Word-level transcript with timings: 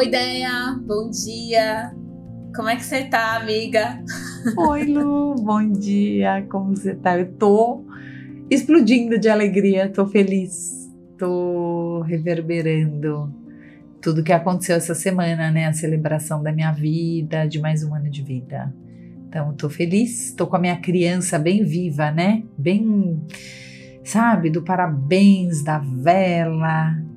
Oi, 0.00 0.08
Deia, 0.08 0.80
bom 0.86 1.10
dia. 1.10 1.94
Como 2.56 2.70
é 2.70 2.76
que 2.76 2.82
você 2.82 3.04
tá, 3.04 3.36
amiga? 3.36 4.02
Oi, 4.56 4.84
Lu, 4.86 5.34
bom 5.34 5.72
dia. 5.72 6.42
Como 6.50 6.74
você 6.74 6.94
tá? 6.94 7.18
Eu 7.18 7.30
tô 7.34 7.84
explodindo 8.48 9.18
de 9.18 9.28
alegria, 9.28 9.90
tô 9.90 10.06
feliz, 10.06 10.90
tô 11.18 12.00
reverberando 12.00 13.30
tudo 14.00 14.24
que 14.24 14.32
aconteceu 14.32 14.76
essa 14.76 14.94
semana, 14.94 15.50
né? 15.50 15.66
A 15.66 15.74
celebração 15.74 16.42
da 16.42 16.50
minha 16.50 16.72
vida, 16.72 17.44
de 17.44 17.60
mais 17.60 17.84
um 17.84 17.94
ano 17.94 18.08
de 18.08 18.22
vida. 18.22 18.74
Então, 19.28 19.52
tô 19.52 19.68
feliz, 19.68 20.32
tô 20.32 20.46
com 20.46 20.56
a 20.56 20.60
minha 20.60 20.78
criança 20.78 21.38
bem 21.38 21.62
viva, 21.62 22.10
né? 22.10 22.42
Bem, 22.56 23.22
sabe, 24.02 24.48
do 24.48 24.62
parabéns, 24.62 25.62
da 25.62 25.76
vela. 25.78 27.09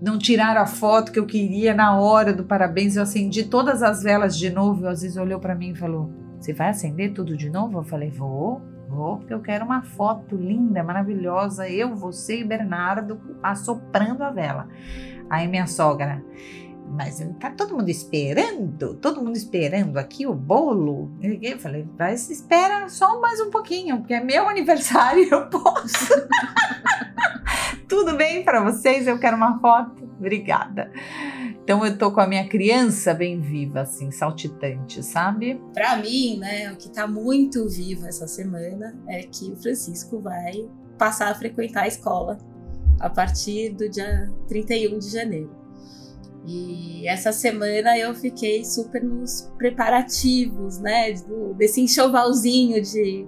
Não 0.00 0.18
tiraram 0.18 0.60
a 0.60 0.66
foto 0.66 1.10
que 1.10 1.18
eu 1.18 1.26
queria 1.26 1.74
na 1.74 1.98
hora 1.98 2.32
do 2.32 2.44
parabéns. 2.44 2.96
Eu 2.96 3.02
acendi 3.02 3.44
todas 3.44 3.82
as 3.82 4.02
velas 4.02 4.36
de 4.36 4.50
novo. 4.50 4.82
E 4.82 4.84
o 4.84 4.88
Aziz 4.88 5.16
olhou 5.16 5.40
para 5.40 5.54
mim 5.54 5.70
e 5.70 5.74
falou: 5.74 6.10
Você 6.38 6.52
vai 6.52 6.68
acender 6.68 7.12
tudo 7.12 7.36
de 7.36 7.48
novo? 7.48 7.78
Eu 7.78 7.84
falei: 7.84 8.10
Vou, 8.10 8.60
vou, 8.88 9.18
porque 9.18 9.32
eu 9.32 9.40
quero 9.40 9.64
uma 9.64 9.82
foto 9.82 10.36
linda, 10.36 10.82
maravilhosa. 10.82 11.68
Eu, 11.68 11.94
você 11.94 12.40
e 12.40 12.44
Bernardo 12.44 13.18
assoprando 13.42 14.22
a 14.22 14.30
vela. 14.30 14.68
Aí 15.30 15.48
minha 15.48 15.66
sogra, 15.66 16.22
mas 16.88 17.18
tá 17.40 17.50
todo 17.50 17.76
mundo 17.76 17.88
esperando, 17.88 18.94
todo 18.94 19.22
mundo 19.22 19.36
esperando 19.36 19.96
aqui 19.98 20.26
o 20.26 20.34
bolo. 20.34 21.10
Eu 21.20 21.58
falei, 21.58 21.88
mas 21.98 22.30
espera 22.30 22.88
só 22.88 23.20
mais 23.20 23.40
um 23.40 23.50
pouquinho, 23.50 23.98
porque 23.98 24.14
é 24.14 24.22
meu 24.22 24.46
aniversário 24.48 25.26
eu 25.28 25.46
posso. 25.48 26.12
Tudo 27.88 28.16
bem 28.16 28.44
para 28.44 28.62
vocês? 28.62 29.06
Eu 29.06 29.18
quero 29.18 29.36
uma 29.36 29.60
foto. 29.60 30.04
Obrigada. 30.18 30.90
Então 31.62 31.84
eu 31.84 31.96
tô 31.96 32.10
com 32.10 32.20
a 32.20 32.26
minha 32.26 32.48
criança 32.48 33.14
bem 33.14 33.40
viva, 33.40 33.82
assim, 33.82 34.10
saltitante, 34.10 35.02
sabe? 35.02 35.60
Para 35.72 35.96
mim, 35.96 36.38
né, 36.38 36.72
o 36.72 36.76
que 36.76 36.88
tá 36.88 37.06
muito 37.06 37.68
vivo 37.68 38.06
essa 38.06 38.26
semana 38.26 38.96
é 39.08 39.22
que 39.22 39.52
o 39.52 39.56
Francisco 39.56 40.18
vai 40.20 40.68
passar 40.98 41.30
a 41.30 41.34
frequentar 41.34 41.82
a 41.82 41.88
escola 41.88 42.38
a 42.98 43.10
partir 43.10 43.70
do 43.70 43.88
dia 43.88 44.30
31 44.48 44.98
de 44.98 45.10
janeiro. 45.10 45.50
E 46.46 47.06
essa 47.08 47.32
semana 47.32 47.98
eu 47.98 48.14
fiquei 48.14 48.64
super 48.64 49.02
nos 49.02 49.52
preparativos, 49.58 50.78
né, 50.78 51.12
desse 51.56 51.80
enxovalzinho 51.80 52.80
de, 52.80 53.26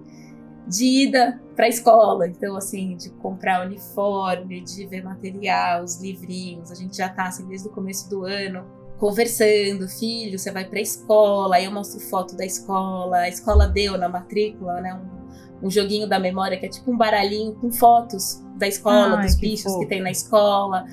de 0.69 0.85
ida 0.85 1.41
para 1.57 1.67
a 1.67 1.69
escola. 1.69 2.29
Então, 2.29 2.57
assim, 2.57 2.97
de 2.97 3.11
comprar 3.11 3.67
uniforme, 3.67 4.61
de 4.61 4.87
ver 4.87 5.03
material, 5.03 5.83
os 5.83 6.01
livrinhos. 6.01 6.71
A 6.71 6.75
gente 6.75 6.97
já 6.97 7.07
está 7.07 7.25
assim, 7.25 7.47
desde 7.47 7.69
o 7.69 7.71
começo 7.71 8.09
do 8.09 8.25
ano 8.25 8.79
conversando, 8.99 9.89
filho, 9.89 10.39
você 10.39 10.51
vai 10.51 10.65
para 10.65 10.79
a 10.79 10.83
escola, 10.83 11.57
aí 11.57 11.65
eu 11.65 11.71
mostro 11.71 12.01
foto 12.01 12.37
da 12.37 12.45
escola, 12.45 13.19
a 13.19 13.29
escola 13.29 13.69
deu 13.69 13.97
na 13.97 14.09
matrícula, 14.09 14.81
né, 14.81 14.93
um, 14.93 15.67
um 15.67 15.71
joguinho 15.71 16.09
da 16.09 16.19
memória 16.19 16.59
que 16.59 16.67
é 16.67 16.69
tipo 16.69 16.91
um 16.91 16.97
baralhinho 16.97 17.55
com 17.55 17.71
fotos 17.71 18.43
da 18.57 18.67
escola, 18.67 19.17
Ai, 19.19 19.27
dos 19.27 19.37
que 19.37 19.43
bichos 19.43 19.73
fofo. 19.73 19.79
que 19.81 19.87
tem 19.87 20.03
na 20.03 20.11
escola. 20.11 20.85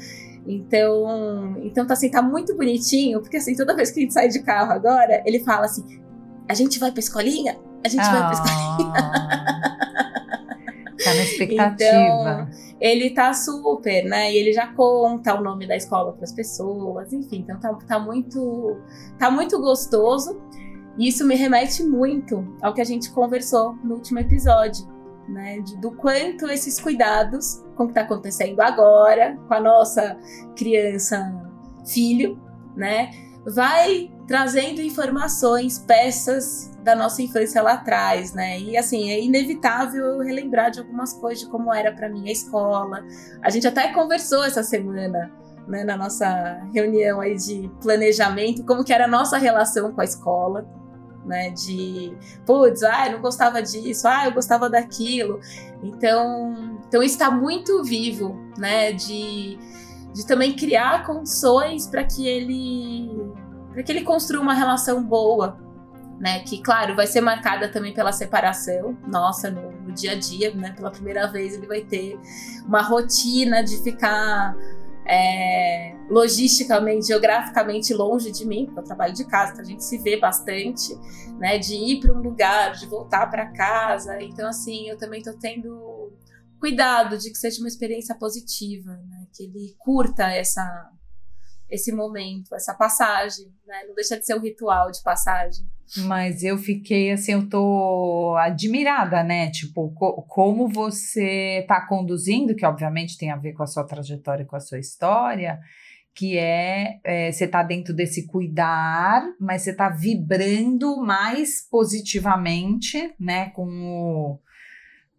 Então, 0.47 1.57
então 1.63 1.87
tá 1.87 1.93
assim, 1.93 2.09
tá 2.11 2.21
muito 2.21 2.55
bonitinho, 2.55 3.19
porque 3.19 3.37
assim, 3.37 3.55
toda 3.55 3.75
vez 3.75 3.89
que 3.89 3.99
a 3.99 4.03
gente 4.03 4.13
sai 4.13 4.27
de 4.27 4.43
carro 4.43 4.71
agora, 4.71 5.23
ele 5.25 5.39
fala 5.39 5.65
assim: 5.65 5.83
"A 6.47 6.53
gente 6.53 6.79
vai 6.79 6.91
pra 6.91 6.99
escolinha? 6.99 7.57
A 7.85 7.87
gente 7.87 8.03
vai 8.03 8.19
pra 8.19 8.31
escolinha". 8.31 8.93
Tá 11.03 11.13
na 11.13 11.23
expectativa. 11.23 12.47
Então, 12.47 12.47
ele 12.81 13.11
tá 13.11 13.31
super, 13.33 14.03
né? 14.05 14.31
E 14.31 14.37
ele 14.37 14.51
já 14.51 14.67
conta 14.67 15.35
o 15.35 15.43
nome 15.43 15.67
da 15.67 15.75
escola 15.75 16.13
para 16.13 16.23
as 16.23 16.31
pessoas, 16.31 17.13
enfim, 17.13 17.39
então 17.39 17.59
tá, 17.59 17.73
tá 17.87 17.99
muito 17.99 18.77
tá 19.19 19.29
muito 19.29 19.59
gostoso. 19.61 20.41
E 20.97 21.07
isso 21.09 21.25
me 21.27 21.35
remete 21.35 21.83
muito 21.83 22.55
ao 22.61 22.73
que 22.73 22.81
a 22.81 22.85
gente 22.85 23.11
conversou 23.11 23.75
no 23.83 23.95
último 23.95 24.19
episódio, 24.19 24.87
né? 25.27 25.59
De, 25.59 25.77
do 25.77 25.91
quanto 25.91 26.49
esses 26.49 26.79
cuidados 26.79 27.63
com 27.75 27.83
o 27.83 27.87
que 27.87 27.91
está 27.91 28.01
acontecendo 28.01 28.59
agora, 28.61 29.37
com 29.47 29.53
a 29.53 29.59
nossa 29.59 30.17
criança, 30.55 31.33
filho, 31.85 32.41
né? 32.75 33.11
Vai 33.45 34.11
trazendo 34.27 34.81
informações, 34.81 35.77
peças 35.77 36.74
da 36.85 36.95
nossa 36.95 37.19
infância 37.19 37.63
lá 37.63 37.73
atrás, 37.73 38.31
né? 38.31 38.59
E 38.59 38.77
assim, 38.77 39.09
é 39.09 39.19
inevitável 39.19 40.19
relembrar 40.19 40.69
de 40.69 40.79
algumas 40.79 41.13
coisas 41.13 41.43
de 41.43 41.49
como 41.49 41.73
era 41.73 41.91
para 41.91 42.07
mim 42.07 42.29
a 42.29 42.31
escola. 42.31 43.03
A 43.41 43.49
gente 43.49 43.67
até 43.67 43.91
conversou 43.91 44.43
essa 44.43 44.61
semana, 44.61 45.31
né, 45.67 45.83
na 45.83 45.97
nossa 45.97 46.61
reunião 46.71 47.19
aí 47.19 47.35
de 47.35 47.71
planejamento, 47.81 48.63
como 48.63 48.83
que 48.83 48.93
era 48.93 49.05
a 49.05 49.07
nossa 49.07 49.39
relação 49.39 49.91
com 49.93 49.99
a 49.99 50.03
escola 50.03 50.63
né? 51.25 51.49
De, 51.49 52.15
putz, 52.45 52.83
ah, 52.83 53.07
eu 53.07 53.13
não 53.13 53.21
gostava 53.21 53.59
disso, 53.59 54.07
ah, 54.07 54.25
eu 54.27 54.31
gostava 54.31 54.69
daquilo. 54.69 55.39
Então, 55.81 56.77
então 56.87 57.01
está 57.01 57.31
muito 57.31 57.83
vivo, 57.83 58.39
né? 58.59 58.91
De, 58.91 59.57
de 60.13 60.27
também 60.27 60.55
criar 60.55 61.03
condições 61.03 61.87
para 61.87 62.03
que 62.03 62.27
ele 62.27 63.33
para 63.73 63.81
que 63.81 63.91
ele 63.91 64.03
construa 64.03 64.41
uma 64.41 64.53
relação 64.53 65.03
boa, 65.03 65.57
né? 66.19 66.39
Que, 66.43 66.61
claro, 66.61 66.95
vai 66.95 67.07
ser 67.07 67.21
marcada 67.21 67.69
também 67.69 67.93
pela 67.93 68.11
separação, 68.11 68.97
nossa, 69.07 69.49
no, 69.49 69.71
no 69.71 69.93
dia 69.93 70.11
a 70.11 70.15
dia, 70.15 70.53
né? 70.53 70.73
Pela 70.73 70.91
primeira 70.91 71.27
vez 71.27 71.53
ele 71.53 71.67
vai 71.67 71.81
ter 71.81 72.19
uma 72.65 72.81
rotina 72.81 73.63
de 73.63 73.81
ficar 73.83 74.55
é, 75.07 75.95
logisticamente, 76.09 77.07
geograficamente 77.07 77.93
longe 77.93 78.31
de 78.31 78.45
mim, 78.45 78.65
porque 78.65 78.79
eu 78.79 78.83
trabalho 78.83 79.13
de 79.13 79.25
casa, 79.25 79.51
então 79.51 79.63
a 79.63 79.67
gente 79.67 79.83
se 79.83 79.97
vê 79.97 80.17
bastante, 80.17 80.95
né? 81.37 81.57
De 81.57 81.75
ir 81.75 81.99
para 81.99 82.13
um 82.13 82.21
lugar, 82.21 82.73
de 82.73 82.87
voltar 82.87 83.27
para 83.27 83.51
casa. 83.51 84.21
Então, 84.21 84.47
assim, 84.47 84.87
eu 84.89 84.97
também 84.97 85.19
estou 85.19 85.37
tendo 85.37 86.11
cuidado 86.59 87.17
de 87.17 87.29
que 87.29 87.37
seja 87.37 87.59
uma 87.59 87.67
experiência 87.67 88.15
positiva, 88.15 88.91
né? 88.91 89.27
Que 89.35 89.43
ele 89.43 89.75
curta 89.77 90.23
essa 90.23 90.91
esse 91.67 91.91
momento, 91.91 92.53
essa 92.53 92.73
passagem, 92.73 93.51
né? 93.65 93.85
Não 93.87 93.95
deixa 93.95 94.17
de 94.17 94.25
ser 94.25 94.35
um 94.35 94.39
ritual 94.39 94.91
de 94.91 95.01
passagem. 95.01 95.67
Mas 96.05 96.43
eu 96.43 96.57
fiquei 96.57 97.11
assim, 97.11 97.33
eu 97.33 97.47
tô 97.47 98.35
admirada, 98.37 99.23
né? 99.23 99.49
Tipo, 99.51 99.91
co 99.91 100.23
como 100.23 100.67
você 100.67 101.63
tá 101.67 101.85
conduzindo, 101.85 102.55
que 102.55 102.65
obviamente 102.65 103.17
tem 103.17 103.31
a 103.31 103.35
ver 103.35 103.53
com 103.53 103.63
a 103.63 103.67
sua 103.67 103.85
trajetória 103.85 104.43
e 104.43 104.47
com 104.47 104.55
a 104.55 104.59
sua 104.59 104.79
história, 104.79 105.59
que 106.13 106.37
é, 106.37 106.99
é 107.03 107.31
você 107.31 107.47
tá 107.47 107.61
dentro 107.61 107.93
desse 107.93 108.25
cuidar, 108.27 109.23
mas 109.39 109.61
você 109.61 109.73
tá 109.75 109.89
vibrando 109.89 110.97
mais 110.97 111.67
positivamente, 111.69 113.13
né? 113.19 113.49
Com 113.51 113.67
o 113.67 114.39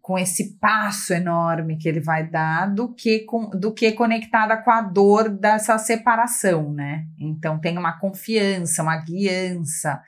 com 0.07 0.17
esse 0.17 0.57
passo 0.57 1.13
enorme 1.13 1.75
que 1.75 1.89
ele 1.89 1.99
vai 1.99 2.25
dar 2.25 2.73
do 2.73 2.93
que, 2.93 3.25
com, 3.25 3.49
do 3.49 3.73
que 3.73 3.91
conectada 3.91 4.55
com 4.55 4.71
a 4.71 4.81
dor 4.81 5.27
dessa 5.27 5.77
separação, 5.77 6.71
né? 6.71 7.05
Então 7.19 7.59
tem 7.59 7.77
uma 7.77 7.99
confiança, 7.99 8.81
uma 8.83 8.95
guiança. 8.95 10.01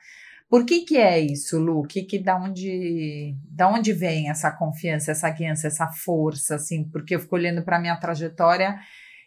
Por 0.50 0.66
que 0.66 0.80
que 0.80 0.96
é 0.96 1.20
isso, 1.20 1.60
Lu? 1.60 1.84
Que 1.84 2.02
que 2.02 2.18
da 2.18 2.36
onde, 2.36 3.36
da 3.48 3.68
onde 3.68 3.92
vem 3.92 4.28
essa 4.28 4.50
confiança, 4.50 5.12
essa 5.12 5.30
guiança, 5.30 5.68
essa 5.68 5.86
força, 5.86 6.56
assim? 6.56 6.82
Porque 6.90 7.14
eu 7.14 7.20
fico 7.20 7.36
olhando 7.36 7.62
para 7.62 7.78
minha 7.78 7.96
trajetória 7.96 8.76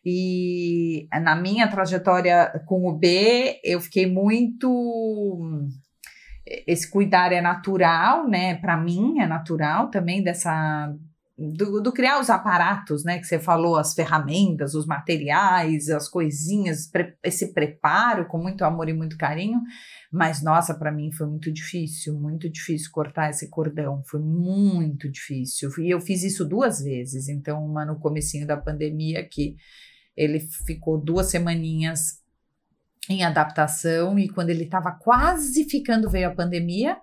e 0.06 1.08
na 1.22 1.34
minha 1.34 1.66
trajetória 1.70 2.62
com 2.66 2.86
o 2.90 2.92
B, 2.92 3.58
eu 3.64 3.80
fiquei 3.80 4.06
muito 4.06 4.70
esse 6.46 6.92
cuidar 6.92 7.32
é 7.32 7.40
natural, 7.40 8.28
né? 8.28 8.56
Para 8.56 8.76
mim 8.76 9.22
é 9.22 9.26
natural 9.26 9.90
também 9.90 10.22
dessa 10.22 10.94
do, 11.38 11.82
do, 11.82 11.92
criar 11.92 12.20
os 12.20 12.30
aparatos, 12.30 13.04
né? 13.04 13.18
Que 13.18 13.26
você 13.26 13.40
falou, 13.40 13.76
as 13.76 13.94
ferramentas, 13.94 14.76
os 14.76 14.86
materiais, 14.86 15.90
as 15.90 16.08
coisinhas, 16.08 16.88
pre, 16.88 17.16
esse 17.24 17.54
preparo 17.54 18.28
com 18.28 18.38
muito 18.38 18.64
amor 18.64 18.88
e 18.88 18.94
muito 18.94 19.18
carinho. 19.18 19.60
Mas 20.12 20.44
nossa, 20.44 20.76
para 20.76 20.92
mim 20.92 21.12
foi 21.12 21.26
muito 21.28 21.52
difícil, 21.52 22.20
muito 22.20 22.48
difícil 22.50 22.92
cortar 22.92 23.32
esse 23.32 23.50
cordão, 23.50 24.04
foi 24.06 24.20
muito 24.20 25.10
difícil. 25.10 25.72
E 25.80 25.90
eu 25.90 26.00
fiz 26.00 26.24
isso 26.24 26.46
duas 26.46 26.80
vezes. 26.82 27.28
Então, 27.28 27.66
uma 27.66 27.84
no 27.84 28.00
comecinho 28.00 28.46
da 28.46 28.56
pandemia 28.56 29.28
que 29.28 29.56
ele 30.16 30.40
ficou 30.40 31.00
duas 31.02 31.32
semaninhas 31.32 32.22
em 33.10 33.24
adaptação 33.24 34.18
e 34.18 34.30
quando 34.30 34.50
ele 34.50 34.66
estava 34.66 34.92
quase 34.92 35.64
ficando 35.66 36.10
veio 36.10 36.30
a 36.30 36.36
pandemia. 36.36 36.98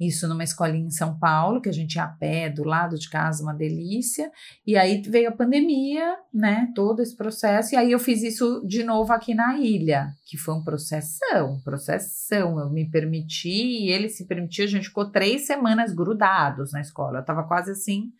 Isso 0.00 0.28
numa 0.28 0.44
escolinha 0.44 0.86
em 0.86 0.90
São 0.90 1.18
Paulo, 1.18 1.60
que 1.60 1.68
a 1.68 1.72
gente 1.72 1.96
ia 1.96 2.04
a 2.04 2.08
pé 2.08 2.48
do 2.48 2.62
lado 2.62 2.96
de 2.96 3.10
casa, 3.10 3.42
uma 3.42 3.52
delícia. 3.52 4.30
E 4.64 4.76
aí 4.76 5.02
veio 5.02 5.28
a 5.28 5.32
pandemia, 5.32 6.16
né? 6.32 6.70
Todo 6.74 7.02
esse 7.02 7.16
processo. 7.16 7.74
E 7.74 7.76
aí 7.76 7.90
eu 7.90 7.98
fiz 7.98 8.22
isso 8.22 8.64
de 8.64 8.84
novo 8.84 9.12
aqui 9.12 9.34
na 9.34 9.58
ilha, 9.58 10.12
que 10.24 10.36
foi 10.36 10.54
um 10.54 10.62
processão, 10.62 11.60
processão. 11.64 12.60
Eu 12.60 12.70
me 12.70 12.88
permiti 12.88 13.48
e 13.48 13.90
ele 13.90 14.08
se 14.08 14.24
permitiu. 14.26 14.64
A 14.64 14.68
gente 14.68 14.86
ficou 14.88 15.10
três 15.10 15.46
semanas 15.46 15.92
grudados 15.92 16.72
na 16.72 16.80
escola. 16.80 17.18
Eu 17.18 17.24
tava 17.24 17.42
quase 17.42 17.72
assim, 17.72 18.12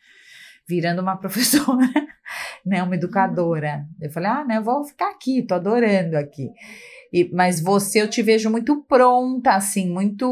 virando 0.68 1.00
uma 1.00 1.14
professora, 1.20 1.88
né? 2.66 2.82
Uma 2.82 2.96
educadora. 2.96 3.86
Eu 4.00 4.10
falei, 4.10 4.28
ah, 4.28 4.44
né? 4.44 4.56
Eu 4.56 4.64
vou 4.64 4.82
ficar 4.82 5.10
aqui, 5.10 5.42
tô 5.42 5.54
adorando 5.54 6.16
aqui. 6.16 6.50
E, 7.12 7.30
mas 7.32 7.60
você, 7.60 8.02
eu 8.02 8.08
te 8.08 8.22
vejo 8.22 8.50
muito 8.50 8.82
pronta, 8.84 9.52
assim, 9.52 9.90
muito. 9.90 10.26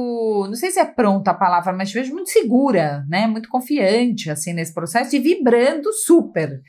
Não 0.47 0.55
sei 0.55 0.71
se 0.71 0.79
é 0.79 0.85
pronta 0.85 1.31
a 1.31 1.35
palavra, 1.35 1.73
mas 1.73 1.89
te 1.91 1.95
vejo 1.95 2.13
muito 2.13 2.31
segura, 2.31 3.05
né? 3.09 3.27
Muito 3.27 3.49
confiante, 3.49 4.31
assim, 4.31 4.53
nesse 4.53 4.75
processo 4.75 5.17
e 5.17 5.19
vibrando 5.19 5.93
super. 5.93 6.61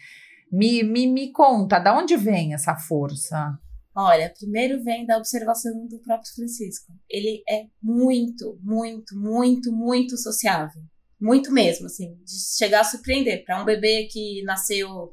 Me, 0.51 0.81
me, 0.81 1.07
me 1.07 1.31
conta, 1.31 1.77
da 1.77 1.98
onde 1.98 2.15
vem 2.15 2.54
essa 2.54 2.75
força? 2.75 3.57
Olha, 3.94 4.31
primeiro 4.38 4.81
vem 4.83 5.06
da 5.06 5.18
observação 5.18 5.88
do 5.88 6.00
próprio 6.00 6.31
Francisco. 6.33 6.94
Ele 7.10 7.42
é 7.50 7.65
muito, 7.81 8.57
muito, 8.62 9.18
muito, 9.18 9.71
muito 9.71 10.18
sociável. 10.18 10.81
Muito 11.19 11.51
mesmo, 11.51 11.88
assim, 11.88 12.15
de 12.24 12.57
chegar 12.57 12.81
a 12.81 12.83
surpreender. 12.83 13.44
Para 13.44 13.62
um 13.62 13.65
bebê 13.65 14.07
que 14.10 14.44
nasceu 14.44 15.12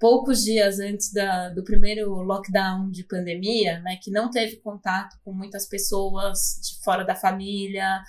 poucos 0.00 0.42
dias 0.42 0.80
antes 0.80 1.12
da, 1.12 1.50
do 1.50 1.62
primeiro 1.62 2.10
lockdown 2.22 2.90
de 2.90 3.04
pandemia, 3.04 3.78
né, 3.80 3.98
que 4.02 4.10
não 4.10 4.30
teve 4.30 4.56
contato 4.56 5.16
com 5.22 5.32
muitas 5.32 5.68
pessoas 5.68 6.58
de 6.62 6.82
fora 6.82 7.04
da 7.04 7.14
família, 7.14 8.02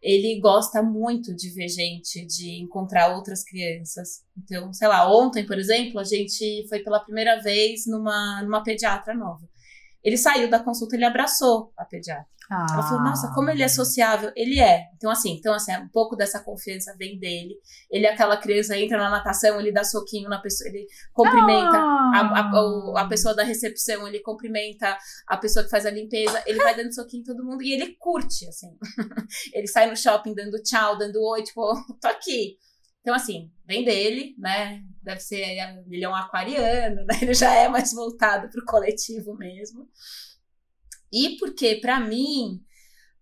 ele 0.00 0.38
gosta 0.40 0.82
muito 0.82 1.34
de 1.34 1.50
ver 1.50 1.68
gente, 1.68 2.24
de 2.24 2.62
encontrar 2.62 3.16
outras 3.16 3.42
crianças. 3.42 4.22
Então, 4.38 4.72
sei 4.72 4.86
lá, 4.86 5.12
ontem, 5.12 5.44
por 5.44 5.58
exemplo, 5.58 5.98
a 5.98 6.04
gente 6.04 6.64
foi 6.68 6.78
pela 6.78 7.00
primeira 7.00 7.42
vez 7.42 7.86
numa, 7.88 8.40
numa 8.42 8.62
pediatra 8.62 9.12
nova. 9.12 9.48
Ele 10.06 10.16
saiu 10.16 10.48
da 10.48 10.60
consulta, 10.60 10.94
ele 10.94 11.04
abraçou 11.04 11.72
a 11.76 11.84
pediatra. 11.84 12.28
Ah. 12.48 12.64
Ela 12.74 12.82
falou, 12.84 13.02
nossa, 13.02 13.32
como 13.34 13.50
ele 13.50 13.64
é 13.64 13.66
sociável. 13.66 14.30
Ele 14.36 14.60
é. 14.60 14.84
Então, 14.96 15.10
assim, 15.10 15.32
então, 15.32 15.52
assim, 15.52 15.76
um 15.78 15.88
pouco 15.88 16.14
dessa 16.14 16.38
confiança 16.38 16.94
vem 16.96 17.18
dele. 17.18 17.56
Ele 17.90 18.06
é 18.06 18.12
aquela 18.12 18.36
criança, 18.36 18.78
entra 18.78 18.98
na 18.98 19.10
natação, 19.10 19.60
ele 19.60 19.72
dá 19.72 19.82
soquinho 19.82 20.28
na 20.28 20.38
pessoa, 20.40 20.70
ele 20.70 20.86
cumprimenta 21.12 21.76
ah. 21.76 22.12
a, 22.14 23.00
a, 23.00 23.02
a, 23.02 23.08
pessoa 23.08 23.34
da 23.34 23.42
recepção, 23.42 24.06
ele 24.06 24.20
cumprimenta 24.20 24.96
a 25.26 25.36
pessoa 25.38 25.64
que 25.64 25.70
faz 25.70 25.84
a 25.84 25.90
limpeza, 25.90 26.40
ele 26.46 26.62
vai 26.62 26.76
dando 26.76 26.94
soquinho 26.94 27.22
em 27.22 27.24
todo 27.24 27.44
mundo 27.44 27.64
e 27.64 27.72
ele 27.72 27.96
curte, 27.98 28.46
assim. 28.46 28.78
ele 29.52 29.66
sai 29.66 29.90
no 29.90 29.96
shopping 29.96 30.36
dando 30.36 30.62
tchau, 30.62 30.96
dando 30.96 31.20
oi, 31.20 31.42
tipo, 31.42 31.62
tô 32.00 32.06
aqui. 32.06 32.56
Então, 33.06 33.14
assim, 33.14 33.52
vem 33.64 33.84
dele, 33.84 34.34
né? 34.36 34.82
Deve 35.00 35.20
ser, 35.20 35.36
ele 35.38 36.04
é 36.04 36.08
um 36.08 36.14
aquariano, 36.14 36.96
né? 37.06 37.16
Ele 37.22 37.34
já 37.34 37.54
é 37.54 37.68
mais 37.68 37.92
voltado 37.92 38.48
para 38.48 38.60
o 38.60 38.66
coletivo 38.66 39.32
mesmo. 39.36 39.88
E 41.12 41.36
porque, 41.38 41.76
para 41.76 42.00
mim, 42.00 42.60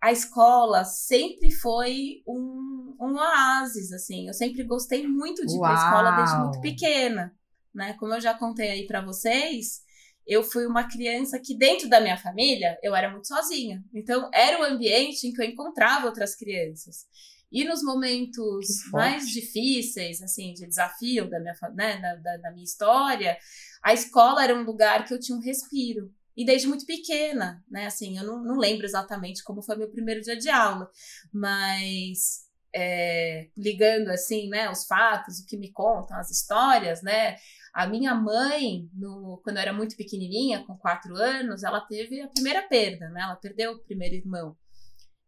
a 0.01 0.11
escola 0.11 0.85
sempre 0.85 1.51
foi 1.51 2.23
um, 2.27 2.97
um 2.99 3.15
oásis, 3.17 3.93
assim. 3.93 4.27
Eu 4.27 4.33
sempre 4.33 4.65
gostei 4.65 5.07
muito 5.07 5.45
de 5.45 5.55
ir 5.55 5.61
para 5.61 5.75
escola 5.75 6.11
desde 6.13 6.39
muito 6.39 6.61
pequena, 6.63 7.37
né? 7.75 7.93
Como 8.01 8.15
eu 8.15 8.23
já 8.23 8.33
contei 8.33 8.71
aí 8.71 8.87
para 8.87 9.05
vocês, 9.05 9.83
eu 10.27 10.43
fui 10.43 10.67
uma 10.67 10.89
criança 10.89 11.39
que 11.39 11.55
dentro 11.55 11.91
da 11.91 12.01
minha 12.01 12.17
família 12.17 12.79
eu 12.83 12.97
era 12.97 13.11
muito 13.11 13.29
sozinha. 13.29 13.85
Então 13.93 14.31
era 14.33 14.59
o 14.63 14.65
ambiente 14.65 15.27
em 15.27 15.33
que 15.35 15.43
eu 15.43 15.47
encontrava 15.47 16.07
outras 16.07 16.35
crianças. 16.35 17.05
E 17.51 17.65
nos 17.65 17.83
momentos 17.83 18.67
mais 18.91 19.29
difíceis, 19.29 20.21
assim, 20.21 20.53
de 20.55 20.67
desafio 20.67 21.29
da 21.31 21.39
minha, 21.39 21.55
né, 21.75 22.01
da, 22.01 22.15
da, 22.17 22.37
da 22.39 22.51
minha 22.51 22.65
história, 22.65 23.39
a 23.83 23.93
escola 23.93 24.43
era 24.43 24.55
um 24.55 24.65
lugar 24.65 25.05
que 25.05 25.15
eu 25.15 25.21
tinha 25.21 25.37
um 25.37 25.43
respiro. 25.43 26.13
E 26.37 26.45
desde 26.45 26.67
muito 26.67 26.85
pequena, 26.85 27.63
né? 27.71 27.87
Assim, 27.87 28.19
eu 28.19 28.25
não, 28.25 28.43
não 28.43 28.57
lembro 28.57 28.85
exatamente 28.85 29.45
como 29.45 29.63
foi 29.63 29.77
meu 29.77 29.89
primeiro 29.89 30.21
dia 30.21 30.37
de 30.37 30.49
aula, 30.49 30.91
mas 31.33 32.45
é, 32.75 33.49
ligando 33.57 34.09
assim, 34.09 34.49
né, 34.49 34.69
os 34.69 34.85
fatos, 34.85 35.39
o 35.39 35.47
que 35.47 35.57
me 35.57 35.71
contam, 35.71 36.17
as 36.17 36.31
histórias, 36.31 37.03
né? 37.03 37.37
A 37.73 37.87
minha 37.87 38.15
mãe, 38.15 38.89
no, 38.95 39.41
quando 39.45 39.57
eu 39.57 39.63
era 39.63 39.73
muito 39.73 39.97
pequenininha, 39.97 40.65
com 40.65 40.77
quatro 40.77 41.17
anos, 41.17 41.63
ela 41.63 41.81
teve 41.81 42.21
a 42.21 42.29
primeira 42.29 42.63
perda, 42.63 43.09
né? 43.11 43.23
Ela 43.23 43.37
perdeu 43.37 43.73
o 43.73 43.79
primeiro 43.79 44.17
irmão. 44.17 44.57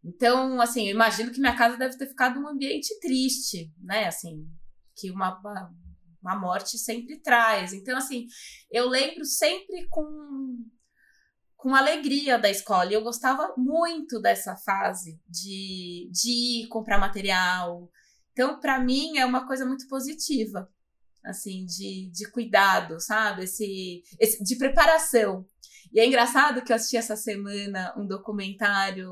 Então, 0.07 0.61
assim, 0.61 0.87
eu 0.87 0.95
imagino 0.95 1.33
que 1.33 1.41
minha 1.41 1.57
casa 1.57 1.77
deve 1.77 1.99
ter 1.99 2.07
ficado 2.07 2.39
um 2.39 2.47
ambiente 2.47 2.97
triste, 3.01 3.73
né? 3.83 4.07
Assim, 4.07 4.47
que 4.95 5.11
uma, 5.11 5.41
uma 6.23 6.37
morte 6.39 6.79
sempre 6.79 7.19
traz. 7.21 7.73
Então, 7.73 7.99
assim, 7.99 8.27
eu 8.71 8.89
lembro 8.89 9.25
sempre 9.25 9.89
com, 9.89 10.65
com 11.57 11.75
alegria 11.75 12.39
da 12.39 12.49
escola. 12.49 12.89
E 12.89 12.95
eu 12.95 13.03
gostava 13.03 13.53
muito 13.57 14.21
dessa 14.21 14.55
fase 14.57 15.21
de, 15.29 16.09
de 16.13 16.63
ir 16.63 16.69
comprar 16.69 16.99
material. 17.01 17.91
Então, 18.31 18.61
para 18.61 18.79
mim, 18.79 19.19
é 19.19 19.27
uma 19.27 19.45
coisa 19.45 19.67
muito 19.67 19.89
positiva, 19.89 20.71
assim, 21.25 21.67
de, 21.67 22.13
de 22.13 22.31
cuidado, 22.31 23.01
sabe? 23.01 23.43
Esse, 23.43 24.05
esse, 24.21 24.45
de 24.45 24.57
preparação. 24.57 25.45
E 25.93 25.99
é 25.99 26.07
engraçado 26.07 26.63
que 26.63 26.71
eu 26.71 26.77
assisti 26.77 26.97
essa 26.97 27.17
semana 27.17 27.93
um 27.97 28.07
documentário 28.07 29.11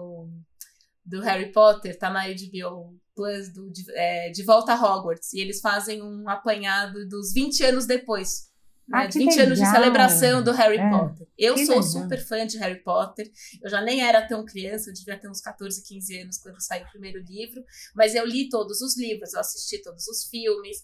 do 1.05 1.21
Harry 1.21 1.53
Potter, 1.53 1.99
tá 1.99 2.11
na 2.11 2.25
HBO 2.27 2.99
Plus, 3.15 3.53
do, 3.53 3.71
de, 3.71 3.85
é, 3.93 4.31
de 4.31 4.43
Volta 4.43 4.73
a 4.73 4.77
Hogwarts. 4.77 5.33
E 5.33 5.41
eles 5.41 5.61
fazem 5.61 6.03
um 6.03 6.29
apanhado 6.29 7.07
dos 7.09 7.33
20 7.33 7.65
anos 7.65 7.87
depois. 7.87 8.53
Né, 8.89 8.99
ah, 8.99 9.07
20 9.07 9.17
legal. 9.17 9.47
anos 9.47 9.59
de 9.59 9.67
celebração 9.67 10.43
do 10.43 10.53
Harry 10.53 10.79
é, 10.79 10.91
Potter. 10.91 11.27
Eu 11.39 11.57
sou 11.57 11.77
legal. 11.77 11.83
super 11.83 12.27
fã 12.27 12.47
de 12.47 12.59
Harry 12.59 12.83
Potter. 12.83 13.31
Eu 13.63 13.71
já 13.71 13.81
nem 13.81 14.03
era 14.03 14.27
tão 14.27 14.45
criança, 14.45 14.91
eu 14.91 14.95
devia 14.95 15.19
ter 15.19 15.29
uns 15.29 15.41
14, 15.41 15.83
15 15.83 16.21
anos 16.21 16.39
quando 16.39 16.61
saiu 16.61 16.85
o 16.85 16.91
primeiro 16.91 17.19
livro. 17.21 17.63
Mas 17.95 18.15
eu 18.15 18.27
li 18.27 18.49
todos 18.49 18.81
os 18.83 18.99
livros, 18.99 19.33
eu 19.33 19.41
assisti 19.41 19.81
todos 19.83 20.07
os 20.07 20.25
filmes. 20.25 20.83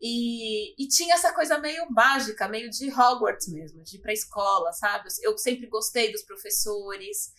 E, 0.00 0.80
e, 0.80 0.86
tinha 0.88 1.14
essa 1.14 1.32
coisa 1.32 1.58
meio 1.58 1.90
mágica, 1.90 2.48
meio 2.48 2.70
de 2.70 2.88
Hogwarts 2.88 3.48
mesmo, 3.48 3.82
de 3.82 3.96
ir 3.96 4.00
pra 4.00 4.12
escola, 4.12 4.72
sabe? 4.72 5.08
Eu 5.22 5.36
sempre 5.38 5.66
gostei 5.66 6.12
dos 6.12 6.22
professores. 6.22 7.32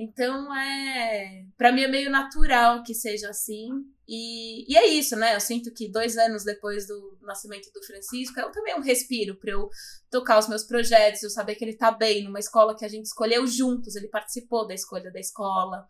Então, 0.00 0.54
é, 0.54 1.44
para 1.56 1.72
mim 1.72 1.82
é 1.82 1.88
meio 1.88 2.08
natural 2.08 2.84
que 2.84 2.94
seja 2.94 3.30
assim. 3.30 3.68
E, 4.06 4.72
e 4.72 4.76
é 4.76 4.86
isso, 4.86 5.16
né? 5.16 5.34
Eu 5.34 5.40
sinto 5.40 5.74
que 5.74 5.90
dois 5.90 6.16
anos 6.16 6.44
depois 6.44 6.86
do 6.86 7.18
nascimento 7.20 7.68
do 7.72 7.84
Francisco 7.84 8.38
é 8.38 8.48
também 8.52 8.76
um 8.76 8.80
respiro 8.80 9.34
para 9.34 9.50
eu 9.50 9.68
tocar 10.08 10.38
os 10.38 10.48
meus 10.48 10.62
projetos, 10.62 11.24
eu 11.24 11.30
saber 11.30 11.56
que 11.56 11.64
ele 11.64 11.72
está 11.72 11.90
bem 11.90 12.22
numa 12.22 12.38
escola 12.38 12.76
que 12.76 12.84
a 12.84 12.88
gente 12.88 13.06
escolheu 13.06 13.44
juntos, 13.44 13.96
ele 13.96 14.06
participou 14.06 14.68
da 14.68 14.72
escolha 14.72 15.10
da 15.10 15.18
escola. 15.18 15.84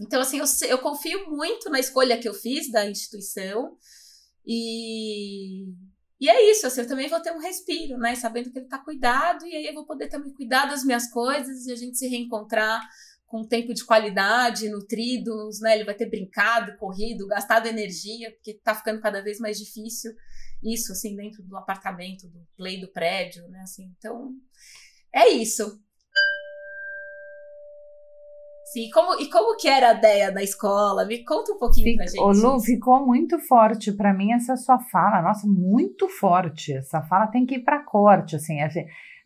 Então, 0.00 0.20
assim, 0.20 0.40
eu, 0.40 0.68
eu 0.68 0.78
confio 0.78 1.30
muito 1.30 1.70
na 1.70 1.78
escolha 1.78 2.18
que 2.18 2.28
eu 2.28 2.34
fiz 2.34 2.72
da 2.72 2.90
instituição. 2.90 3.78
E, 4.44 5.68
e 6.20 6.28
é 6.28 6.50
isso, 6.50 6.66
assim, 6.66 6.80
eu 6.80 6.88
também 6.88 7.08
vou 7.08 7.20
ter 7.20 7.32
um 7.32 7.38
respiro, 7.38 7.98
né? 7.98 8.14
Sabendo 8.14 8.50
que 8.50 8.58
ele 8.58 8.66
está 8.66 8.78
cuidado, 8.78 9.46
e 9.46 9.54
aí 9.54 9.66
eu 9.66 9.74
vou 9.74 9.84
poder 9.84 10.08
também 10.08 10.32
cuidar 10.32 10.66
das 10.66 10.84
minhas 10.84 11.10
coisas 11.10 11.66
e 11.66 11.72
a 11.72 11.76
gente 11.76 11.98
se 11.98 12.08
reencontrar 12.08 12.80
com 13.26 13.44
tempo 13.44 13.74
de 13.74 13.84
qualidade, 13.84 14.68
nutridos, 14.68 15.60
né? 15.60 15.74
Ele 15.74 15.84
vai 15.84 15.94
ter 15.94 16.08
brincado, 16.08 16.76
corrido, 16.78 17.26
gastado 17.26 17.66
energia, 17.66 18.30
porque 18.32 18.52
está 18.52 18.74
ficando 18.74 19.00
cada 19.00 19.20
vez 19.22 19.38
mais 19.38 19.58
difícil 19.58 20.14
isso, 20.62 20.92
assim, 20.92 21.14
dentro 21.14 21.42
do 21.42 21.56
apartamento, 21.56 22.28
do 22.28 22.46
play 22.56 22.80
do 22.80 22.88
prédio, 22.88 23.46
né? 23.48 23.60
Assim, 23.60 23.92
então, 23.98 24.32
é 25.12 25.28
isso. 25.28 25.80
Sim, 28.76 28.90
como, 28.90 29.18
e 29.18 29.30
como 29.30 29.56
que 29.56 29.68
era 29.68 29.92
a 29.92 29.94
ideia 29.94 30.30
da 30.30 30.42
escola? 30.42 31.06
Me 31.06 31.24
conta 31.24 31.50
um 31.52 31.58
pouquinho 31.58 31.86
Fic, 31.86 31.96
pra 31.96 32.06
gente. 32.06 32.20
Ô 32.20 32.30
Lu, 32.30 32.60
ficou 32.60 33.06
muito 33.06 33.38
forte 33.38 33.90
para 33.90 34.12
mim 34.12 34.32
essa 34.32 34.54
sua 34.54 34.78
fala. 34.78 35.22
Nossa, 35.22 35.46
muito 35.48 36.10
forte. 36.10 36.74
Essa 36.74 37.00
fala 37.00 37.26
tem 37.28 37.46
que 37.46 37.54
ir 37.54 37.64
para 37.64 37.82
corte, 37.82 38.36
assim. 38.36 38.58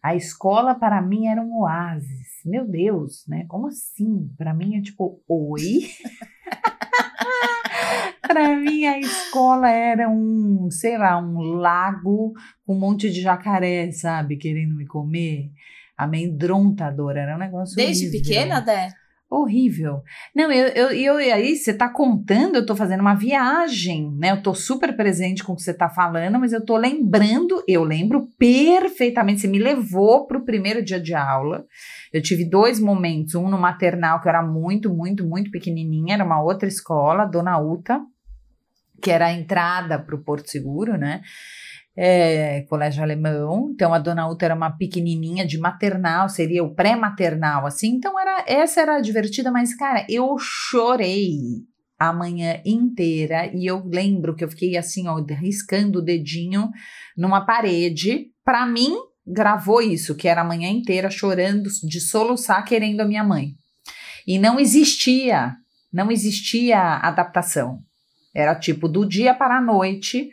A 0.00 0.14
escola 0.14 0.76
para 0.76 1.02
mim 1.02 1.26
era 1.26 1.42
um 1.42 1.62
oásis. 1.62 2.28
Meu 2.44 2.64
Deus, 2.64 3.24
né? 3.26 3.44
Como 3.48 3.66
assim? 3.66 4.30
Para 4.38 4.54
mim 4.54 4.76
é 4.76 4.82
tipo, 4.82 5.20
oi? 5.26 5.80
para 8.22 8.54
mim 8.54 8.86
a 8.86 9.00
escola 9.00 9.68
era 9.68 10.08
um, 10.08 10.70
sei 10.70 10.96
lá, 10.96 11.18
um 11.18 11.40
lago 11.56 12.34
com 12.64 12.76
um 12.76 12.78
monte 12.78 13.10
de 13.10 13.20
jacaré, 13.20 13.90
sabe, 13.90 14.36
querendo 14.36 14.76
me 14.76 14.86
comer. 14.86 15.50
Amedrontadora, 15.98 17.20
era 17.20 17.34
um 17.34 17.38
negócio 17.38 17.74
Desde 17.74 18.06
horrível. 18.06 18.22
pequena, 18.22 18.60
Dé? 18.60 18.99
Horrível. 19.30 20.02
Não, 20.34 20.50
eu, 20.50 20.66
eu, 20.68 20.90
eu 20.90 21.32
aí 21.32 21.54
você 21.54 21.72
tá 21.72 21.88
contando, 21.88 22.56
eu 22.56 22.66
tô 22.66 22.74
fazendo 22.74 22.98
uma 23.00 23.14
viagem, 23.14 24.10
né? 24.18 24.32
Eu 24.32 24.42
tô 24.42 24.52
super 24.54 24.96
presente 24.96 25.44
com 25.44 25.52
o 25.52 25.56
que 25.56 25.62
você 25.62 25.72
tá 25.72 25.88
falando, 25.88 26.36
mas 26.40 26.52
eu 26.52 26.64
tô 26.64 26.76
lembrando, 26.76 27.62
eu 27.68 27.84
lembro 27.84 28.28
perfeitamente, 28.36 29.42
você 29.42 29.46
me 29.46 29.60
levou 29.60 30.26
pro 30.26 30.44
primeiro 30.44 30.84
dia 30.84 30.98
de 30.98 31.14
aula. 31.14 31.64
Eu 32.12 32.20
tive 32.20 32.44
dois 32.44 32.80
momentos, 32.80 33.36
um 33.36 33.48
no 33.48 33.56
maternal, 33.56 34.20
que 34.20 34.26
eu 34.26 34.30
era 34.30 34.42
muito, 34.42 34.92
muito, 34.92 35.24
muito 35.24 35.48
pequenininha, 35.52 36.14
era 36.14 36.24
uma 36.24 36.42
outra 36.42 36.66
escola, 36.66 37.24
Dona 37.24 37.56
Uta, 37.56 38.00
que 39.00 39.12
era 39.12 39.26
a 39.26 39.32
entrada 39.32 39.96
pro 39.96 40.24
Porto 40.24 40.50
Seguro, 40.50 40.98
né? 40.98 41.22
É, 41.96 42.62
colégio 42.68 43.02
alemão, 43.02 43.70
então 43.72 43.92
a 43.92 43.98
dona 43.98 44.28
Uta 44.28 44.44
era 44.44 44.54
uma 44.54 44.70
pequenininha 44.70 45.46
de 45.46 45.58
maternal, 45.58 46.28
seria 46.28 46.62
o 46.62 46.74
pré-maternal, 46.74 47.66
assim, 47.66 47.88
então 47.88 48.18
era 48.18 48.44
essa 48.46 48.80
era 48.80 49.00
divertida, 49.00 49.50
mas 49.50 49.74
cara, 49.74 50.06
eu 50.08 50.36
chorei 50.38 51.38
a 51.98 52.12
manhã 52.12 52.60
inteira 52.64 53.50
e 53.54 53.66
eu 53.66 53.84
lembro 53.84 54.34
que 54.34 54.42
eu 54.42 54.48
fiquei 54.48 54.76
assim, 54.76 55.06
ó, 55.06 55.22
riscando 55.38 55.98
o 55.98 56.02
dedinho 56.02 56.70
numa 57.16 57.44
parede, 57.44 58.28
para 58.44 58.64
mim 58.64 58.96
gravou 59.26 59.82
isso, 59.82 60.16
que 60.16 60.26
era 60.26 60.40
a 60.40 60.44
manhã 60.44 60.68
inteira 60.70 61.10
chorando, 61.10 61.68
de 61.84 62.00
soluçar, 62.00 62.64
querendo 62.64 63.00
a 63.00 63.04
minha 63.04 63.22
mãe. 63.22 63.54
E 64.26 64.38
não 64.38 64.58
existia, 64.58 65.54
não 65.92 66.10
existia 66.10 66.96
adaptação. 66.96 67.78
Era 68.34 68.54
tipo 68.54 68.88
do 68.88 69.06
dia 69.06 69.34
para 69.34 69.58
a 69.58 69.60
noite, 69.60 70.30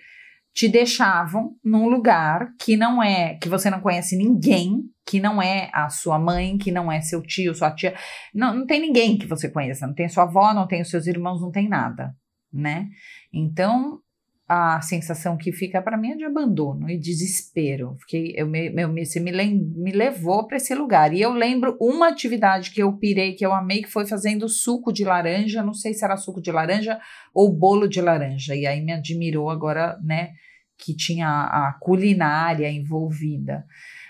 te 0.57 0.67
deixavam 0.67 1.55
num 1.63 1.87
lugar 1.87 2.51
que 2.59 2.75
não 2.75 3.01
é, 3.01 3.35
que 3.35 3.47
você 3.47 3.69
não 3.69 3.79
conhece 3.79 4.17
ninguém, 4.17 4.85
que 5.05 5.19
não 5.19 5.39
é 5.39 5.69
a 5.71 5.87
sua 5.87 6.17
mãe, 6.17 6.57
que 6.57 6.71
não 6.71 6.91
é 6.91 6.99
seu 6.99 7.21
tio, 7.21 7.53
sua 7.53 7.69
tia, 7.69 7.93
não, 8.33 8.55
não 8.55 8.65
tem 8.65 8.81
ninguém 8.81 9.19
que 9.19 9.27
você 9.27 9.51
conheça, 9.51 9.85
não 9.85 9.93
tem 9.93 10.09
sua 10.09 10.23
avó, 10.23 10.55
não 10.55 10.65
tem 10.65 10.81
os 10.81 10.89
seus 10.89 11.05
irmãos, 11.05 11.39
não 11.39 11.51
tem 11.51 11.69
nada, 11.69 12.11
né? 12.51 12.89
Então, 13.31 13.99
a 14.49 14.81
sensação 14.81 15.37
que 15.37 15.51
fica 15.51 15.79
para 15.79 15.95
mim 15.95 16.13
é 16.13 16.15
de 16.15 16.23
abandono 16.23 16.89
e 16.89 16.97
desespero. 16.97 17.95
Fiquei, 17.99 18.33
eu 18.35 18.47
me, 18.47 18.73
eu 18.75 18.89
me, 18.89 19.05
você 19.05 19.19
me, 19.19 19.31
me 19.31 19.91
levou 19.91 20.47
para 20.47 20.57
esse 20.57 20.73
lugar. 20.73 21.13
E 21.13 21.21
eu 21.21 21.33
lembro 21.33 21.77
uma 21.79 22.07
atividade 22.07 22.71
que 22.71 22.81
eu 22.81 22.93
pirei, 22.93 23.35
que 23.35 23.45
eu 23.45 23.53
amei, 23.53 23.83
que 23.83 23.91
foi 23.91 24.07
fazendo 24.07 24.49
suco 24.49 24.91
de 24.91 25.03
laranja. 25.03 25.61
Não 25.61 25.73
sei 25.73 25.93
se 25.93 26.03
era 26.03 26.17
suco 26.17 26.41
de 26.41 26.51
laranja 26.51 26.99
ou 27.31 27.53
bolo 27.53 27.87
de 27.87 28.01
laranja. 28.01 28.55
E 28.55 28.65
aí 28.65 28.81
me 28.81 28.93
admirou 28.93 29.51
agora, 29.51 29.99
né? 30.01 30.31
Que 30.77 30.95
tinha 30.95 31.27
a 31.27 31.77
culinária 31.79 32.69
envolvida. 32.69 33.65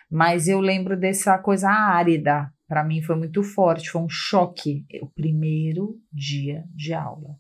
Mas 0.10 0.48
eu 0.48 0.60
lembro 0.60 0.98
dessa 0.98 1.38
coisa 1.38 1.70
árida, 1.70 2.52
para 2.68 2.84
mim 2.84 3.02
foi 3.02 3.16
muito 3.16 3.44
forte, 3.44 3.90
foi 3.90 4.02
um 4.02 4.10
choque 4.10 4.86
o 5.02 5.08
primeiro 5.08 6.00
dia 6.12 6.64
de 6.76 6.94
aula. 6.94 7.36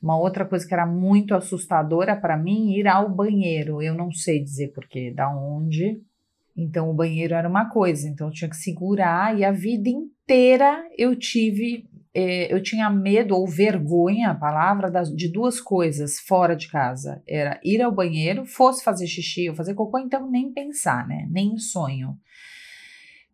Uma 0.00 0.18
outra 0.18 0.44
coisa 0.44 0.66
que 0.66 0.72
era 0.72 0.86
muito 0.86 1.34
assustadora 1.34 2.16
para 2.16 2.36
mim 2.36 2.72
ir 2.72 2.86
ao 2.86 3.08
banheiro. 3.08 3.82
Eu 3.82 3.94
não 3.94 4.12
sei 4.12 4.42
dizer 4.42 4.68
porquê, 4.68 5.12
da 5.12 5.28
onde. 5.28 6.00
Então 6.56 6.90
o 6.90 6.94
banheiro 6.94 7.34
era 7.34 7.48
uma 7.48 7.68
coisa, 7.68 8.08
então 8.08 8.28
eu 8.28 8.32
tinha 8.32 8.50
que 8.50 8.56
segurar 8.56 9.38
e 9.38 9.44
a 9.44 9.52
vida 9.52 9.88
inteira 9.88 10.84
eu 10.96 11.14
tive 11.14 11.88
é, 12.20 12.52
eu 12.52 12.60
tinha 12.60 12.90
medo 12.90 13.36
ou 13.36 13.46
vergonha, 13.46 14.30
a 14.30 14.34
palavra, 14.34 14.90
das, 14.90 15.08
de 15.14 15.30
duas 15.30 15.60
coisas 15.60 16.18
fora 16.18 16.56
de 16.56 16.68
casa. 16.68 17.22
Era 17.28 17.60
ir 17.62 17.80
ao 17.80 17.94
banheiro, 17.94 18.44
fosse 18.44 18.82
fazer 18.82 19.06
xixi 19.06 19.48
ou 19.48 19.54
fazer 19.54 19.74
cocô, 19.74 20.00
então 20.00 20.28
nem 20.28 20.52
pensar, 20.52 21.06
né? 21.06 21.28
Nem 21.30 21.56
sonho. 21.58 22.18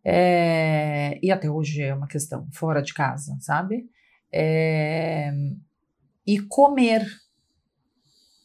É, 0.03 1.17
e 1.19 1.31
até 1.31 1.49
hoje 1.49 1.81
é 1.81 1.95
uma 1.95 2.05
questão, 2.05 2.47
fora 2.51 2.79
de 2.79 2.93
casa, 2.93 3.35
sabe? 3.39 3.89
É, 4.31 5.33
e 6.27 6.39
comer. 6.41 7.07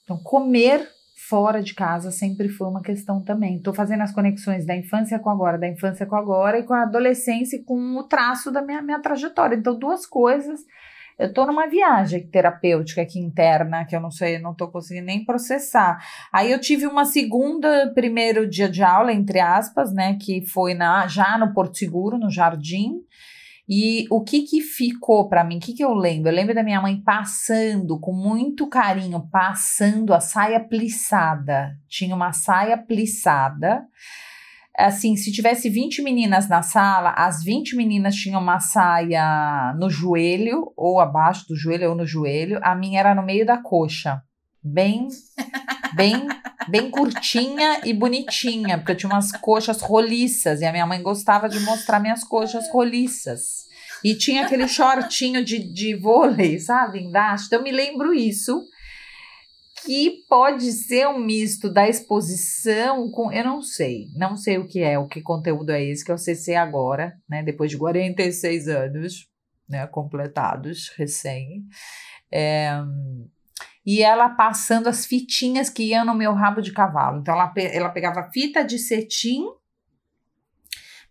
Então, 0.04 0.22
comer 0.22 0.88
fora 1.30 1.62
de 1.62 1.74
casa 1.74 2.10
sempre 2.10 2.48
foi 2.48 2.66
uma 2.66 2.82
questão 2.82 3.22
também. 3.22 3.56
Estou 3.56 3.72
fazendo 3.72 4.02
as 4.02 4.12
conexões 4.12 4.66
da 4.66 4.76
infância 4.76 5.16
com 5.20 5.30
agora, 5.30 5.56
da 5.56 5.68
infância 5.68 6.04
com 6.04 6.16
agora 6.16 6.58
e 6.58 6.64
com 6.64 6.74
a 6.74 6.82
adolescência 6.82 7.56
e 7.56 7.62
com 7.62 7.96
o 7.96 8.02
traço 8.02 8.50
da 8.50 8.60
minha, 8.60 8.82
minha 8.82 8.98
trajetória. 8.98 9.54
Então, 9.54 9.78
duas 9.78 10.04
coisas. 10.04 10.60
Eu 11.16 11.28
estou 11.28 11.46
numa 11.46 11.68
viagem 11.68 12.26
terapêutica 12.26 13.02
aqui 13.02 13.20
interna, 13.20 13.84
que 13.84 13.94
eu 13.94 14.00
não 14.00 14.10
sei, 14.10 14.38
não 14.38 14.52
estou 14.52 14.68
conseguindo 14.68 15.06
nem 15.06 15.24
processar. 15.24 16.02
Aí 16.32 16.50
eu 16.50 16.58
tive 16.58 16.86
uma 16.86 17.04
segunda, 17.04 17.92
primeiro 17.94 18.48
dia 18.48 18.68
de 18.68 18.82
aula, 18.82 19.12
entre 19.12 19.38
aspas, 19.38 19.92
né? 19.92 20.18
Que 20.20 20.44
foi 20.44 20.74
na, 20.74 21.06
já 21.06 21.38
no 21.38 21.52
Porto 21.52 21.78
Seguro, 21.78 22.18
no 22.18 22.30
Jardim. 22.30 23.02
E 23.72 24.08
o 24.10 24.20
que 24.20 24.42
que 24.42 24.60
ficou 24.60 25.28
para 25.28 25.44
mim? 25.44 25.58
O 25.58 25.60
que 25.60 25.72
que 25.72 25.84
eu 25.84 25.94
lembro? 25.94 26.28
Eu 26.28 26.34
lembro 26.34 26.52
da 26.52 26.64
minha 26.64 26.82
mãe 26.82 27.00
passando 27.00 28.00
com 28.00 28.12
muito 28.12 28.68
carinho, 28.68 29.28
passando 29.30 30.12
a 30.12 30.18
saia 30.18 30.58
plissada. 30.58 31.78
Tinha 31.86 32.16
uma 32.16 32.32
saia 32.32 32.76
plissada. 32.76 33.86
Assim, 34.76 35.14
se 35.14 35.30
tivesse 35.30 35.70
20 35.70 36.02
meninas 36.02 36.48
na 36.48 36.62
sala, 36.62 37.10
as 37.10 37.44
20 37.44 37.76
meninas 37.76 38.16
tinham 38.16 38.40
uma 38.40 38.58
saia 38.58 39.72
no 39.78 39.88
joelho, 39.88 40.72
ou 40.76 40.98
abaixo 40.98 41.46
do 41.46 41.54
joelho, 41.54 41.90
ou 41.90 41.94
no 41.94 42.04
joelho. 42.04 42.58
A 42.64 42.74
minha 42.74 42.98
era 42.98 43.14
no 43.14 43.22
meio 43.22 43.46
da 43.46 43.56
coxa. 43.56 44.20
Bem, 44.60 45.06
bem, 45.94 46.28
bem 46.68 46.90
curtinha 46.90 47.80
e 47.84 47.92
bonitinha, 47.92 48.78
porque 48.78 48.92
eu 48.92 48.96
tinha 48.96 49.12
umas 49.12 49.32
coxas 49.32 49.80
roliças 49.80 50.60
e 50.60 50.64
a 50.64 50.72
minha 50.72 50.86
mãe 50.86 51.02
gostava 51.02 51.48
de 51.48 51.60
mostrar 51.60 52.00
minhas 52.00 52.24
coxas 52.24 52.70
roliças. 52.70 53.68
E 54.02 54.14
tinha 54.14 54.46
aquele 54.46 54.66
shortinho 54.66 55.44
de, 55.44 55.58
de 55.58 55.94
vôlei, 55.94 56.58
sabe, 56.58 57.00
embaixo. 57.00 57.46
Então, 57.46 57.58
eu 57.58 57.64
me 57.64 57.70
lembro 57.70 58.14
isso, 58.14 58.64
que 59.84 60.24
pode 60.28 60.72
ser 60.72 61.08
um 61.08 61.18
misto 61.18 61.70
da 61.70 61.88
exposição 61.88 63.10
com. 63.10 63.32
Eu 63.32 63.44
não 63.44 63.62
sei, 63.62 64.08
não 64.14 64.36
sei 64.36 64.58
o 64.58 64.66
que 64.66 64.80
é, 64.80 64.98
o 64.98 65.06
que 65.06 65.20
conteúdo 65.20 65.70
é 65.70 65.82
esse, 65.82 66.04
que 66.04 66.12
o 66.12 66.18
CC 66.18 66.54
agora, 66.54 67.14
né, 67.28 67.42
depois 67.42 67.70
de 67.70 67.78
46 67.78 68.68
anos, 68.68 69.28
né, 69.68 69.86
completados, 69.86 70.92
recém. 70.96 71.64
É, 72.32 72.70
e 73.84 74.02
ela 74.02 74.28
passando 74.28 74.88
as 74.88 75.06
fitinhas 75.06 75.70
que 75.70 75.84
iam 75.84 76.04
no 76.04 76.14
meu 76.14 76.34
rabo 76.34 76.60
de 76.60 76.72
cavalo. 76.72 77.20
Então 77.20 77.34
ela, 77.34 77.52
ela 77.56 77.88
pegava 77.88 78.30
fita 78.30 78.64
de 78.64 78.78
cetim, 78.78 79.44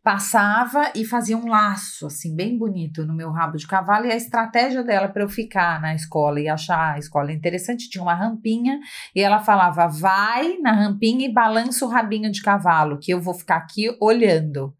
passava 0.03 0.91
e 0.95 1.03
fazia 1.03 1.37
um 1.37 1.47
laço 1.47 2.07
assim 2.07 2.35
bem 2.35 2.57
bonito 2.57 3.05
no 3.05 3.13
meu 3.13 3.31
rabo 3.31 3.57
de 3.57 3.67
cavalo 3.67 4.05
e 4.05 4.11
a 4.11 4.15
estratégia 4.15 4.83
dela 4.83 5.09
para 5.09 5.23
eu 5.23 5.29
ficar 5.29 5.81
na 5.81 5.93
escola 5.93 6.39
e 6.39 6.47
achar 6.47 6.93
a 6.93 6.97
escola 6.97 7.33
interessante 7.33 7.89
tinha 7.89 8.01
uma 8.01 8.13
rampinha 8.13 8.79
e 9.13 9.19
ela 9.19 9.39
falava 9.39 9.87
vai 9.87 10.57
na 10.59 10.71
rampinha 10.71 11.27
e 11.27 11.33
balança 11.33 11.85
o 11.85 11.89
rabinho 11.89 12.31
de 12.31 12.41
cavalo 12.41 12.97
que 12.97 13.11
eu 13.11 13.19
vou 13.19 13.33
ficar 13.33 13.57
aqui 13.57 13.95
olhando 14.01 14.73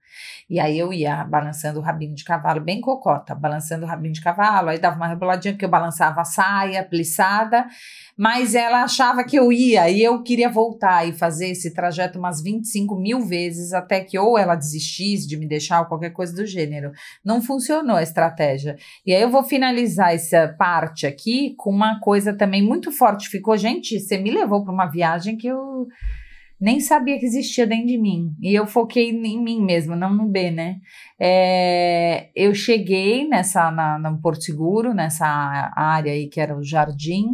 e 0.50 0.60
aí 0.60 0.78
eu 0.78 0.92
ia 0.92 1.24
balançando 1.24 1.80
o 1.80 1.82
rabinho 1.82 2.16
de 2.16 2.24
cavalo, 2.24 2.60
bem 2.62 2.82
cocota, 2.82 3.36
balançando 3.36 3.86
o 3.86 3.88
rabinho 3.88 4.14
de 4.14 4.22
cavalo, 4.22 4.70
aí 4.70 4.80
dava 4.80 4.96
uma 4.96 5.08
reboladinha 5.08 5.54
porque 5.54 5.66
eu 5.66 5.70
balançava 5.70 6.22
a 6.22 6.26
saia 6.26 6.84
plissada, 6.84 7.68
mas 8.18 8.56
ela 8.56 8.84
achava 8.84 9.24
que 9.24 9.38
eu 9.38 9.52
ia 9.52 9.90
e 9.90 10.04
eu 10.04 10.22
queria 10.24 10.50
voltar 10.50 11.08
e 11.08 11.14
fazer 11.14 11.50
esse 11.50 11.74
trajeto 11.74 12.20
umas 12.20 12.42
25 12.42 12.96
mil 12.96 13.22
vezes 13.22 13.74
até 13.74 14.02
que 14.02 14.18
ou 14.18 14.38
ela 14.38 14.56
desistisse 14.56 15.28
de 15.28 15.38
me 15.38 15.48
deixar 15.48 15.82
ou 15.82 15.86
qualquer 15.86 16.12
coisa 16.12 16.36
do 16.36 16.46
gênero. 16.46 16.92
Não 17.24 17.42
funcionou 17.42 17.96
a 17.96 18.04
estratégia. 18.04 18.76
E 19.06 19.14
aí 19.14 19.22
eu 19.22 19.30
vou 19.30 19.44
finalizar 19.44 20.14
essa 20.14 20.54
parte 20.58 21.06
aqui 21.06 21.56
com 21.58 21.70
uma 21.70 22.00
coisa 22.00 22.34
também 22.34 22.62
muito 22.62 22.92
forte. 22.92 23.30
Ficou, 23.30 23.56
gente, 23.58 24.00
você 24.00 24.18
me 24.18 24.32
levou 24.32 24.64
para 24.64 24.74
uma 24.74 24.86
viagem 24.86 25.38
que 25.38 25.48
eu 25.48 25.88
nem 26.60 26.80
sabia 26.80 27.18
que 27.18 27.26
existia 27.26 27.66
dentro 27.66 27.88
de 27.88 27.98
mim. 27.98 28.36
E 28.42 28.54
eu 28.54 28.68
foquei 28.68 29.12
em 29.12 29.42
mim 29.42 29.62
mesma, 29.64 29.96
não 29.96 30.14
no 30.14 30.28
B, 30.28 30.52
né? 30.52 30.78
É, 31.20 32.30
eu 32.36 32.54
cheguei 32.54 33.28
nessa, 33.28 33.72
na, 33.72 33.98
no 33.98 34.20
Porto 34.22 34.44
Seguro, 34.44 34.94
nessa 34.94 35.26
área 35.76 36.12
aí 36.12 36.28
que 36.28 36.40
era 36.40 36.58
o 36.58 36.64
jardim 36.64 37.26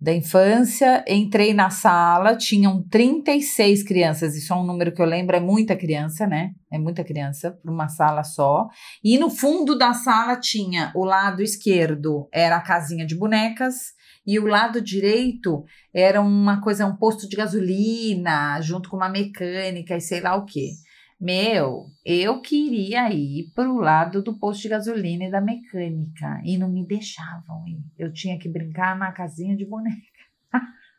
da 0.00 0.14
infância, 0.14 1.04
entrei 1.08 1.52
na 1.52 1.70
sala, 1.70 2.36
tinham 2.36 2.84
36 2.88 3.82
crianças, 3.82 4.36
isso 4.36 4.52
é 4.52 4.56
um 4.56 4.64
número 4.64 4.92
que 4.92 5.02
eu 5.02 5.06
lembro, 5.06 5.34
é 5.34 5.40
muita 5.40 5.76
criança, 5.76 6.24
né? 6.24 6.52
É 6.70 6.78
muita 6.78 7.02
criança 7.02 7.50
para 7.50 7.72
uma 7.72 7.88
sala 7.88 8.22
só. 8.22 8.68
E 9.02 9.18
no 9.18 9.28
fundo 9.28 9.76
da 9.76 9.92
sala 9.94 10.38
tinha 10.38 10.92
o 10.94 11.04
lado 11.04 11.42
esquerdo, 11.42 12.28
era 12.32 12.56
a 12.56 12.60
casinha 12.60 13.04
de 13.04 13.16
bonecas, 13.16 13.97
e 14.28 14.38
o 14.38 14.46
lado 14.46 14.82
direito 14.82 15.64
era 15.92 16.20
uma 16.20 16.60
coisa, 16.60 16.84
um 16.84 16.94
posto 16.94 17.26
de 17.26 17.34
gasolina, 17.34 18.60
junto 18.60 18.90
com 18.90 18.98
uma 18.98 19.08
mecânica 19.08 19.96
e 19.96 20.02
sei 20.02 20.20
lá 20.20 20.36
o 20.36 20.44
quê. 20.44 20.72
Meu, 21.18 21.86
eu 22.04 22.42
queria 22.42 23.10
ir 23.10 23.50
para 23.54 23.72
o 23.72 23.78
lado 23.78 24.22
do 24.22 24.38
posto 24.38 24.60
de 24.60 24.68
gasolina 24.68 25.24
e 25.24 25.30
da 25.30 25.40
mecânica 25.40 26.42
e 26.44 26.58
não 26.58 26.70
me 26.70 26.86
deixavam 26.86 27.66
ir. 27.66 27.82
Eu 27.98 28.12
tinha 28.12 28.38
que 28.38 28.50
brincar 28.50 28.98
na 28.98 29.10
casinha 29.12 29.56
de 29.56 29.64
boneca. 29.64 30.17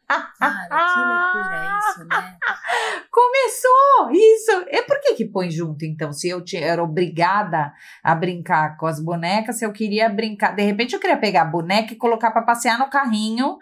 Cara, 0.10 0.68
que 0.70 1.00
loucura 1.00 1.56
é 1.56 1.78
isso, 1.78 2.08
né? 2.08 2.38
Começou 3.12 4.12
isso. 4.12 4.66
E 4.72 4.82
por 4.84 5.00
que 5.02 5.14
que 5.14 5.26
põe 5.26 5.52
junto, 5.52 5.86
então? 5.86 6.12
Se 6.12 6.30
eu 6.30 6.44
era 6.56 6.84
obrigada 6.84 7.72
a 8.04 8.16
brincar 8.16 8.76
com 8.78 8.88
as 8.88 9.00
bonecas, 9.00 9.60
se 9.60 9.66
eu 9.66 9.72
queria 9.72 10.10
brincar... 10.10 10.56
De 10.56 10.64
repente 10.64 10.94
eu 10.94 11.00
queria 11.00 11.18
pegar 11.18 11.44
a 11.44 11.46
boneca 11.46 11.94
e 11.94 11.98
colocar 11.98 12.32
para 12.32 12.42
passear 12.42 12.80
no 12.80 12.90
carrinho 12.90 13.60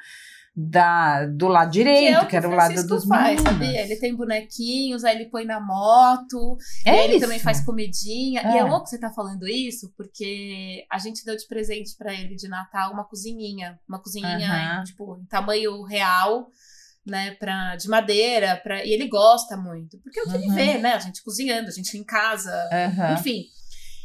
da, 0.59 1.27
do 1.27 1.47
lado 1.47 1.69
direito, 1.69 1.99
que, 2.01 2.15
é 2.15 2.19
que, 2.21 2.25
que 2.25 2.35
era 2.35 2.49
o 2.49 2.55
lado 2.55 2.87
dos 2.87 3.05
faz, 3.05 3.39
sabia? 3.41 3.83
Ele 3.83 3.95
tem 3.97 4.15
bonequinhos, 4.15 5.03
aí 5.03 5.15
ele 5.15 5.29
põe 5.29 5.45
na 5.45 5.59
moto, 5.59 6.57
é 6.83 7.05
ele 7.05 7.19
também 7.19 7.37
faz 7.37 7.63
comidinha. 7.63 8.41
É. 8.41 8.55
E 8.55 8.57
é 8.57 8.63
louco 8.63 8.87
você 8.87 8.97
tá 8.97 9.11
falando 9.11 9.47
isso, 9.47 9.93
porque 9.95 10.83
a 10.91 10.97
gente 10.97 11.23
deu 11.23 11.37
de 11.37 11.45
presente 11.47 11.95
para 11.95 12.11
ele 12.11 12.35
de 12.35 12.47
Natal 12.47 12.91
uma 12.91 13.03
cozinhinha, 13.03 13.79
uma 13.87 14.01
cozinhinha, 14.01 14.81
tipo, 14.83 15.19
em 15.21 15.25
tamanho 15.25 15.83
real, 15.83 16.47
né, 17.05 17.35
pra, 17.35 17.75
de 17.75 17.87
madeira, 17.87 18.59
pra, 18.63 18.83
e 18.83 18.89
ele 18.89 19.07
gosta 19.07 19.55
muito, 19.55 19.99
porque 19.99 20.19
é 20.19 20.23
o 20.23 20.25
que 20.25 20.37
ele 20.37 20.51
vê, 20.53 20.79
né, 20.79 20.95
a 20.95 20.99
gente 20.99 21.23
cozinhando, 21.23 21.67
a 21.67 21.71
gente 21.71 21.95
em 21.95 22.03
casa, 22.03 22.51
enfim. 23.13 23.43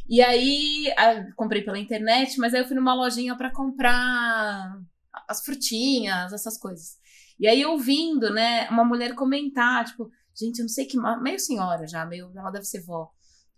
E 0.07 0.21
aí, 0.21 0.93
comprei 1.35 1.63
pela 1.63 1.79
internet, 1.79 2.39
mas 2.39 2.53
aí 2.53 2.61
eu 2.61 2.67
fui 2.67 2.77
numa 2.77 2.93
lojinha 2.93 3.35
para 3.37 3.51
comprar 3.51 4.77
as 5.29 5.45
frutinhas, 5.45 6.33
essas 6.33 6.59
coisas. 6.59 6.99
E 7.39 7.47
aí 7.47 7.65
ouvindo, 7.65 8.33
né, 8.33 8.69
uma 8.71 8.85
mulher 8.85 9.15
comentar, 9.15 9.85
tipo, 9.85 10.11
gente, 10.35 10.59
eu 10.59 10.65
não 10.65 10.69
sei 10.69 10.87
que, 10.87 10.97
meio 11.21 11.39
senhora 11.39 11.87
já, 11.87 12.05
meio, 12.07 12.31
ela 12.37 12.51
deve 12.51 12.65
ser 12.65 12.83
vó 12.83 13.11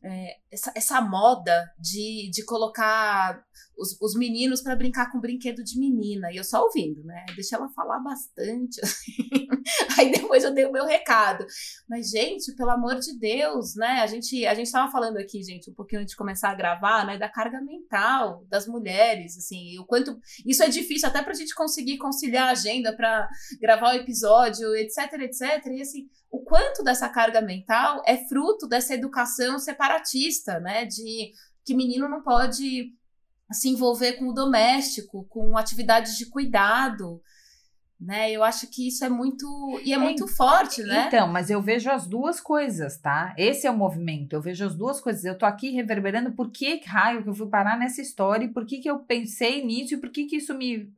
é, 0.04 0.36
essa, 0.52 0.72
essa 0.76 1.00
moda 1.00 1.72
de, 1.78 2.30
de 2.30 2.44
colocar 2.44 3.42
os, 3.76 3.96
os 4.00 4.14
meninos 4.14 4.62
para 4.62 4.76
brincar 4.76 5.10
com 5.10 5.20
brinquedo 5.20 5.62
de 5.62 5.78
menina. 5.78 6.30
E 6.32 6.36
eu 6.36 6.44
só 6.44 6.62
ouvindo, 6.62 7.02
né? 7.04 7.24
Deixa 7.34 7.56
ela 7.56 7.68
falar 7.70 7.98
bastante. 8.00 8.80
Assim. 8.84 9.48
Aí 9.98 10.10
depois 10.10 10.44
eu 10.44 10.52
dei 10.52 10.64
o 10.64 10.72
meu 10.72 10.84
recado. 10.84 11.46
Mas, 11.88 12.10
gente, 12.10 12.54
pelo 12.54 12.70
amor 12.70 12.98
de 12.98 13.18
Deus, 13.18 13.74
né? 13.76 14.00
A 14.00 14.06
gente, 14.06 14.46
a 14.46 14.54
gente 14.54 14.70
tava 14.70 14.90
falando 14.90 15.16
aqui, 15.16 15.42
gente, 15.42 15.70
um 15.70 15.74
pouquinho 15.74 16.02
antes 16.02 16.12
de 16.12 16.16
começar 16.16 16.50
a 16.50 16.54
gravar, 16.54 17.06
né? 17.06 17.18
Da 17.18 17.28
carga 17.28 17.60
mental 17.60 18.44
das 18.48 18.66
mulheres, 18.66 19.36
assim, 19.36 19.78
o 19.78 19.84
quanto. 19.84 20.18
Isso 20.46 20.62
é 20.62 20.68
difícil 20.68 21.08
até 21.08 21.22
pra 21.22 21.34
gente 21.34 21.54
conseguir 21.54 21.98
conciliar 21.98 22.48
a 22.48 22.52
agenda 22.52 22.94
para 22.94 23.28
gravar 23.60 23.94
o 23.94 23.96
episódio, 23.96 24.74
etc, 24.76 25.12
etc. 25.20 25.66
E 25.66 25.82
assim, 25.82 26.08
o 26.30 26.42
quanto 26.42 26.82
dessa 26.82 27.08
carga 27.08 27.40
mental 27.40 28.02
é 28.06 28.16
fruto 28.28 28.66
dessa 28.66 28.94
educação 28.94 29.58
separatista, 29.58 30.60
né? 30.60 30.84
De 30.84 31.32
que 31.64 31.74
menino 31.74 32.08
não 32.08 32.22
pode 32.22 32.92
se 33.54 33.68
envolver 33.68 34.14
com 34.14 34.28
o 34.28 34.34
doméstico, 34.34 35.24
com 35.30 35.56
atividades 35.56 36.18
de 36.18 36.26
cuidado, 36.26 37.22
né? 37.98 38.30
Eu 38.30 38.42
acho 38.42 38.66
que 38.66 38.88
isso 38.88 39.04
é 39.04 39.08
muito 39.08 39.46
e 39.84 39.92
é, 39.92 39.96
é 39.96 39.98
muito 39.98 40.26
forte, 40.26 40.82
né? 40.82 41.06
Então, 41.06 41.26
mas 41.28 41.48
eu 41.48 41.62
vejo 41.62 41.90
as 41.90 42.06
duas 42.06 42.40
coisas, 42.40 42.98
tá? 42.98 43.34
Esse 43.38 43.66
é 43.66 43.70
o 43.70 43.76
movimento. 43.76 44.34
Eu 44.34 44.42
vejo 44.42 44.66
as 44.66 44.74
duas 44.74 45.00
coisas. 45.00 45.24
Eu 45.24 45.38
tô 45.38 45.46
aqui 45.46 45.70
reverberando 45.70 46.32
por 46.32 46.50
que 46.50 46.80
raio 46.84 47.22
que 47.22 47.28
eu 47.28 47.34
fui 47.34 47.48
parar 47.48 47.78
nessa 47.78 48.02
história 48.02 48.44
e 48.44 48.52
por 48.52 48.66
que 48.66 48.78
que 48.78 48.90
eu 48.90 48.98
pensei 48.98 49.64
nisso 49.64 49.94
e 49.94 50.00
por 50.00 50.10
que 50.10 50.26
que 50.26 50.36
isso 50.36 50.54
me 50.54 50.92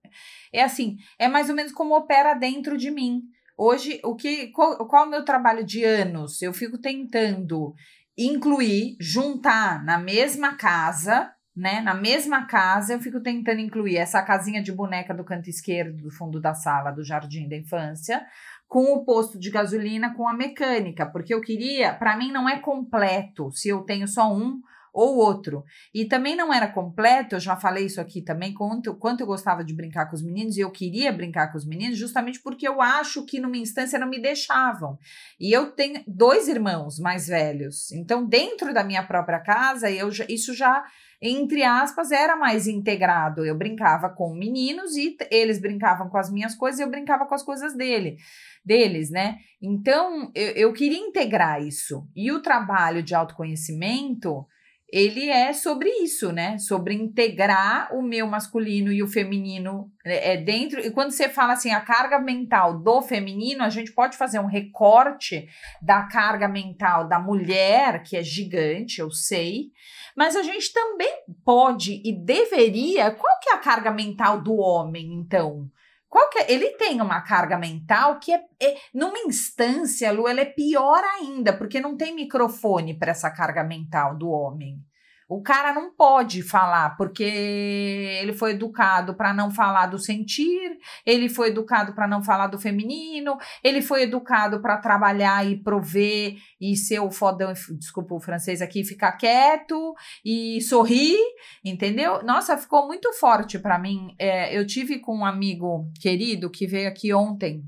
é 0.52 0.62
assim, 0.62 0.96
é 1.18 1.28
mais 1.28 1.48
ou 1.48 1.54
menos 1.54 1.72
como 1.72 1.96
opera 1.96 2.34
dentro 2.34 2.76
de 2.76 2.90
mim. 2.90 3.22
Hoje, 3.58 4.00
o 4.02 4.14
que 4.14 4.48
qual, 4.48 4.76
qual 4.86 5.04
é 5.04 5.06
o 5.06 5.10
meu 5.10 5.24
trabalho 5.24 5.64
de 5.64 5.84
anos? 5.84 6.42
Eu 6.42 6.52
fico 6.52 6.78
tentando 6.78 7.74
incluir, 8.16 8.96
juntar 8.98 9.84
na 9.84 9.98
mesma 9.98 10.54
casa, 10.54 11.30
né? 11.56 11.80
Na 11.80 11.94
mesma 11.94 12.46
casa, 12.46 12.92
eu 12.92 13.00
fico 13.00 13.20
tentando 13.20 13.60
incluir 13.60 13.96
essa 13.96 14.22
casinha 14.22 14.62
de 14.62 14.70
boneca 14.70 15.14
do 15.14 15.24
canto 15.24 15.48
esquerdo 15.48 16.02
do 16.02 16.10
fundo 16.10 16.38
da 16.40 16.52
sala 16.52 16.90
do 16.90 17.02
jardim 17.02 17.48
da 17.48 17.56
infância, 17.56 18.24
com 18.68 18.92
o 18.92 19.04
posto 19.04 19.38
de 19.38 19.50
gasolina 19.50 20.14
com 20.14 20.28
a 20.28 20.34
mecânica, 20.34 21.06
porque 21.06 21.32
eu 21.32 21.40
queria, 21.40 21.94
para 21.94 22.16
mim 22.16 22.30
não 22.30 22.48
é 22.48 22.58
completo 22.58 23.50
se 23.52 23.68
eu 23.68 23.82
tenho 23.82 24.06
só 24.06 24.30
um 24.30 24.60
ou 24.92 25.18
outro. 25.18 25.62
E 25.94 26.06
também 26.06 26.34
não 26.34 26.52
era 26.52 26.66
completo, 26.66 27.36
eu 27.36 27.40
já 27.40 27.54
falei 27.54 27.84
isso 27.84 28.00
aqui 28.00 28.22
também, 28.22 28.54
quanto, 28.54 28.94
quanto 28.94 29.20
eu 29.20 29.26
gostava 29.26 29.62
de 29.62 29.74
brincar 29.74 30.06
com 30.06 30.16
os 30.16 30.22
meninos, 30.22 30.56
e 30.56 30.60
eu 30.60 30.70
queria 30.70 31.12
brincar 31.12 31.52
com 31.52 31.58
os 31.58 31.66
meninos, 31.66 31.98
justamente 31.98 32.40
porque 32.40 32.66
eu 32.66 32.80
acho 32.80 33.24
que 33.26 33.38
numa 33.38 33.58
instância 33.58 33.98
não 33.98 34.08
me 34.08 34.20
deixavam. 34.20 34.98
E 35.38 35.52
eu 35.52 35.70
tenho 35.72 36.02
dois 36.06 36.48
irmãos 36.48 36.98
mais 36.98 37.28
velhos, 37.28 37.92
então 37.92 38.26
dentro 38.26 38.72
da 38.72 38.82
minha 38.82 39.02
própria 39.06 39.38
casa, 39.38 39.90
eu 39.90 40.08
isso 40.28 40.54
já 40.54 40.82
entre 41.20 41.62
aspas, 41.62 42.10
era 42.10 42.36
mais 42.36 42.66
integrado. 42.66 43.44
Eu 43.44 43.56
brincava 43.56 44.08
com 44.08 44.34
meninos 44.34 44.96
e 44.96 45.16
eles 45.30 45.60
brincavam 45.60 46.08
com 46.08 46.18
as 46.18 46.30
minhas 46.30 46.54
coisas 46.54 46.80
e 46.80 46.82
eu 46.82 46.90
brincava 46.90 47.26
com 47.26 47.34
as 47.34 47.42
coisas 47.42 47.76
dele, 47.76 48.16
deles, 48.64 49.10
né? 49.10 49.36
Então, 49.60 50.30
eu, 50.34 50.48
eu 50.52 50.72
queria 50.72 50.98
integrar 50.98 51.62
isso. 51.62 52.06
E 52.14 52.30
o 52.30 52.42
trabalho 52.42 53.02
de 53.02 53.14
autoconhecimento, 53.14 54.46
ele 54.92 55.28
é 55.28 55.52
sobre 55.52 55.88
isso, 55.88 56.30
né? 56.32 56.58
Sobre 56.58 56.94
integrar 56.94 57.92
o 57.92 58.00
meu 58.02 58.26
masculino 58.26 58.92
e 58.92 59.02
o 59.02 59.08
feminino 59.08 59.90
é, 60.04 60.34
é, 60.34 60.36
dentro. 60.36 60.80
E 60.80 60.90
quando 60.92 61.10
você 61.10 61.28
fala 61.28 61.54
assim, 61.54 61.72
a 61.72 61.80
carga 61.80 62.20
mental 62.20 62.78
do 62.78 63.02
feminino, 63.02 63.64
a 63.64 63.68
gente 63.68 63.92
pode 63.92 64.16
fazer 64.16 64.38
um 64.38 64.46
recorte 64.46 65.48
da 65.82 66.04
carga 66.04 66.46
mental 66.46 67.08
da 67.08 67.18
mulher, 67.18 68.02
que 68.04 68.16
é 68.16 68.22
gigante, 68.22 69.00
eu 69.00 69.10
sei. 69.10 69.72
Mas 70.16 70.36
a 70.36 70.42
gente 70.42 70.72
também 70.72 71.12
pode 71.44 72.00
e 72.04 72.12
deveria. 72.12 73.10
Qual 73.10 73.40
que 73.40 73.50
é 73.50 73.54
a 73.54 73.58
carga 73.58 73.90
mental 73.90 74.40
do 74.40 74.54
homem, 74.54 75.12
então? 75.14 75.68
Qual 76.16 76.30
que 76.30 76.38
é? 76.38 76.50
Ele 76.50 76.70
tem 76.78 76.98
uma 77.02 77.20
carga 77.20 77.58
mental 77.58 78.18
que 78.18 78.32
é, 78.32 78.40
é, 78.58 78.74
numa 78.94 79.18
instância, 79.18 80.10
Lu, 80.10 80.26
ela 80.26 80.40
é 80.40 80.46
pior 80.46 81.04
ainda, 81.04 81.52
porque 81.52 81.78
não 81.78 81.94
tem 81.94 82.14
microfone 82.14 82.98
para 82.98 83.10
essa 83.10 83.30
carga 83.30 83.62
mental 83.62 84.16
do 84.16 84.30
homem. 84.30 84.82
O 85.28 85.42
cara 85.42 85.72
não 85.72 85.92
pode 85.92 86.40
falar 86.40 86.96
porque 86.96 87.24
ele 87.24 88.32
foi 88.32 88.52
educado 88.52 89.14
para 89.14 89.34
não 89.34 89.50
falar 89.50 89.86
do 89.86 89.98
sentir, 89.98 90.78
ele 91.04 91.28
foi 91.28 91.48
educado 91.48 91.94
para 91.94 92.06
não 92.06 92.22
falar 92.22 92.46
do 92.46 92.60
feminino, 92.60 93.36
ele 93.62 93.82
foi 93.82 94.02
educado 94.02 94.60
para 94.60 94.78
trabalhar 94.78 95.44
e 95.44 95.56
prover 95.56 96.36
e 96.60 96.76
ser 96.76 97.00
o 97.00 97.10
fodão, 97.10 97.52
desculpa 97.76 98.14
o 98.14 98.20
francês 98.20 98.62
aqui, 98.62 98.84
ficar 98.84 99.12
quieto 99.12 99.94
e 100.24 100.60
sorrir, 100.60 101.18
entendeu? 101.64 102.22
Nossa, 102.22 102.56
ficou 102.56 102.86
muito 102.86 103.12
forte 103.14 103.58
para 103.58 103.80
mim. 103.80 104.14
É, 104.20 104.56
eu 104.56 104.64
tive 104.64 105.00
com 105.00 105.18
um 105.18 105.24
amigo 105.24 105.90
querido 106.00 106.48
que 106.48 106.68
veio 106.68 106.88
aqui 106.88 107.12
ontem, 107.12 107.64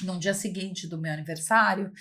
no 0.00 0.18
dia 0.18 0.32
seguinte 0.32 0.88
do 0.88 0.96
meu 0.96 1.12
aniversário 1.12 1.92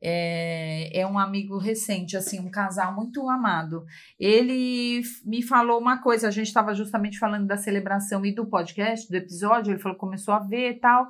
é, 0.00 1.00
é 1.00 1.06
um 1.06 1.18
amigo 1.18 1.58
recente, 1.58 2.16
assim, 2.16 2.40
um 2.40 2.50
casal 2.50 2.94
muito 2.94 3.28
amado. 3.28 3.84
Ele 4.18 5.02
me 5.24 5.42
falou 5.42 5.80
uma 5.80 5.98
coisa, 6.00 6.28
a 6.28 6.30
gente 6.30 6.46
estava 6.46 6.74
justamente 6.74 7.18
falando 7.18 7.46
da 7.46 7.56
celebração 7.56 8.24
e 8.24 8.32
do 8.32 8.46
podcast, 8.46 9.08
do 9.08 9.16
episódio, 9.16 9.72
ele 9.72 9.80
falou 9.80 9.98
começou 9.98 10.34
a 10.34 10.38
ver 10.38 10.70
e 10.70 10.74
tal. 10.74 11.08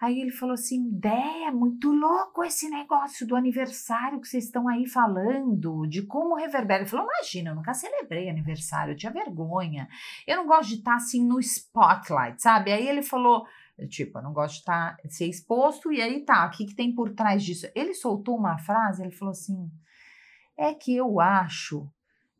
Aí 0.00 0.18
ele 0.18 0.30
falou 0.30 0.54
assim: 0.54 0.88
ideia, 0.88 1.52
muito 1.52 1.92
louco 1.92 2.42
esse 2.42 2.70
negócio 2.70 3.26
do 3.26 3.36
aniversário 3.36 4.18
que 4.18 4.26
vocês 4.26 4.44
estão 4.44 4.66
aí 4.66 4.86
falando, 4.86 5.86
de 5.86 6.02
como 6.02 6.34
reverbera. 6.34 6.82
Ele 6.82 6.88
falou: 6.88 7.06
imagina, 7.06 7.50
eu 7.50 7.54
nunca 7.54 7.74
celebrei 7.74 8.30
aniversário, 8.30 8.92
eu 8.92 8.96
tinha 8.96 9.12
vergonha. 9.12 9.86
Eu 10.26 10.38
não 10.38 10.46
gosto 10.46 10.70
de 10.70 10.76
estar 10.76 10.94
assim 10.94 11.22
no 11.22 11.38
spotlight, 11.38 12.40
sabe? 12.40 12.72
Aí 12.72 12.88
ele 12.88 13.02
falou: 13.02 13.44
Tipo, 13.88 14.18
eu 14.18 14.22
não 14.22 14.32
gosto 14.32 14.58
de 14.58 14.64
tá, 14.64 14.96
ser 15.08 15.26
exposto, 15.26 15.92
e 15.92 16.00
aí 16.00 16.24
tá, 16.24 16.46
o 16.46 16.50
que, 16.50 16.66
que 16.66 16.74
tem 16.74 16.94
por 16.94 17.10
trás 17.10 17.42
disso? 17.42 17.66
Ele 17.74 17.94
soltou 17.94 18.36
uma 18.36 18.58
frase, 18.58 19.02
ele 19.02 19.12
falou 19.12 19.32
assim: 19.32 19.70
é 20.56 20.74
que 20.74 20.94
eu 20.94 21.20
acho 21.20 21.90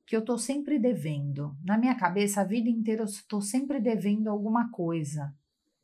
que 0.06 0.16
eu 0.16 0.24
tô 0.24 0.36
sempre 0.36 0.78
devendo. 0.78 1.56
Na 1.64 1.78
minha 1.78 1.94
cabeça, 1.94 2.40
a 2.40 2.44
vida 2.44 2.68
inteira 2.68 3.02
eu 3.02 3.06
estou 3.06 3.40
sempre 3.40 3.80
devendo 3.80 4.28
alguma 4.28 4.70
coisa. 4.70 5.32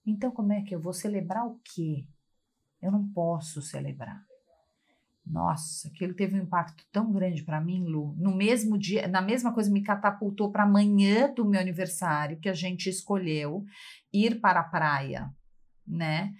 Então, 0.05 0.31
como 0.31 0.53
é 0.53 0.63
que 0.63 0.75
eu 0.75 0.81
vou 0.81 0.93
celebrar 0.93 1.47
o 1.47 1.61
quê? 1.63 2.05
Eu 2.83 2.93
não 2.93 3.07
posso 3.09 3.63
celebrar. 3.63 4.21
Nossa, 5.25 5.89
aquilo 5.89 6.15
teve 6.15 6.39
um 6.39 6.43
impacto 6.43 6.85
tão 6.93 7.13
grande 7.13 7.43
para 7.43 7.61
mim, 7.61 7.85
Lu. 7.85 8.15
No 8.17 8.35
mesmo 8.35 8.79
dia, 8.79 9.09
na 9.09 9.21
mesma 9.21 9.53
coisa, 9.53 9.71
me 9.71 9.83
catapultou 9.83 10.53
para 10.53 10.63
amanhã 10.65 11.33
do 11.33 11.45
meu 11.45 11.61
aniversário, 11.61 12.39
que 12.39 12.49
a 12.49 12.55
gente 12.55 12.89
escolheu 12.89 13.65
ir 14.13 14.41
para 14.41 14.61
a 14.61 14.65
praia 14.65 15.35
né? 15.87 16.33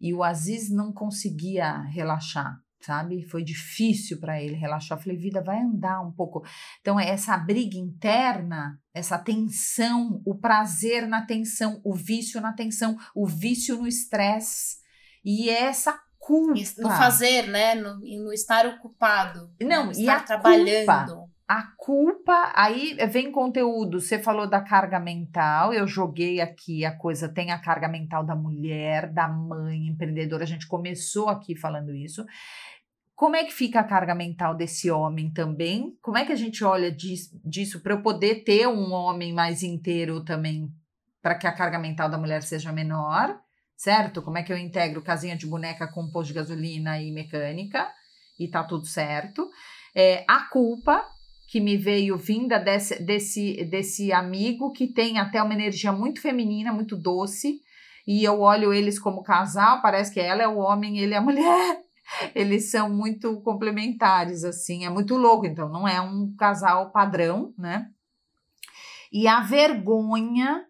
E 0.00 0.12
o 0.12 0.22
Aziz 0.22 0.70
não 0.70 0.92
conseguia 0.92 1.80
relaxar, 1.82 2.56
sabe? 2.80 3.22
Foi 3.28 3.44
difícil 3.44 4.18
para 4.18 4.42
ele 4.42 4.56
relaxar. 4.56 4.98
Eu 4.98 5.02
falei, 5.02 5.16
vida, 5.16 5.42
vai 5.42 5.60
andar 5.60 6.00
um 6.00 6.12
pouco. 6.12 6.44
Então, 6.80 6.98
é 6.98 7.08
essa 7.08 7.36
briga 7.36 7.76
interna, 7.76 8.78
essa 8.92 9.18
tensão, 9.18 10.20
o 10.26 10.34
prazer 10.38 11.06
na 11.06 11.24
tensão, 11.24 11.80
o 11.84 11.94
vício 11.94 12.40
na 12.40 12.52
tensão, 12.52 12.96
o 13.14 13.26
vício 13.26 13.76
no 13.76 13.86
estresse. 13.86 14.76
E 15.24 15.48
essa 15.48 15.96
culpa. 16.18 16.60
No 16.78 16.88
fazer, 16.88 17.48
né? 17.48 17.74
No, 17.74 18.00
no 18.00 18.32
estar 18.32 18.66
ocupado. 18.66 19.52
Não, 19.60 19.86
no 19.86 19.92
e 19.92 20.08
a 20.08 20.20
trabalhando. 20.20 21.14
Culpa 21.14 21.31
a 21.52 21.64
culpa, 21.76 22.50
aí 22.54 22.96
vem 23.10 23.30
conteúdo. 23.30 24.00
Você 24.00 24.18
falou 24.18 24.48
da 24.48 24.62
carga 24.62 24.98
mental, 24.98 25.70
eu 25.74 25.86
joguei 25.86 26.40
aqui 26.40 26.82
a 26.82 26.96
coisa, 26.96 27.28
tem 27.28 27.50
a 27.50 27.58
carga 27.58 27.88
mental 27.88 28.24
da 28.24 28.34
mulher, 28.34 29.12
da 29.12 29.28
mãe 29.28 29.86
empreendedora, 29.86 30.44
a 30.44 30.46
gente 30.46 30.66
começou 30.66 31.28
aqui 31.28 31.54
falando 31.54 31.94
isso. 31.94 32.24
Como 33.14 33.36
é 33.36 33.44
que 33.44 33.52
fica 33.52 33.80
a 33.80 33.84
carga 33.84 34.14
mental 34.14 34.54
desse 34.54 34.90
homem 34.90 35.30
também? 35.30 35.94
Como 36.00 36.16
é 36.16 36.24
que 36.24 36.32
a 36.32 36.36
gente 36.36 36.64
olha 36.64 36.90
disso, 36.90 37.82
para 37.82 37.92
eu 37.92 38.00
poder 38.00 38.44
ter 38.44 38.66
um 38.66 38.90
homem 38.90 39.34
mais 39.34 39.62
inteiro 39.62 40.24
também, 40.24 40.72
para 41.20 41.34
que 41.34 41.46
a 41.46 41.52
carga 41.52 41.78
mental 41.78 42.08
da 42.08 42.16
mulher 42.16 42.42
seja 42.42 42.72
menor, 42.72 43.38
certo? 43.76 44.22
Como 44.22 44.38
é 44.38 44.42
que 44.42 44.50
eu 44.50 44.56
integro 44.56 45.02
casinha 45.02 45.36
de 45.36 45.46
boneca 45.46 45.86
com 45.86 46.10
posto 46.10 46.28
de 46.28 46.34
gasolina 46.34 46.98
e 46.98 47.12
mecânica 47.12 47.92
e 48.40 48.48
tá 48.48 48.64
tudo 48.64 48.86
certo? 48.86 49.50
É, 49.94 50.24
a 50.26 50.48
culpa, 50.48 51.04
que 51.52 51.60
me 51.60 51.76
veio 51.76 52.16
vinda 52.16 52.58
desse, 52.58 52.98
desse, 53.04 53.62
desse 53.66 54.10
amigo 54.10 54.72
que 54.72 54.86
tem 54.86 55.18
até 55.18 55.42
uma 55.42 55.52
energia 55.52 55.92
muito 55.92 56.22
feminina, 56.22 56.72
muito 56.72 56.96
doce, 56.96 57.60
e 58.06 58.24
eu 58.24 58.40
olho 58.40 58.72
eles 58.72 58.98
como 58.98 59.22
casal, 59.22 59.82
parece 59.82 60.10
que 60.10 60.18
ela 60.18 60.42
é 60.42 60.48
o 60.48 60.56
homem, 60.56 60.98
ele 60.98 61.12
é 61.12 61.18
a 61.18 61.20
mulher. 61.20 61.82
Eles 62.34 62.70
são 62.70 62.88
muito 62.88 63.38
complementares, 63.42 64.44
assim, 64.44 64.86
é 64.86 64.88
muito 64.88 65.14
louco, 65.14 65.44
então 65.44 65.68
não 65.68 65.86
é 65.86 66.00
um 66.00 66.34
casal 66.36 66.90
padrão, 66.90 67.52
né? 67.58 67.86
E 69.12 69.28
a 69.28 69.42
vergonha 69.42 70.64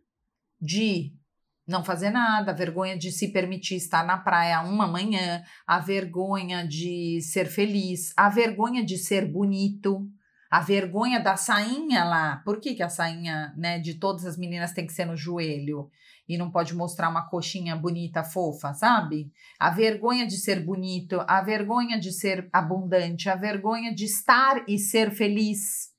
de 0.60 1.12
não 1.64 1.84
fazer 1.84 2.10
nada, 2.10 2.50
a 2.50 2.56
vergonha 2.56 2.98
de 2.98 3.12
se 3.12 3.30
permitir 3.30 3.76
estar 3.76 4.04
na 4.04 4.18
praia 4.18 4.62
uma 4.62 4.88
manhã, 4.88 5.44
a 5.64 5.78
vergonha 5.78 6.66
de 6.66 7.20
ser 7.20 7.46
feliz, 7.46 8.12
a 8.16 8.28
vergonha 8.28 8.84
de 8.84 8.98
ser 8.98 9.30
bonito, 9.30 10.10
a 10.52 10.60
vergonha 10.60 11.18
da 11.18 11.34
sainha 11.34 12.04
lá. 12.04 12.42
Por 12.44 12.60
que, 12.60 12.74
que 12.74 12.82
a 12.82 12.88
sainha 12.90 13.54
né, 13.56 13.78
de 13.78 13.94
todas 13.94 14.26
as 14.26 14.36
meninas 14.36 14.74
tem 14.74 14.86
que 14.86 14.92
ser 14.92 15.06
no 15.06 15.16
joelho 15.16 15.88
e 16.28 16.36
não 16.36 16.50
pode 16.50 16.74
mostrar 16.74 17.08
uma 17.08 17.26
coxinha 17.26 17.74
bonita, 17.74 18.22
fofa, 18.22 18.74
sabe? 18.74 19.32
A 19.58 19.70
vergonha 19.70 20.26
de 20.26 20.36
ser 20.36 20.62
bonito, 20.62 21.24
a 21.26 21.40
vergonha 21.40 21.98
de 21.98 22.12
ser 22.12 22.50
abundante, 22.52 23.30
a 23.30 23.34
vergonha 23.34 23.94
de 23.94 24.04
estar 24.04 24.62
e 24.68 24.78
ser 24.78 25.10
feliz 25.10 25.90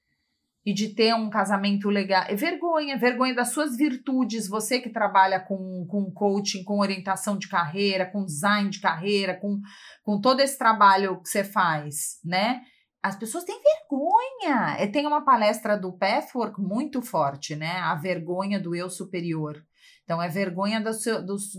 e 0.63 0.71
de 0.71 0.89
ter 0.89 1.15
um 1.15 1.31
casamento 1.31 1.89
legal. 1.89 2.23
É 2.27 2.35
vergonha, 2.35 2.95
vergonha 2.95 3.33
das 3.33 3.49
suas 3.49 3.75
virtudes. 3.75 4.47
Você 4.47 4.79
que 4.79 4.91
trabalha 4.91 5.39
com, 5.39 5.83
com 5.89 6.11
coaching, 6.11 6.63
com 6.63 6.77
orientação 6.77 7.39
de 7.39 7.47
carreira, 7.47 8.05
com 8.05 8.23
design 8.23 8.69
de 8.69 8.79
carreira, 8.79 9.33
com, 9.33 9.59
com 10.03 10.21
todo 10.21 10.41
esse 10.41 10.59
trabalho 10.59 11.19
que 11.23 11.29
você 11.29 11.43
faz, 11.43 12.19
né? 12.23 12.61
As 13.03 13.17
pessoas 13.17 13.43
têm 13.43 13.61
vergonha. 13.61 14.77
É, 14.79 14.87
tem 14.87 15.05
uma 15.05 15.25
palestra 15.25 15.77
do 15.77 15.91
Pathwork 15.91 16.61
muito 16.61 17.01
forte, 17.01 17.53
né? 17.53 17.71
A 17.79 17.95
vergonha 17.95 18.57
do 18.57 18.73
eu 18.73 18.89
superior. 18.89 19.61
Então, 20.05 20.21
é 20.21 20.29
vergonha 20.29 20.79
das, 20.79 21.03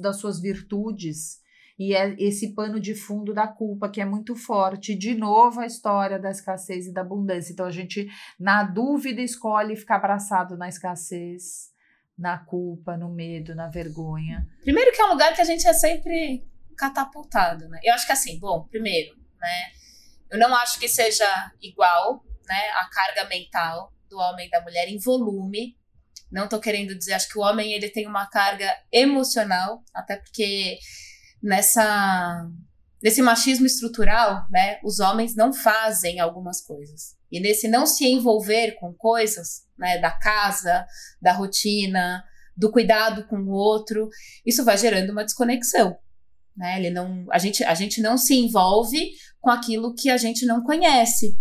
das 0.00 0.16
suas 0.16 0.40
virtudes 0.40 1.44
e 1.78 1.94
é 1.94 2.14
esse 2.18 2.54
pano 2.54 2.80
de 2.80 2.94
fundo 2.94 3.34
da 3.34 3.46
culpa 3.46 3.90
que 3.90 4.00
é 4.00 4.04
muito 4.04 4.34
forte. 4.34 4.94
De 4.94 5.14
novo, 5.14 5.60
a 5.60 5.66
história 5.66 6.18
da 6.18 6.30
escassez 6.30 6.86
e 6.86 6.92
da 6.92 7.02
abundância. 7.02 7.52
Então, 7.52 7.66
a 7.66 7.70
gente, 7.70 8.08
na 8.40 8.62
dúvida, 8.62 9.20
escolhe 9.20 9.76
ficar 9.76 9.96
abraçado 9.96 10.56
na 10.56 10.68
escassez, 10.68 11.72
na 12.16 12.38
culpa, 12.38 12.96
no 12.96 13.12
medo, 13.12 13.54
na 13.54 13.68
vergonha. 13.68 14.46
Primeiro, 14.62 14.92
que 14.92 15.02
é 15.02 15.04
um 15.04 15.10
lugar 15.10 15.34
que 15.34 15.42
a 15.42 15.44
gente 15.44 15.66
é 15.66 15.74
sempre 15.74 16.46
catapultado, 16.76 17.68
né? 17.68 17.80
Eu 17.82 17.92
acho 17.92 18.06
que 18.06 18.12
assim, 18.12 18.38
bom, 18.38 18.66
primeiro, 18.70 19.14
né? 19.40 19.83
Eu 20.34 20.40
não 20.40 20.52
acho 20.56 20.80
que 20.80 20.88
seja 20.88 21.24
igual, 21.62 22.24
né? 22.44 22.68
A 22.70 22.88
carga 22.90 23.28
mental 23.28 23.92
do 24.10 24.18
homem 24.18 24.48
e 24.48 24.50
da 24.50 24.60
mulher 24.60 24.88
em 24.88 24.98
volume. 24.98 25.76
Não 26.28 26.48
tô 26.48 26.58
querendo 26.58 26.92
dizer, 26.98 27.12
acho 27.12 27.28
que 27.28 27.38
o 27.38 27.42
homem 27.42 27.72
ele 27.72 27.88
tem 27.88 28.08
uma 28.08 28.26
carga 28.26 28.68
emocional, 28.90 29.80
até 29.94 30.16
porque 30.16 30.76
nessa 31.40 32.50
nesse 33.00 33.22
machismo 33.22 33.64
estrutural, 33.64 34.44
né, 34.50 34.80
os 34.82 34.98
homens 34.98 35.36
não 35.36 35.52
fazem 35.52 36.18
algumas 36.18 36.60
coisas. 36.62 37.14
E 37.30 37.38
nesse 37.38 37.68
não 37.68 37.86
se 37.86 38.04
envolver 38.04 38.72
com 38.80 38.92
coisas, 38.92 39.68
né, 39.78 39.98
da 39.98 40.10
casa, 40.10 40.84
da 41.22 41.32
rotina, 41.32 42.24
do 42.56 42.72
cuidado 42.72 43.24
com 43.28 43.36
o 43.36 43.50
outro, 43.50 44.08
isso 44.44 44.64
vai 44.64 44.76
gerando 44.76 45.10
uma 45.10 45.22
desconexão, 45.22 45.96
né? 46.56 46.78
Ele 46.78 46.90
não, 46.90 47.26
a 47.30 47.38
gente, 47.38 47.62
a 47.62 47.74
gente 47.74 48.00
não 48.00 48.16
se 48.16 48.34
envolve 48.34 49.12
com 49.44 49.50
aquilo 49.50 49.94
que 49.94 50.08
a 50.08 50.16
gente 50.16 50.46
não 50.46 50.62
conhece, 50.62 51.38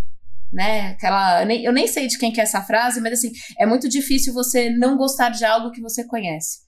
né? 0.51 0.89
Aquela, 0.89 1.41
eu 1.45 1.71
nem, 1.71 1.87
sei 1.87 2.05
de 2.05 2.17
quem 2.17 2.33
que 2.33 2.41
é 2.41 2.43
essa 2.43 2.61
frase, 2.61 2.99
mas 2.99 3.13
assim, 3.13 3.31
é 3.57 3.65
muito 3.65 3.87
difícil 3.87 4.33
você 4.33 4.69
não 4.69 4.97
gostar 4.97 5.29
de 5.29 5.45
algo 5.45 5.71
que 5.71 5.81
você 5.81 6.03
conhece. 6.03 6.59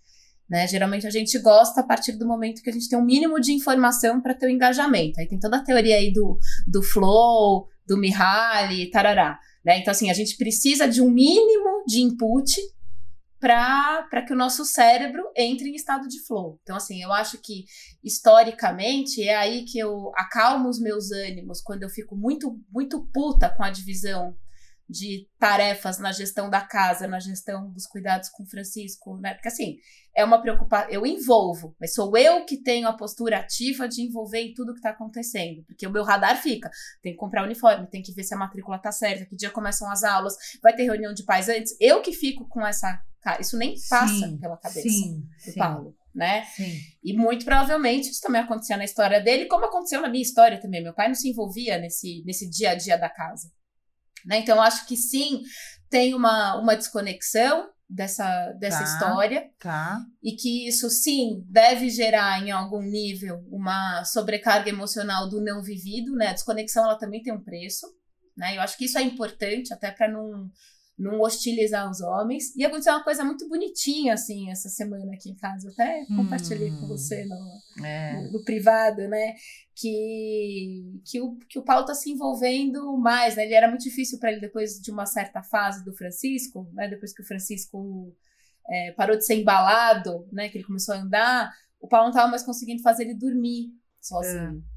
Né? 0.49 0.65
Geralmente 0.65 1.05
a 1.05 1.09
gente 1.09 1.37
gosta 1.39 1.81
a 1.81 1.83
partir 1.83 2.13
do 2.13 2.25
momento 2.25 2.61
que 2.61 2.69
a 2.69 2.73
gente 2.73 2.87
tem 2.87 2.97
um 2.97 3.03
mínimo 3.03 3.39
de 3.41 3.51
informação 3.51 4.21
para 4.21 4.33
ter 4.33 4.45
o 4.45 4.49
engajamento. 4.49 5.19
Aí 5.19 5.27
tem 5.27 5.37
toda 5.37 5.57
a 5.57 5.63
teoria 5.63 5.97
aí 5.97 6.13
do, 6.13 6.37
do 6.65 6.81
flow, 6.81 7.67
do 7.85 7.97
Mihaly, 7.97 8.89
tarará. 8.89 9.37
Né? 9.65 9.79
Então, 9.79 9.91
assim, 9.91 10.09
a 10.09 10.13
gente 10.13 10.37
precisa 10.37 10.87
de 10.87 11.01
um 11.01 11.11
mínimo 11.11 11.83
de 11.85 11.99
input 11.99 12.55
para 13.39 14.25
que 14.25 14.33
o 14.33 14.37
nosso 14.37 14.65
cérebro 14.65 15.23
entre 15.35 15.69
em 15.69 15.75
estado 15.75 16.07
de 16.07 16.25
flow. 16.25 16.59
Então, 16.63 16.75
assim, 16.75 17.01
eu 17.01 17.11
acho 17.11 17.37
que 17.39 17.65
historicamente 18.03 19.21
é 19.23 19.35
aí 19.35 19.65
que 19.65 19.77
eu 19.77 20.11
acalmo 20.15 20.69
os 20.69 20.79
meus 20.79 21.11
ânimos 21.11 21.61
quando 21.61 21.83
eu 21.83 21.89
fico 21.89 22.15
muito, 22.15 22.59
muito 22.71 23.05
puta 23.13 23.49
com 23.49 23.63
a 23.63 23.69
divisão 23.69 24.35
de 24.87 25.27
tarefas 25.39 25.97
na 25.97 26.11
gestão 26.11 26.49
da 26.49 26.61
casa, 26.61 27.07
na 27.07 27.19
gestão 27.19 27.71
dos 27.71 27.87
cuidados 27.87 28.29
com 28.29 28.43
o 28.43 28.47
Francisco, 28.47 29.17
né? 29.17 29.33
Porque 29.33 29.47
assim, 29.47 29.77
é 30.15 30.23
uma 30.23 30.39
preocupação, 30.39 30.89
eu 30.91 31.05
envolvo, 31.05 31.75
mas 31.79 31.93
sou 31.93 32.15
eu 32.15 32.45
que 32.45 32.61
tenho 32.61 32.87
a 32.87 32.93
postura 32.93 33.39
ativa 33.39 33.87
de 33.87 34.03
envolver 34.03 34.39
em 34.39 34.53
tudo 34.53 34.73
que 34.73 34.79
está 34.79 34.91
acontecendo, 34.91 35.63
porque 35.65 35.87
o 35.87 35.91
meu 35.91 36.03
radar 36.03 36.39
fica, 36.41 36.69
tem 37.01 37.13
que 37.13 37.17
comprar 37.17 37.43
uniforme, 37.43 37.89
tem 37.89 38.01
que 38.01 38.13
ver 38.13 38.23
se 38.23 38.33
a 38.33 38.37
matrícula 38.37 38.77
tá 38.77 38.91
certa, 38.91 39.25
que 39.25 39.35
dia 39.35 39.49
começam 39.49 39.89
as 39.89 40.03
aulas, 40.03 40.35
vai 40.61 40.75
ter 40.75 40.83
reunião 40.83 41.13
de 41.13 41.25
pais 41.25 41.49
antes, 41.49 41.75
eu 41.79 42.01
que 42.01 42.13
fico 42.13 42.47
com 42.47 42.65
essa, 42.65 43.01
isso 43.39 43.57
nem 43.57 43.75
passa 43.89 44.27
sim, 44.27 44.37
pela 44.37 44.57
cabeça 44.57 44.87
sim, 44.87 45.21
do 45.21 45.51
sim. 45.51 45.59
Paulo. 45.59 45.95
Né? 46.13 46.45
Sim. 46.55 46.79
E 47.03 47.13
muito 47.13 47.43
provavelmente 47.43 48.09
isso 48.09 48.21
também 48.21 48.41
acontecia 48.41 48.77
na 48.77 48.85
história 48.85 49.19
dele, 49.19 49.47
como 49.47 49.65
aconteceu 49.65 50.01
na 50.01 50.07
minha 50.07 50.21
história 50.21 50.61
também. 50.61 50.81
Meu 50.81 50.93
pai 50.93 51.09
não 51.09 51.15
se 51.15 51.29
envolvia 51.29 51.77
nesse, 51.77 52.23
nesse 52.25 52.49
dia 52.49 52.71
a 52.71 52.75
dia 52.75 52.97
da 52.97 53.09
casa. 53.09 53.51
Né? 54.25 54.37
Então, 54.37 54.61
acho 54.61 54.87
que 54.87 54.95
sim, 54.95 55.41
tem 55.89 56.13
uma, 56.13 56.59
uma 56.59 56.75
desconexão 56.75 57.69
dessa, 57.89 58.51
dessa 58.53 58.79
tá, 58.79 58.83
história. 58.83 59.49
Tá. 59.59 59.99
E 60.23 60.35
que 60.35 60.67
isso, 60.67 60.89
sim, 60.89 61.43
deve 61.47 61.89
gerar 61.89 62.41
em 62.41 62.51
algum 62.51 62.81
nível 62.81 63.43
uma 63.51 64.03
sobrecarga 64.03 64.69
emocional 64.69 65.29
do 65.29 65.41
não 65.41 65.61
vivido. 65.61 66.15
Né? 66.15 66.27
A 66.27 66.33
desconexão 66.33 66.85
ela 66.85 66.97
também 66.97 67.21
tem 67.21 67.33
um 67.33 67.43
preço. 67.43 67.87
Né? 68.35 68.57
Eu 68.57 68.61
acho 68.61 68.77
que 68.77 68.85
isso 68.85 68.97
é 68.97 69.01
importante, 69.01 69.73
até 69.73 69.91
para 69.91 70.11
não 70.11 70.49
não 70.97 71.19
hostilizar 71.19 71.89
os 71.89 71.99
homens. 71.99 72.55
E 72.55 72.63
aconteceu 72.63 72.93
uma 72.93 73.03
coisa 73.03 73.23
muito 73.23 73.47
bonitinha, 73.49 74.13
assim, 74.13 74.49
essa 74.49 74.69
semana 74.69 75.13
aqui 75.13 75.29
em 75.29 75.35
casa. 75.35 75.67
Eu 75.67 75.73
até 75.73 76.05
compartilhei 76.15 76.71
hum, 76.71 76.79
com 76.79 76.87
você 76.87 77.25
no, 77.25 77.85
é. 77.85 78.13
no, 78.13 78.31
no, 78.31 78.43
privado, 78.45 79.07
né? 79.07 79.35
Que, 79.75 81.01
que, 81.05 81.21
o, 81.21 81.37
que 81.49 81.59
o 81.59 81.63
Paulo 81.63 81.85
tá 81.85 81.93
se 81.93 82.09
envolvendo 82.09 82.97
mais, 82.97 83.35
né? 83.35 83.43
Ele 83.43 83.53
era 83.53 83.67
muito 83.67 83.83
difícil 83.83 84.19
para 84.19 84.31
ele 84.31 84.39
depois 84.39 84.79
de 84.79 84.89
uma 84.89 85.05
certa 85.05 85.43
fase 85.43 85.83
do 85.83 85.93
Francisco, 85.93 86.69
né? 86.73 86.87
Depois 86.87 87.13
que 87.13 87.21
o 87.21 87.27
Francisco 87.27 88.15
é, 88.69 88.93
parou 88.93 89.17
de 89.17 89.25
ser 89.25 89.35
embalado, 89.35 90.27
né? 90.31 90.47
Que 90.47 90.57
ele 90.57 90.65
começou 90.65 90.95
a 90.95 90.99
andar, 90.99 91.51
o 91.79 91.87
Paulo 91.87 92.07
não 92.07 92.13
tava 92.13 92.29
mais 92.29 92.43
conseguindo 92.43 92.81
fazer 92.81 93.03
ele 93.03 93.15
dormir 93.15 93.69
sozinho. 93.99 94.63
É. 94.71 94.75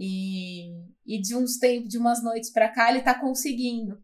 E, 0.00 0.70
e 1.04 1.20
de 1.20 1.34
uns 1.34 1.58
tempos, 1.58 1.88
de 1.88 1.98
umas 1.98 2.22
noites 2.22 2.50
para 2.50 2.68
cá, 2.68 2.90
ele 2.90 3.02
tá 3.02 3.18
conseguindo. 3.18 4.02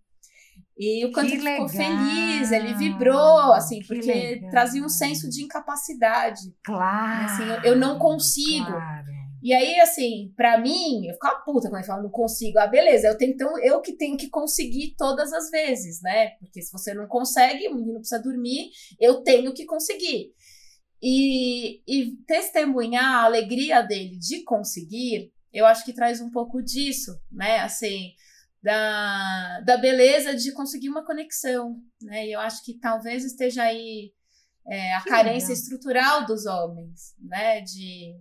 E 0.76 1.04
o 1.06 1.12
quanto 1.12 1.32
ele 1.32 1.40
ficou 1.40 1.68
feliz, 1.68 2.50
ele 2.50 2.74
vibrou, 2.74 3.52
assim, 3.52 3.78
que 3.78 3.86
porque 3.86 4.12
legal. 4.12 4.50
trazia 4.50 4.84
um 4.84 4.88
senso 4.88 5.28
de 5.28 5.42
incapacidade. 5.42 6.52
Claro. 6.64 7.24
Assim, 7.26 7.42
eu, 7.44 7.72
eu 7.72 7.76
não 7.76 7.98
consigo. 7.98 8.66
Claro. 8.66 9.06
E 9.44 9.52
aí, 9.52 9.78
assim, 9.78 10.32
para 10.34 10.58
mim, 10.58 11.06
eu 11.06 11.12
ficava 11.12 11.40
puta 11.44 11.68
quando 11.68 11.76
ele 11.76 11.86
fala, 11.86 12.02
não 12.02 12.10
consigo. 12.10 12.58
Ah, 12.58 12.66
beleza, 12.66 13.08
eu 13.08 13.18
tenho, 13.18 13.34
então 13.34 13.58
eu 13.62 13.80
que 13.82 13.92
tenho 13.92 14.16
que 14.16 14.30
conseguir 14.30 14.94
todas 14.96 15.32
as 15.32 15.50
vezes, 15.50 16.00
né? 16.00 16.30
Porque 16.40 16.62
se 16.62 16.72
você 16.72 16.94
não 16.94 17.06
consegue, 17.06 17.68
o 17.68 17.74
menino 17.74 17.98
precisa 17.98 18.22
dormir, 18.22 18.70
eu 18.98 19.22
tenho 19.22 19.52
que 19.52 19.66
conseguir. 19.66 20.32
E, 21.00 21.82
e 21.86 22.16
testemunhar 22.26 23.04
a 23.04 23.24
alegria 23.24 23.82
dele 23.82 24.18
de 24.18 24.42
conseguir, 24.44 25.30
eu 25.52 25.66
acho 25.66 25.84
que 25.84 25.92
traz 25.92 26.22
um 26.22 26.30
pouco 26.30 26.62
disso, 26.62 27.12
né? 27.30 27.58
Assim, 27.58 28.12
da, 28.64 29.60
da 29.60 29.76
beleza 29.76 30.34
de 30.34 30.50
conseguir 30.52 30.88
uma 30.88 31.04
conexão, 31.04 31.76
né? 32.00 32.26
E 32.26 32.32
eu 32.32 32.40
acho 32.40 32.64
que 32.64 32.78
talvez 32.78 33.22
esteja 33.22 33.62
aí 33.62 34.10
é, 34.66 34.94
a 34.94 35.02
que 35.02 35.10
carência 35.10 35.48
legal. 35.48 35.62
estrutural 35.62 36.26
dos 36.26 36.46
homens, 36.46 37.14
né? 37.20 37.60
De, 37.60 38.16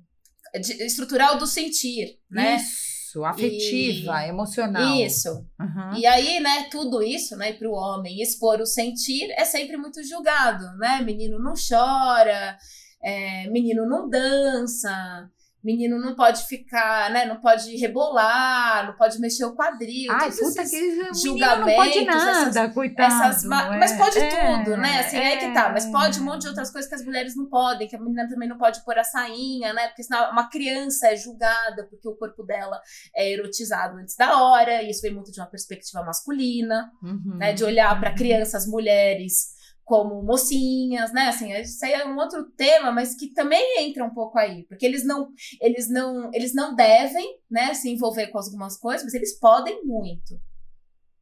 de, 0.62 0.84
estrutural 0.84 1.38
do 1.38 1.48
sentir, 1.48 2.20
né? 2.30 2.58
Isso, 2.58 3.24
afetiva, 3.24 4.26
e, 4.26 4.30
emocional. 4.30 5.00
Isso. 5.00 5.30
Uhum. 5.58 5.96
E 5.96 6.06
aí, 6.06 6.42
né, 6.42 6.68
tudo 6.70 7.02
isso, 7.02 7.38
né, 7.38 7.54
para 7.54 7.70
o 7.70 7.74
homem 7.74 8.22
expor 8.22 8.60
o 8.60 8.66
sentir 8.66 9.32
é 9.38 9.46
sempre 9.46 9.78
muito 9.78 10.04
julgado, 10.04 10.66
né? 10.78 11.02
Menino 11.02 11.40
não 11.40 11.54
chora, 11.54 12.58
é, 13.02 13.48
menino 13.50 13.88
não 13.88 14.10
dança, 14.10 14.92
menino 15.63 15.97
não 15.99 16.13
pode 16.15 16.45
ficar, 16.45 17.10
né? 17.12 17.26
Não 17.26 17.38
pode 17.38 17.76
rebolar, 17.78 18.86
não 18.86 18.93
pode 18.95 19.19
mexer 19.19 19.45
o 19.45 19.56
quadril. 19.56 20.12
Ai, 20.12 20.30
puta 20.32 20.63
que 20.63 21.13
julgamento. 21.23 21.67
Não 21.67 21.76
pode 21.76 22.06
nada, 22.06 22.60
essas, 22.60 22.73
coitado. 22.73 23.13
Essas, 23.13 23.43
é, 23.45 23.47
mas 23.47 23.93
pode 23.93 24.19
é, 24.19 24.58
tudo, 24.58 24.78
né? 24.78 24.99
Assim, 24.99 25.17
é, 25.17 25.34
é 25.34 25.38
que 25.38 25.54
tá. 25.54 25.69
Mas 25.69 25.86
pode 25.86 26.19
um 26.19 26.26
monte 26.26 26.41
de 26.41 26.47
outras 26.49 26.69
coisas 26.69 26.89
que 26.89 26.95
as 26.95 27.06
mulheres 27.06 27.36
não 27.36 27.45
podem, 27.45 27.88
que 27.88 27.95
a 27.95 27.99
menina 27.99 28.28
também 28.28 28.49
não 28.49 28.58
pode 28.58 28.84
pôr 28.84 28.97
a 28.99 29.04
sainha, 29.04 29.73
né? 29.73 29.88
Porque 29.88 30.04
senão 30.04 30.32
uma 30.32 30.49
criança 30.49 31.08
é 31.08 31.15
julgada 31.15 31.88
porque 31.89 32.08
o 32.08 32.15
corpo 32.15 32.43
dela 32.43 32.82
é 33.15 33.32
erotizado 33.32 33.97
antes 33.97 34.15
da 34.17 34.43
hora. 34.43 34.82
E 34.84 34.89
isso 34.89 35.02
vem 35.02 35.13
muito 35.13 35.32
de 35.32 35.39
uma 35.39 35.47
perspectiva 35.47 36.04
masculina, 36.04 36.91
uhum, 37.02 37.38
né? 37.38 37.54
De 37.54 37.63
olhar 37.63 37.97
para 37.99 38.10
uhum. 38.10 38.15
crianças, 38.15 38.67
mulheres 38.67 39.54
como 39.84 40.24
mocinhas, 40.24 41.12
né? 41.12 41.28
Assim, 41.28 41.54
isso 41.54 41.86
aí 41.86 41.93
é 41.93 42.06
um 42.06 42.17
outro 42.17 42.50
tema, 42.52 42.91
mas 42.91 43.15
que 43.15 43.34
também 43.34 43.86
entra 43.86 44.06
um 44.06 44.13
pouco 44.13 44.38
aí, 44.38 44.63
porque 44.67 44.86
eles 44.86 45.06
não, 45.06 45.30
eles 45.62 45.89
não, 45.89 46.30
eles 46.34 46.54
não 46.54 46.76
devem, 46.76 47.38
né, 47.50 47.74
se 47.74 47.89
envolver 47.89 48.28
com 48.28 48.39
algumas 48.39 48.78
coisas, 48.78 49.04
mas 49.04 49.13
eles 49.13 49.38
podem 49.39 49.86
muito. 49.86 50.39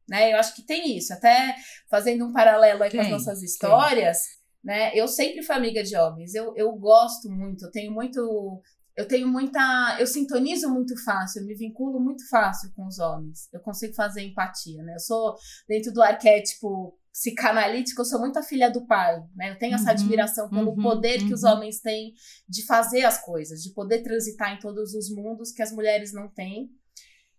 Né? 0.08 0.32
Eu 0.32 0.38
acho 0.38 0.54
que 0.54 0.64
tem 0.64 0.96
isso, 0.96 1.12
até 1.12 1.54
fazendo 1.90 2.26
um 2.26 2.32
paralelo 2.32 2.82
aí 2.82 2.90
com 2.90 3.00
as 3.00 3.08
nossas 3.08 3.42
histórias, 3.42 4.18
né? 4.62 4.92
Eu 4.94 5.08
sempre 5.08 5.42
fui 5.42 5.54
amiga 5.54 5.82
de 5.82 5.96
homens. 5.96 6.34
Eu, 6.34 6.54
eu 6.56 6.72
gosto 6.72 7.28
muito, 7.28 7.64
eu 7.64 7.70
tenho 7.70 7.92
muito 7.92 8.62
eu 8.96 9.08
tenho 9.08 9.26
muita. 9.26 9.96
Eu 9.98 10.06
sintonizo 10.06 10.68
muito 10.68 10.94
fácil, 11.02 11.40
eu 11.40 11.46
me 11.46 11.54
vinculo 11.54 11.98
muito 11.98 12.28
fácil 12.28 12.70
com 12.74 12.86
os 12.86 12.98
homens. 12.98 13.48
Eu 13.52 13.60
consigo 13.60 13.94
fazer 13.94 14.22
empatia, 14.22 14.82
né? 14.82 14.94
Eu 14.94 15.00
sou, 15.00 15.34
dentro 15.66 15.92
do 15.92 16.02
arquétipo 16.02 16.98
psicanalítico, 17.12 18.00
eu 18.00 18.06
sou 18.06 18.18
muito 18.18 18.38
a 18.38 18.42
filha 18.42 18.70
do 18.70 18.86
pai, 18.86 19.22
né? 19.36 19.50
Eu 19.50 19.58
tenho 19.58 19.74
essa 19.74 19.84
uhum, 19.84 19.90
admiração 19.90 20.48
pelo 20.48 20.70
uhum, 20.70 20.82
poder 20.82 21.20
uhum. 21.20 21.28
que 21.28 21.34
os 21.34 21.42
uhum. 21.42 21.50
homens 21.50 21.80
têm 21.80 22.14
de 22.48 22.64
fazer 22.64 23.04
as 23.04 23.22
coisas, 23.22 23.62
de 23.62 23.72
poder 23.74 24.02
transitar 24.02 24.54
em 24.54 24.58
todos 24.58 24.94
os 24.94 25.14
mundos 25.14 25.52
que 25.52 25.62
as 25.62 25.70
mulheres 25.70 26.12
não 26.12 26.28
têm, 26.28 26.70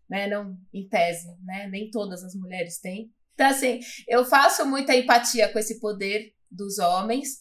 né? 0.08 0.28
Não, 0.28 0.56
em 0.72 0.88
tese, 0.88 1.28
né? 1.44 1.68
Nem 1.68 1.90
todas 1.90 2.24
as 2.24 2.36
mulheres 2.36 2.80
têm. 2.80 3.12
Então, 3.34 3.48
assim, 3.48 3.80
eu 4.08 4.24
faço 4.24 4.64
muita 4.66 4.96
empatia 4.96 5.52
com 5.52 5.58
esse 5.58 5.80
poder 5.80 6.34
dos 6.52 6.78
homens, 6.78 7.40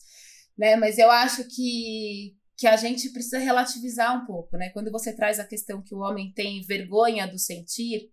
né? 0.56 0.74
Mas 0.76 0.98
eu 0.98 1.10
acho 1.10 1.44
que 1.44 2.34
que 2.54 2.66
a 2.68 2.76
gente 2.76 3.08
precisa 3.08 3.38
relativizar 3.38 4.22
um 4.22 4.24
pouco, 4.24 4.56
né? 4.56 4.70
Quando 4.70 4.88
você 4.90 5.12
traz 5.12 5.40
a 5.40 5.44
questão 5.44 5.82
que 5.82 5.94
o 5.94 5.98
homem 5.98 6.32
tem 6.32 6.62
vergonha 6.62 7.26
do 7.26 7.36
sentir, 7.36 8.12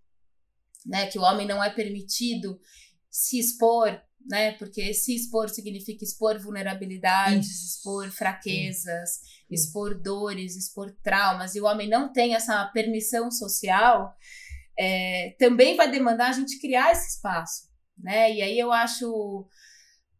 né? 0.85 1.05
Que 1.05 1.19
o 1.19 1.21
homem 1.21 1.45
não 1.45 1.63
é 1.63 1.69
permitido 1.69 2.59
se 3.11 3.37
expor, 3.37 4.01
né? 4.27 4.53
Porque 4.53 4.93
se 4.93 5.15
expor 5.15 5.49
significa 5.49 6.03
expor 6.03 6.39
vulnerabilidades, 6.39 7.49
Isso. 7.49 7.65
expor 7.77 8.09
fraquezas, 8.11 9.09
Isso. 9.09 9.23
expor 9.49 9.99
dores, 9.99 10.55
expor 10.55 10.95
traumas, 11.03 11.55
e 11.55 11.61
o 11.61 11.65
homem 11.65 11.89
não 11.89 12.11
tem 12.11 12.35
essa 12.35 12.65
permissão 12.73 13.31
social, 13.31 14.13
é, 14.77 15.35
também 15.37 15.75
vai 15.75 15.89
demandar 15.89 16.29
a 16.29 16.33
gente 16.33 16.59
criar 16.59 16.91
esse 16.91 17.15
espaço, 17.15 17.67
né? 17.97 18.33
E 18.33 18.41
aí 18.41 18.57
eu 18.57 18.71
acho 18.71 19.47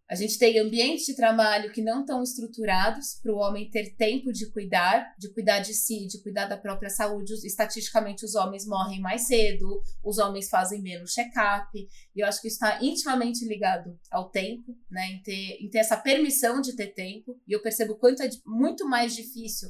a 0.10 0.16
gente 0.16 0.40
tem 0.40 0.58
ambientes 0.58 1.06
de 1.06 1.16
trabalho 1.16 1.72
que 1.72 1.84
não 1.84 2.02
estão 2.02 2.24
estruturados 2.24 3.20
para 3.22 3.32
o 3.32 3.38
homem 3.38 3.70
ter 3.70 3.96
tempo 3.96 4.34
de 4.34 4.50
cuidar, 4.50 5.14
de 5.20 5.32
cuidar 5.32 5.60
de 5.60 5.72
si, 5.72 6.08
de 6.08 6.20
cuidar 6.24 6.48
da 6.48 6.58
própria 6.58 6.90
saúde. 6.90 7.34
Estatisticamente, 7.46 8.26
os 8.26 8.34
homens 8.34 8.66
morrem 8.66 9.00
mais 9.00 9.28
cedo, 9.28 9.80
os 10.04 10.18
homens 10.18 10.50
fazem 10.50 10.82
menos 10.82 11.14
check-up. 11.14 11.70
E 12.16 12.20
eu 12.20 12.26
acho 12.26 12.42
que 12.42 12.48
isso 12.48 12.56
está 12.56 12.84
intimamente 12.84 13.46
ligado 13.46 13.96
ao 14.10 14.32
tempo, 14.32 14.76
né? 14.90 15.12
Em 15.12 15.22
ter, 15.22 15.58
em 15.62 15.70
ter 15.70 15.78
essa 15.78 15.96
permissão 15.96 16.60
de 16.60 16.76
ter 16.76 16.88
tempo. 16.88 17.40
E 17.48 17.54
eu 17.54 17.62
percebo 17.62 17.96
quanto 17.96 18.24
é 18.24 18.30
muito 18.44 18.90
mais 18.90 19.16
difícil 19.16 19.70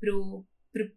para 0.00 0.16
o 0.16 0.42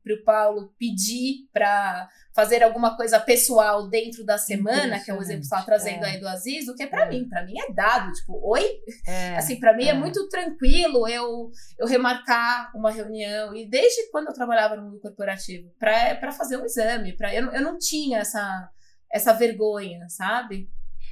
para 0.04 0.14
o 0.14 0.24
Paulo 0.24 0.74
pedir 0.78 1.48
para 1.54 2.10
fazer 2.36 2.64
alguma 2.64 2.96
coisa 2.96 3.20
pessoal 3.20 3.90
dentro 3.90 4.24
da 4.24 4.38
semana, 4.38 5.00
que 5.00 5.12
é 5.12 5.14
o 5.14 5.22
exemplo 5.22 5.42
que 5.42 5.48
você 5.48 5.56
estava 5.56 5.66
trazendo 5.66 6.06
é. 6.06 6.12
aí 6.12 6.20
do 6.20 6.28
Aziz, 6.28 6.66
do 6.66 6.76
que 6.76 6.88
para 6.88 7.06
é. 7.06 7.10
mim. 7.10 7.28
Para 7.28 7.46
mim 7.46 7.54
é 7.60 7.74
dado, 7.74 8.12
tipo, 8.14 8.40
oi? 8.44 8.66
É. 9.06 9.36
Assim, 9.36 9.60
para 9.60 9.76
mim 9.76 9.86
é. 9.86 9.90
é. 9.90 9.94
muito 9.94 10.28
tranquilo 10.30 11.08
eu, 11.08 11.50
eu 11.78 11.88
remarcar 11.88 12.72
uma 12.76 12.92
reunião. 12.92 13.56
E 13.56 13.70
desde 13.70 14.10
quando 14.12 14.28
eu 14.28 14.34
trabalhava 14.34 14.76
no 14.76 14.84
mundo 14.84 15.00
corporativo, 15.00 15.70
para 15.78 16.32
fazer 16.32 16.58
um 16.58 16.66
exame, 16.66 17.16
pra, 17.16 17.34
eu, 17.34 17.52
eu 17.52 17.62
não 17.62 17.78
tinha 17.78 18.20
essa, 18.20 18.70
essa 19.12 19.34
vergonha, 19.34 20.08
sabe? 20.08 20.70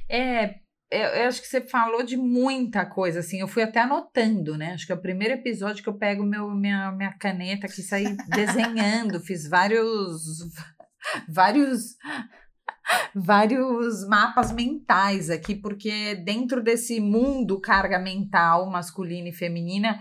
É, 0.08 0.54
eu, 0.90 1.00
eu, 1.00 1.28
acho 1.28 1.42
que 1.42 1.48
você 1.48 1.60
falou 1.60 2.02
de 2.02 2.16
muita 2.16 2.86
coisa, 2.86 3.20
assim, 3.20 3.40
eu 3.40 3.48
fui 3.48 3.62
até 3.62 3.80
anotando, 3.80 4.56
né? 4.56 4.72
Acho 4.72 4.86
que 4.86 4.92
é 4.92 4.94
o 4.94 5.00
primeiro 5.00 5.34
episódio 5.34 5.82
que 5.82 5.88
eu 5.88 5.98
pego 5.98 6.24
meu, 6.24 6.50
minha, 6.50 6.90
minha 6.92 7.12
caneta 7.12 7.66
aqui, 7.66 7.82
saí 7.82 8.16
desenhando, 8.28 9.20
fiz 9.20 9.46
vários, 9.46 10.22
vários, 11.28 11.96
vários 13.14 14.08
mapas 14.08 14.50
mentais 14.50 15.28
aqui, 15.28 15.54
porque 15.54 16.14
dentro 16.14 16.62
desse 16.62 17.00
mundo 17.00 17.60
carga 17.60 17.98
mental 17.98 18.70
masculina 18.70 19.28
e 19.28 19.34
feminina, 19.34 20.00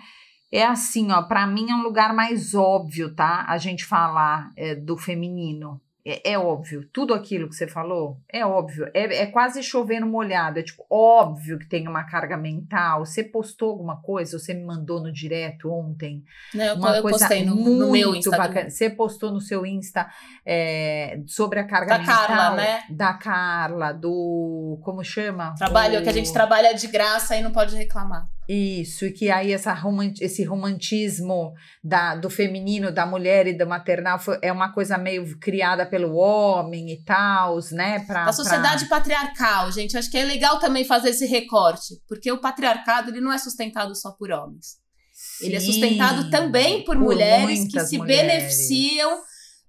é 0.49 0.63
assim, 0.63 1.11
ó, 1.11 1.21
para 1.23 1.45
mim 1.45 1.69
é 1.69 1.75
um 1.75 1.83
lugar 1.83 2.13
mais 2.13 2.55
óbvio, 2.55 3.13
tá? 3.13 3.45
A 3.49 3.57
gente 3.57 3.85
falar 3.85 4.51
é, 4.55 4.73
do 4.73 4.97
feminino, 4.97 5.81
é, 6.09 6.31
é, 6.31 6.39
óbvio, 6.39 6.87
tudo 6.93 7.13
aquilo 7.13 7.49
que 7.49 7.55
você 7.55 7.67
falou 7.67 8.17
é 8.29 8.45
óbvio, 8.45 8.89
é, 8.93 9.23
é 9.23 9.25
quase 9.25 9.61
chover 9.61 9.99
no 9.99 10.07
molhado, 10.07 10.57
é 10.57 10.63
tipo 10.63 10.85
óbvio 10.89 11.59
que 11.59 11.67
tem 11.67 11.85
uma 11.85 12.05
carga 12.05 12.37
mental. 12.37 13.05
Você 13.05 13.21
postou 13.21 13.71
alguma 13.71 14.01
coisa, 14.01 14.39
você 14.39 14.53
me 14.53 14.63
mandou 14.63 15.01
no 15.01 15.11
direto 15.11 15.69
ontem? 15.69 16.23
Não, 16.53 16.63
eu, 16.63 16.75
uma 16.75 16.95
eu 16.95 17.01
coisa 17.01 17.19
postei 17.19 17.45
no, 17.45 17.55
muito 17.57 17.85
no 17.85 17.91
meu 17.91 18.15
Instagram. 18.15 18.47
Bacana. 18.47 18.69
Você 18.69 18.89
postou 18.89 19.31
no 19.33 19.41
seu 19.41 19.65
Insta 19.65 20.09
é, 20.45 21.19
sobre 21.27 21.59
a 21.59 21.67
carga 21.67 21.97
da 21.97 21.99
mental. 21.99 22.15
Da 22.15 22.27
Carla, 22.27 22.55
né? 22.55 22.83
Da 22.89 23.13
Carla, 23.13 23.91
do. 23.91 24.79
Como 24.83 25.03
chama? 25.03 25.55
Trabalho 25.57 25.99
o... 25.99 26.03
que 26.03 26.09
a 26.09 26.13
gente 26.13 26.31
trabalha 26.31 26.73
de 26.73 26.87
graça 26.87 27.35
e 27.35 27.41
não 27.41 27.51
pode 27.51 27.75
reclamar. 27.75 28.29
Isso, 28.47 29.05
e 29.05 29.11
que 29.11 29.29
aí 29.29 29.51
essa 29.51 29.77
esse 30.21 30.43
romantismo 30.45 31.53
da, 31.83 32.15
do 32.15 32.29
feminino, 32.29 32.93
da 32.93 33.05
mulher 33.05 33.45
e 33.45 33.57
do 33.57 33.67
maternal 33.67 34.17
foi, 34.19 34.39
é 34.41 34.53
uma 34.53 34.71
coisa 34.71 34.97
meio 34.97 35.37
criada 35.37 35.85
pelo 35.85 36.15
homem 36.15 36.91
e 36.91 37.03
tal, 37.03 37.59
né? 37.73 37.99
Pra, 38.05 38.23
a 38.23 38.31
sociedade 38.31 38.85
pra... 38.85 38.97
patriarcal, 38.97 39.69
gente. 39.71 39.97
Acho 39.97 40.09
que 40.09 40.17
é 40.17 40.23
legal 40.23 40.59
também 40.59 40.85
fazer 40.85 41.09
esse 41.09 41.25
recorte, 41.25 41.95
porque 42.07 42.31
o 42.31 42.39
patriarcado 42.39 43.11
ele 43.11 43.19
não 43.19 43.33
é 43.33 43.37
sustentado 43.37 43.93
só 43.93 44.11
por 44.11 44.31
homens. 44.31 44.77
Sim, 45.11 45.47
ele 45.47 45.55
é 45.55 45.59
sustentado 45.59 46.29
também 46.29 46.85
por, 46.85 46.95
por 46.95 47.03
mulheres 47.03 47.67
que 47.69 47.79
se 47.81 47.97
mulheres. 47.97 48.27
beneficiam 48.27 49.19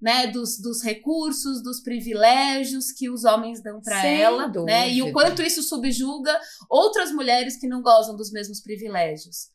né, 0.01 0.29
dos, 0.29 0.59
dos 0.61 0.83
recursos, 0.83 1.63
dos 1.63 1.81
privilégios 1.81 2.93
que 2.93 3.11
os 3.11 3.25
homens 3.25 3.63
dão 3.63 3.81
para 3.81 4.07
ela, 4.07 4.49
né, 4.65 4.91
e 4.91 5.03
o 5.03 5.13
quanto 5.13 5.43
isso 5.43 5.63
subjuga 5.63 6.39
outras 6.71 7.11
mulheres 7.13 7.59
que 7.59 7.67
não 7.67 7.83
gozam 7.83 8.17
dos 8.17 8.31
mesmos 8.31 8.61
privilégios. 8.61 9.49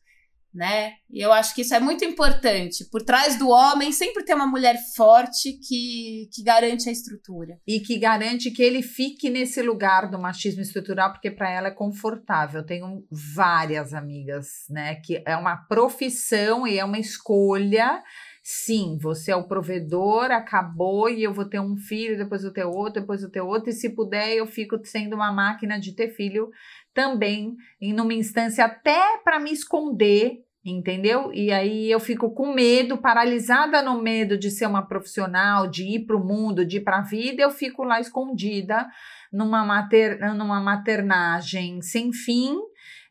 Né? 0.52 0.92
E 1.10 1.20
eu 1.20 1.32
acho 1.32 1.52
que 1.52 1.62
isso 1.62 1.74
é 1.74 1.80
muito 1.80 2.04
importante. 2.04 2.84
Por 2.88 3.02
trás 3.02 3.36
do 3.36 3.48
homem 3.48 3.90
sempre 3.90 4.24
tem 4.24 4.36
uma 4.36 4.46
mulher 4.46 4.76
forte 4.94 5.54
que, 5.54 6.28
que 6.32 6.44
garante 6.44 6.88
a 6.88 6.92
estrutura. 6.92 7.58
E 7.66 7.80
que 7.80 7.98
garante 7.98 8.52
que 8.52 8.62
ele 8.62 8.80
fique 8.80 9.28
nesse 9.28 9.60
lugar 9.62 10.08
do 10.08 10.16
machismo 10.16 10.62
estrutural, 10.62 11.10
porque 11.10 11.28
para 11.28 11.50
ela 11.50 11.68
é 11.68 11.72
confortável. 11.72 12.60
Eu 12.60 12.66
tenho 12.66 13.04
várias 13.34 13.92
amigas, 13.92 14.46
né? 14.70 14.94
Que 15.04 15.24
é 15.26 15.36
uma 15.36 15.56
profissão 15.56 16.68
e 16.68 16.78
é 16.78 16.84
uma 16.84 17.00
escolha 17.00 18.00
Sim, 18.46 18.98
você 19.00 19.32
é 19.32 19.36
o 19.36 19.48
provedor, 19.48 20.30
acabou 20.30 21.08
e 21.08 21.22
eu 21.22 21.32
vou 21.32 21.46
ter 21.46 21.58
um 21.60 21.78
filho, 21.78 22.18
depois 22.18 22.44
eu 22.44 22.52
ter 22.52 22.66
outro, 22.66 23.00
depois 23.00 23.22
eu 23.22 23.30
ter 23.30 23.40
outro, 23.40 23.70
e 23.70 23.72
se 23.72 23.88
puder, 23.88 24.34
eu 24.34 24.46
fico 24.46 24.78
sendo 24.84 25.16
uma 25.16 25.32
máquina 25.32 25.80
de 25.80 25.92
ter 25.92 26.10
filho 26.10 26.50
também, 26.92 27.56
em 27.80 27.98
uma 27.98 28.12
instância 28.12 28.66
até 28.66 29.16
para 29.24 29.40
me 29.40 29.50
esconder, 29.50 30.44
entendeu? 30.62 31.32
E 31.32 31.50
aí 31.50 31.90
eu 31.90 31.98
fico 31.98 32.34
com 32.34 32.52
medo, 32.52 32.98
paralisada 32.98 33.80
no 33.80 34.02
medo 34.02 34.36
de 34.36 34.50
ser 34.50 34.66
uma 34.66 34.86
profissional, 34.86 35.66
de 35.66 35.94
ir 35.94 36.04
para 36.04 36.16
o 36.16 36.22
mundo, 36.22 36.66
de 36.66 36.76
ir 36.76 36.84
para 36.84 36.98
a 36.98 37.02
vida, 37.02 37.42
eu 37.42 37.50
fico 37.50 37.82
lá 37.82 37.98
escondida 37.98 38.86
numa, 39.32 39.64
mater, 39.64 40.18
numa 40.34 40.60
maternagem 40.60 41.80
sem 41.80 42.12
fim 42.12 42.58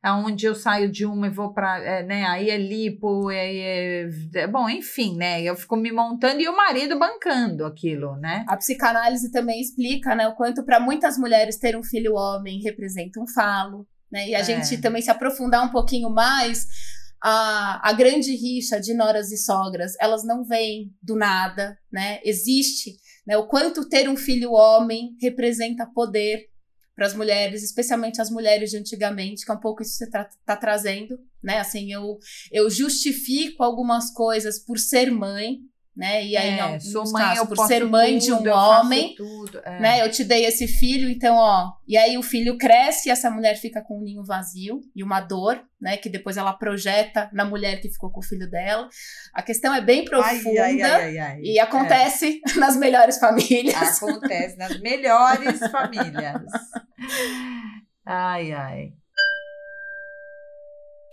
aonde 0.03 0.45
eu 0.45 0.53
saio 0.53 0.91
de 0.91 1.05
uma 1.05 1.27
e 1.27 1.29
vou 1.29 1.53
para, 1.53 1.81
é, 1.81 2.03
né, 2.03 2.25
aí 2.25 2.49
é 2.49 2.57
lipo, 2.57 3.31
é, 3.31 3.55
é, 3.55 4.09
é, 4.35 4.47
bom, 4.47 4.69
enfim, 4.69 5.15
né, 5.15 5.41
eu 5.41 5.55
fico 5.55 5.77
me 5.77 5.93
montando 5.93 6.41
e 6.41 6.49
o 6.49 6.55
marido 6.55 6.99
bancando 6.99 7.65
aquilo, 7.65 8.17
né? 8.17 8.43
A 8.49 8.57
psicanálise 8.57 9.31
também 9.31 9.61
explica, 9.61 10.13
né, 10.13 10.27
o 10.27 10.35
quanto 10.35 10.65
para 10.65 10.77
muitas 10.77 11.17
mulheres 11.17 11.57
ter 11.57 11.77
um 11.77 11.83
filho 11.83 12.15
homem 12.15 12.61
representa 12.61 13.17
um 13.17 13.25
falo, 13.25 13.87
né, 14.11 14.27
e 14.27 14.35
a 14.35 14.39
é. 14.39 14.43
gente 14.43 14.77
também 14.81 15.01
se 15.01 15.09
aprofundar 15.09 15.65
um 15.65 15.71
pouquinho 15.71 16.09
mais, 16.09 16.67
a, 17.23 17.89
a 17.89 17.93
grande 17.93 18.35
rixa 18.35 18.81
de 18.81 18.93
noras 18.93 19.31
e 19.31 19.37
sogras, 19.37 19.93
elas 20.01 20.25
não 20.25 20.43
vêm 20.43 20.93
do 21.01 21.15
nada, 21.15 21.77
né, 21.89 22.19
existe, 22.25 22.97
né, 23.25 23.37
o 23.37 23.47
quanto 23.47 23.87
ter 23.87 24.09
um 24.09 24.17
filho 24.17 24.51
homem 24.51 25.15
representa 25.21 25.85
poder, 25.85 26.49
para 26.95 27.07
as 27.07 27.15
mulheres, 27.15 27.63
especialmente 27.63 28.21
as 28.21 28.29
mulheres 28.29 28.69
de 28.71 28.77
antigamente, 28.77 29.45
que 29.45 29.51
é 29.51 29.55
um 29.55 29.59
pouco 29.59 29.81
isso 29.81 29.91
que 29.93 29.97
você 29.97 30.05
está 30.05 30.29
tá 30.45 30.55
trazendo, 30.55 31.19
né? 31.41 31.59
Assim, 31.59 31.91
eu, 31.91 32.19
eu 32.51 32.69
justifico 32.69 33.63
algumas 33.63 34.11
coisas 34.11 34.59
por 34.59 34.77
ser 34.77 35.11
mãe, 35.11 35.59
né? 35.95 36.25
E 36.25 36.35
aí, 36.35 36.57
é, 36.57 36.59
alguns 36.59 37.11
mãe, 37.11 37.23
casos, 37.23 37.47
por 37.47 37.67
ser 37.67 37.85
mãe 37.85 38.17
tudo, 38.17 38.43
de 38.43 38.49
um 38.49 38.51
homem, 38.51 39.13
tudo, 39.15 39.61
é. 39.63 39.79
né? 39.79 40.01
Eu 40.01 40.09
te 40.09 40.23
dei 40.23 40.45
esse 40.45 40.67
filho, 40.67 41.09
então, 41.09 41.35
ó. 41.35 41.71
E 41.87 41.95
aí 41.95 42.17
o 42.17 42.23
filho 42.23 42.57
cresce 42.57 43.09
e 43.09 43.11
essa 43.11 43.29
mulher 43.29 43.55
fica 43.57 43.81
com 43.81 43.99
um 43.99 44.03
ninho 44.03 44.23
vazio 44.23 44.81
e 44.95 45.03
uma 45.03 45.21
dor, 45.21 45.63
né? 45.79 45.97
Que 45.97 46.09
depois 46.09 46.35
ela 46.35 46.53
projeta 46.53 47.29
na 47.31 47.45
mulher 47.45 47.79
que 47.79 47.89
ficou 47.89 48.11
com 48.11 48.21
o 48.21 48.23
filho 48.23 48.49
dela. 48.49 48.89
A 49.33 49.43
questão 49.43 49.73
é 49.73 49.81
bem 49.81 50.03
profunda 50.03 50.63
ai, 50.63 50.81
ai, 50.81 51.17
ai, 51.17 51.39
e 51.41 51.59
acontece 51.59 52.41
é. 52.47 52.53
nas 52.59 52.75
melhores 52.75 53.19
famílias. 53.19 54.01
Acontece 54.01 54.57
nas 54.57 54.79
melhores 54.79 55.59
famílias. 55.71 56.41
Ai, 58.05 58.51
ai. 58.51 58.93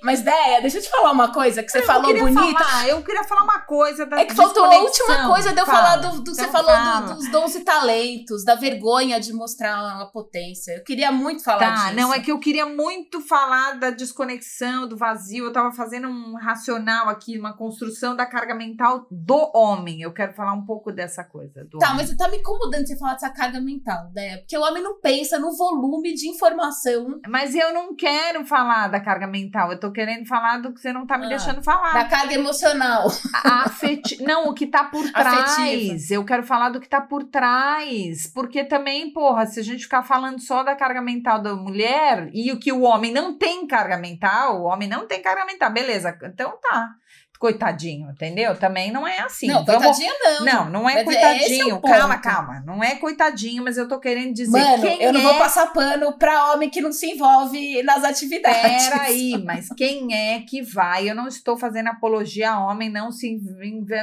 Mas, 0.03 0.23
Déia, 0.23 0.61
deixa 0.61 0.79
eu 0.79 0.83
te 0.83 0.91
falar 0.91 1.13
uma 1.13 1.33
coisa 1.33 1.63
que 1.63 1.71
você 1.71 1.79
eu 1.79 1.83
falou 1.85 2.13
bonita. 2.19 2.65
Falar, 2.65 2.89
eu 2.89 3.03
queria 3.03 3.25
falar 3.25 3.43
uma 3.43 3.61
coisa 3.61 4.07
da 4.07 4.21
É 4.21 4.25
que 4.25 4.35
faltou 4.35 4.65
a 4.65 4.79
última 4.79 5.29
coisa 5.29 5.53
de 5.53 5.61
eu 5.61 5.67
fala. 5.67 5.79
falar 5.79 5.97
do, 5.97 6.23
do 6.23 6.31
então 6.31 6.35
você 6.35 6.49
falou 6.49 7.03
do, 7.03 7.15
dos 7.15 7.31
dons 7.31 7.55
e 7.55 7.61
talentos, 7.61 8.45
da 8.45 8.55
vergonha 8.55 9.21
de 9.21 9.33
mostrar 9.33 10.01
a 10.01 10.07
potência. 10.07 10.73
Eu 10.73 10.85
queria 10.85 11.13
muito 11.13 11.43
falar 11.43 11.59
tá, 11.59 11.75
disso. 11.75 11.97
Não, 11.97 12.15
é 12.15 12.21
que 12.21 12.33
eu 12.33 12.39
queria 12.39 12.67
muito 12.67 13.21
falar 13.21 13.79
da 13.79 13.91
desconexão, 13.91 14.89
do 14.89 14.97
vazio. 14.97 15.47
Eu 15.47 15.53
tava 15.53 15.73
fazendo 15.73 16.09
um 16.09 16.37
racional 16.37 17.09
aqui, 17.09 17.39
uma 17.39 17.57
construção 17.57 18.17
da 18.17 18.27
carga 18.27 18.55
mental 18.55 19.07
do 19.11 19.51
homem. 19.55 20.03
Eu 20.03 20.13
quero 20.13 20.33
falar 20.33 20.53
um 20.53 20.65
pouco 20.65 20.93
dessa 20.93 21.25
coisa. 21.25 21.67
tá, 21.79 21.93
homem. 21.93 22.07
mas 22.07 22.17
tá 22.17 22.29
me 22.29 22.39
incomodando 22.39 22.87
você 22.87 22.97
falar 22.97 23.15
dessa 23.15 23.31
carga 23.31 23.61
mental, 23.61 24.11
né? 24.15 24.39
Porque 24.39 24.57
o 24.57 24.63
homem 24.63 24.83
não 24.83 25.01
pensa 25.01 25.39
no 25.39 25.55
volume 25.57 26.15
de 26.15 26.29
informação. 26.29 27.21
Mas 27.29 27.55
eu 27.55 27.73
não 27.73 27.95
quero 27.95 28.45
falar 28.47 28.89
da 28.89 29.01
carga 29.01 29.27
mental. 29.27 29.73
Eu 29.73 29.79
tô 29.79 29.90
querendo 29.93 30.27
falar 30.27 30.59
do 30.59 30.73
que 30.73 30.81
você 30.81 30.93
não 30.93 31.07
tá 31.07 31.19
me 31.19 31.27
ah, 31.27 31.29
deixando 31.31 31.63
falar. 31.63 31.93
Da 31.93 32.05
carga 32.05 32.35
emocional. 32.35 33.09
Afeti... 33.45 34.23
Não, 34.23 34.49
o 34.49 34.55
que 34.55 34.67
tá 34.67 34.85
por 34.85 35.03
trás. 35.13 35.59
Afetiva. 35.59 36.15
Eu 36.15 36.25
quero 36.25 36.43
falar 36.43 36.71
do 36.71 36.81
que 36.81 36.89
tá 36.89 37.01
por 37.01 37.25
trás. 37.25 38.27
Porque 38.35 38.65
também, 38.65 39.13
porra, 39.13 39.47
se 39.47 39.61
a 39.61 39.63
gente 39.63 39.85
ficar 39.85 40.03
falando 40.03 40.41
só 40.41 40.63
da 40.63 40.75
carga 40.75 41.01
mental 41.01 41.41
da 41.41 41.55
mulher 41.55 42.31
e 42.33 42.53
o 42.53 42.59
que 42.59 42.73
o 42.73 42.83
homem 42.83 43.13
não 43.13 43.37
tem 43.37 43.67
carga 43.67 43.97
mental, 43.97 44.63
o 44.63 44.65
homem 44.65 44.89
não 44.89 45.07
tem 45.07 45.23
carga 45.23 45.45
mental, 45.45 45.71
beleza. 45.71 46.17
Então 46.23 46.59
tá 46.61 46.95
coitadinho, 47.41 48.11
entendeu? 48.11 48.55
Também 48.55 48.93
não 48.93 49.09
é 49.09 49.19
assim. 49.21 49.47
Não, 49.47 49.65
Vamos... 49.65 49.83
coitadinho 49.83 50.13
não. 50.21 50.45
Não, 50.45 50.71
não 50.71 50.91
é 50.91 50.97
mas 50.97 51.05
coitadinho. 51.05 51.77
É 51.83 51.89
calma, 51.89 52.19
calma. 52.19 52.63
Não 52.67 52.85
é 52.85 52.97
coitadinho, 52.97 53.65
mas 53.65 53.79
eu 53.79 53.89
tô 53.89 53.99
querendo 53.99 54.35
dizer 54.35 54.61
Mano, 54.61 54.83
quem 54.83 55.03
eu 55.03 55.11
não 55.11 55.21
é... 55.21 55.23
vou 55.25 55.39
passar 55.39 55.73
pano 55.73 56.13
pra 56.19 56.53
homem 56.53 56.69
que 56.69 56.83
não 56.83 56.93
se 56.93 57.07
envolve 57.07 57.83
nas 57.83 58.05
atividades. 58.05 58.89
Peraí, 58.91 59.43
mas 59.43 59.69
quem 59.75 60.15
é 60.15 60.41
que 60.41 60.61
vai? 60.61 61.09
Eu 61.09 61.15
não 61.15 61.27
estou 61.27 61.57
fazendo 61.57 61.89
apologia 61.89 62.51
a 62.51 62.67
homem 62.67 62.91
não 62.91 63.11
se... 63.11 63.41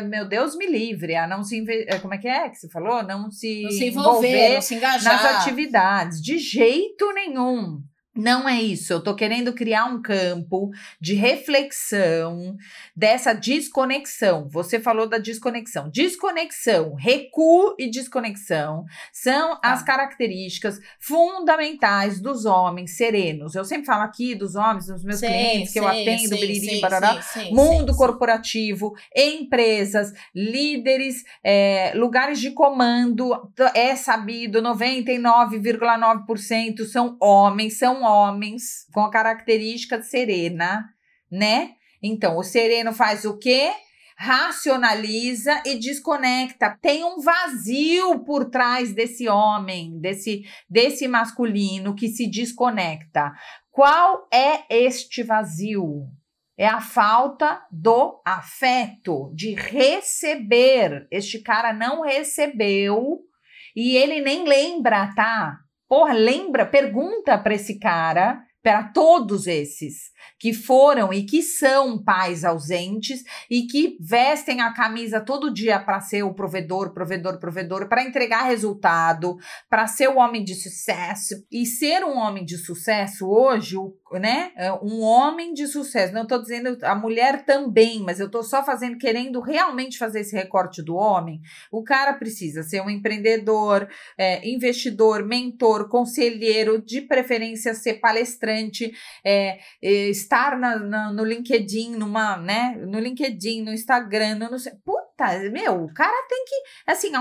Meu 0.09 0.27
Deus 0.27 0.57
me 0.57 0.65
livre, 0.65 1.15
a 1.15 1.27
não 1.27 1.43
se... 1.43 1.63
É, 1.87 1.99
como 1.99 2.15
é 2.15 2.17
que 2.17 2.27
é 2.27 2.49
que 2.49 2.55
você 2.55 2.67
falou? 2.67 3.03
Não 3.03 3.29
se, 3.29 3.61
não 3.61 3.71
se 3.71 3.85
envolver, 3.85 4.27
envolver 4.29 4.53
não 4.55 4.61
se 4.61 4.75
engajar. 4.75 5.13
nas 5.13 5.41
atividades. 5.41 6.23
De 6.23 6.39
jeito 6.39 7.13
nenhum. 7.13 7.83
Não 8.17 8.49
é 8.49 8.59
isso. 8.59 8.91
Eu 8.91 9.01
tô 9.01 9.13
querendo 9.13 9.53
criar 9.53 9.85
um 9.85 10.01
campo 10.01 10.71
de 10.99 11.13
reflexão 11.13 12.57
dessa 12.95 13.33
desconexão. 13.33 14.49
Você 14.49 14.79
falou 14.79 15.07
da 15.07 15.19
desconexão. 15.19 15.87
Desconexão, 15.89 16.95
recuo 16.95 17.75
e 17.77 17.91
desconexão 17.91 18.85
são 19.13 19.59
tá. 19.59 19.71
as 19.71 19.83
características 19.83 20.79
fundamentais 20.99 22.19
dos 22.19 22.45
homens 22.45 22.97
serenos. 22.97 23.53
Eu 23.53 23.63
sempre 23.63 23.85
falo 23.85 24.01
aqui 24.01 24.33
dos 24.33 24.55
homens, 24.55 24.87
dos 24.87 25.03
meus 25.03 25.19
sim, 25.19 25.27
clientes 25.27 25.73
que 25.73 25.79
sim, 25.79 25.85
eu 25.85 25.87
atendo, 25.87 26.35
sim, 26.35 26.39
biriri, 26.39 26.81
barará, 26.81 27.23
mundo 27.51 27.95
corporativo, 27.95 28.95
empresas, 29.15 30.11
líderes, 30.33 31.23
é, 31.43 31.91
lugares 31.95 32.39
de 32.39 32.49
comando. 32.51 33.51
É 33.75 33.95
sabido, 33.95 34.59
99,9% 34.61 36.83
são 36.85 37.15
homens, 37.21 37.77
são 37.77 38.01
homens 38.01 38.06
com 38.93 39.01
a 39.01 39.11
característica 39.11 40.01
serena, 40.01 40.85
né? 41.31 41.71
Então, 42.01 42.37
o 42.37 42.43
sereno 42.43 42.93
faz 42.93 43.25
o 43.25 43.37
quê? 43.37 43.71
racionaliza 44.17 45.61
e 45.63 45.75
desconecta. 45.75 46.75
Tem 46.81 47.03
um 47.05 47.21
vazio 47.21 48.25
por 48.25 48.49
trás 48.49 48.91
desse 48.91 49.29
homem, 49.29 49.99
desse 49.99 50.41
desse 50.67 51.07
masculino 51.07 51.95
que 51.95 52.07
se 52.07 52.27
desconecta. 52.27 53.31
Qual 53.69 54.27
é 54.33 54.65
este 54.75 55.21
vazio? 55.21 56.07
É 56.57 56.65
a 56.65 56.81
falta 56.81 57.61
do 57.71 58.19
afeto, 58.25 59.31
de 59.35 59.53
receber. 59.53 61.07
Este 61.11 61.39
cara 61.39 61.71
não 61.71 62.01
recebeu 62.01 63.19
e 63.75 63.95
ele 63.95 64.19
nem 64.21 64.43
lembra, 64.43 65.13
tá? 65.13 65.59
Porra, 65.87 66.13
lembra, 66.13 66.65
pergunta 66.65 67.37
para 67.37 67.53
esse 67.53 67.79
cara, 67.79 68.43
para 68.67 68.83
todos 68.83 69.47
esses 69.47 70.11
que 70.37 70.51
foram 70.51 71.13
e 71.13 71.25
que 71.25 71.41
são 71.41 72.03
pais 72.03 72.43
ausentes 72.43 73.23
e 73.49 73.61
que 73.61 73.97
vestem 74.01 74.59
a 74.59 74.73
camisa 74.73 75.21
todo 75.21 75.53
dia 75.53 75.79
para 75.79 76.01
ser 76.01 76.23
o 76.23 76.33
provedor, 76.33 76.93
provedor, 76.93 77.39
provedor, 77.39 77.87
para 77.87 78.03
entregar 78.03 78.43
resultado, 78.43 79.37
para 79.69 79.87
ser 79.87 80.09
o 80.09 80.17
homem 80.17 80.43
de 80.43 80.53
sucesso. 80.53 81.35
E 81.49 81.65
ser 81.65 82.03
um 82.03 82.17
homem 82.17 82.43
de 82.43 82.57
sucesso 82.57 83.29
hoje, 83.29 83.77
né? 84.13 84.51
É 84.55 84.71
um 84.71 85.01
homem 85.01 85.53
de 85.53 85.67
sucesso. 85.67 86.13
Não 86.13 86.23
estou 86.23 86.41
dizendo 86.41 86.77
a 86.83 86.95
mulher 86.95 87.45
também, 87.45 88.01
mas 88.01 88.19
eu 88.19 88.27
estou 88.27 88.43
só 88.43 88.63
fazendo, 88.63 88.97
querendo 88.97 89.39
realmente 89.39 89.97
fazer 89.97 90.21
esse 90.21 90.35
recorte 90.35 90.81
do 90.81 90.95
homem. 90.95 91.41
O 91.71 91.83
cara 91.83 92.13
precisa 92.13 92.63
ser 92.63 92.81
um 92.81 92.89
empreendedor, 92.89 93.87
é, 94.17 94.47
investidor, 94.47 95.23
mentor, 95.25 95.89
conselheiro, 95.89 96.81
de 96.81 97.01
preferência 97.01 97.73
ser 97.73 97.95
palestrante, 97.95 98.91
é, 99.23 99.59
é 99.81 100.09
estar 100.09 100.57
na, 100.57 100.77
na, 100.79 101.13
no 101.13 101.23
LinkedIn, 101.23 101.95
numa, 101.95 102.37
né? 102.37 102.75
No 102.79 102.99
LinkedIn, 102.99 103.63
no 103.63 103.73
Instagram, 103.73 104.35
no, 104.35 104.51
no 104.51 104.57
puta, 104.83 105.37
meu, 105.51 105.83
o 105.83 105.93
cara 105.93 106.27
tem 106.29 106.45
que, 106.45 106.55
assim, 106.85 107.15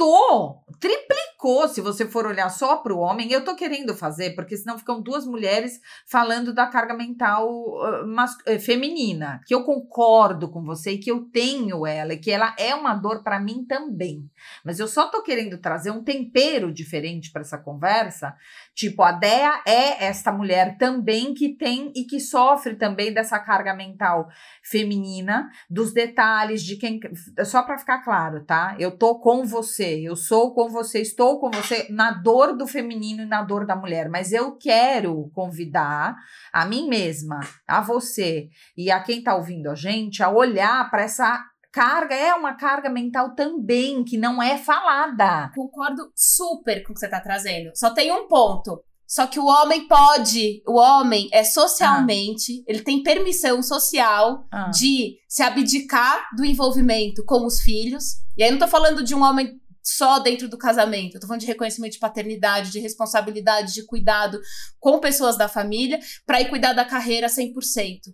aumentou, 0.00 0.64
triplicou, 0.80 1.68
se 1.68 1.80
você 1.80 2.06
for 2.06 2.26
olhar 2.26 2.48
só 2.48 2.76
para 2.76 2.94
o 2.94 2.98
homem. 2.98 3.30
Eu 3.30 3.44
tô 3.44 3.54
querendo 3.54 3.94
fazer, 3.94 4.34
porque 4.34 4.56
senão 4.56 4.78
ficam 4.78 5.02
duas 5.02 5.26
mulheres 5.26 5.80
falando 6.06 6.54
da 6.54 6.66
carga 6.66 6.94
mental 6.94 7.48
uh, 7.48 8.06
mas, 8.06 8.32
uh, 8.48 8.58
feminina, 8.58 9.40
que 9.46 9.54
eu 9.54 9.62
concordo 9.62 10.50
com 10.50 10.62
você 10.62 10.92
e 10.92 10.98
que 10.98 11.10
eu 11.10 11.26
tenho 11.30 11.86
ela, 11.86 12.14
e 12.14 12.18
que 12.18 12.30
ela 12.30 12.54
é 12.58 12.74
uma 12.74 12.94
dor 12.94 13.22
para 13.22 13.38
mim 13.38 13.64
também. 13.64 14.28
Mas 14.64 14.80
eu 14.80 14.88
só 14.88 15.08
tô 15.08 15.22
querendo 15.22 15.58
trazer 15.58 15.90
um 15.90 16.02
tempero 16.02 16.72
diferente 16.72 17.30
para 17.30 17.42
essa 17.42 17.58
conversa, 17.58 18.34
Tipo, 18.80 19.02
a 19.02 19.12
Dea 19.12 19.60
é 19.66 20.06
esta 20.06 20.32
mulher 20.32 20.78
também 20.78 21.34
que 21.34 21.50
tem 21.50 21.92
e 21.94 22.04
que 22.04 22.18
sofre 22.18 22.76
também 22.76 23.12
dessa 23.12 23.38
carga 23.38 23.74
mental 23.74 24.26
feminina, 24.62 25.50
dos 25.68 25.92
detalhes 25.92 26.62
de 26.62 26.76
quem. 26.76 26.98
Só 27.44 27.62
para 27.62 27.76
ficar 27.76 27.98
claro, 27.98 28.42
tá? 28.42 28.74
Eu 28.78 28.96
tô 28.96 29.20
com 29.20 29.44
você, 29.44 30.00
eu 30.00 30.16
sou 30.16 30.54
com 30.54 30.70
você, 30.70 31.02
estou 31.02 31.38
com 31.38 31.50
você 31.50 31.88
na 31.90 32.10
dor 32.10 32.56
do 32.56 32.66
feminino 32.66 33.20
e 33.20 33.26
na 33.26 33.42
dor 33.42 33.66
da 33.66 33.76
mulher, 33.76 34.08
mas 34.08 34.32
eu 34.32 34.56
quero 34.56 35.30
convidar 35.34 36.16
a 36.50 36.64
mim 36.64 36.88
mesma, 36.88 37.40
a 37.68 37.82
você 37.82 38.48
e 38.74 38.90
a 38.90 38.98
quem 39.02 39.22
tá 39.22 39.36
ouvindo 39.36 39.68
a 39.68 39.74
gente 39.74 40.22
a 40.22 40.30
olhar 40.30 40.90
para 40.90 41.02
essa 41.02 41.49
carga 41.72 42.14
é 42.14 42.34
uma 42.34 42.54
carga 42.54 42.90
mental 42.90 43.34
também, 43.34 44.04
que 44.04 44.18
não 44.18 44.42
é 44.42 44.58
falada. 44.58 45.50
Concordo 45.54 46.10
super 46.14 46.82
com 46.82 46.92
o 46.92 46.94
que 46.94 47.00
você 47.00 47.06
está 47.06 47.20
trazendo. 47.20 47.70
Só 47.74 47.90
tem 47.90 48.12
um 48.12 48.26
ponto. 48.28 48.82
Só 49.06 49.26
que 49.26 49.40
o 49.40 49.46
homem 49.46 49.88
pode, 49.88 50.62
o 50.64 50.78
homem 50.78 51.28
é 51.32 51.42
socialmente, 51.42 52.60
ah. 52.60 52.64
ele 52.68 52.80
tem 52.82 53.02
permissão 53.02 53.60
social 53.60 54.46
ah. 54.52 54.70
de 54.70 55.16
se 55.28 55.42
abdicar 55.42 56.28
do 56.36 56.44
envolvimento 56.44 57.24
com 57.24 57.44
os 57.44 57.58
filhos. 57.60 58.18
E 58.36 58.44
aí 58.44 58.52
não 58.52 58.58
tô 58.58 58.68
falando 58.68 59.02
de 59.02 59.12
um 59.12 59.24
homem 59.24 59.60
só 59.82 60.18
dentro 60.18 60.48
do 60.48 60.58
casamento. 60.58 61.14
Eu 61.14 61.20
tô 61.20 61.26
falando 61.26 61.40
de 61.40 61.46
reconhecimento 61.46 61.92
de 61.92 61.98
paternidade, 61.98 62.70
de 62.70 62.78
responsabilidade, 62.78 63.74
de 63.74 63.84
cuidado 63.86 64.40
com 64.78 64.98
pessoas 64.98 65.36
da 65.36 65.48
família, 65.48 65.98
para 66.26 66.40
ir 66.40 66.48
cuidar 66.48 66.72
da 66.72 66.84
carreira 66.84 67.26
100%. 67.26 67.54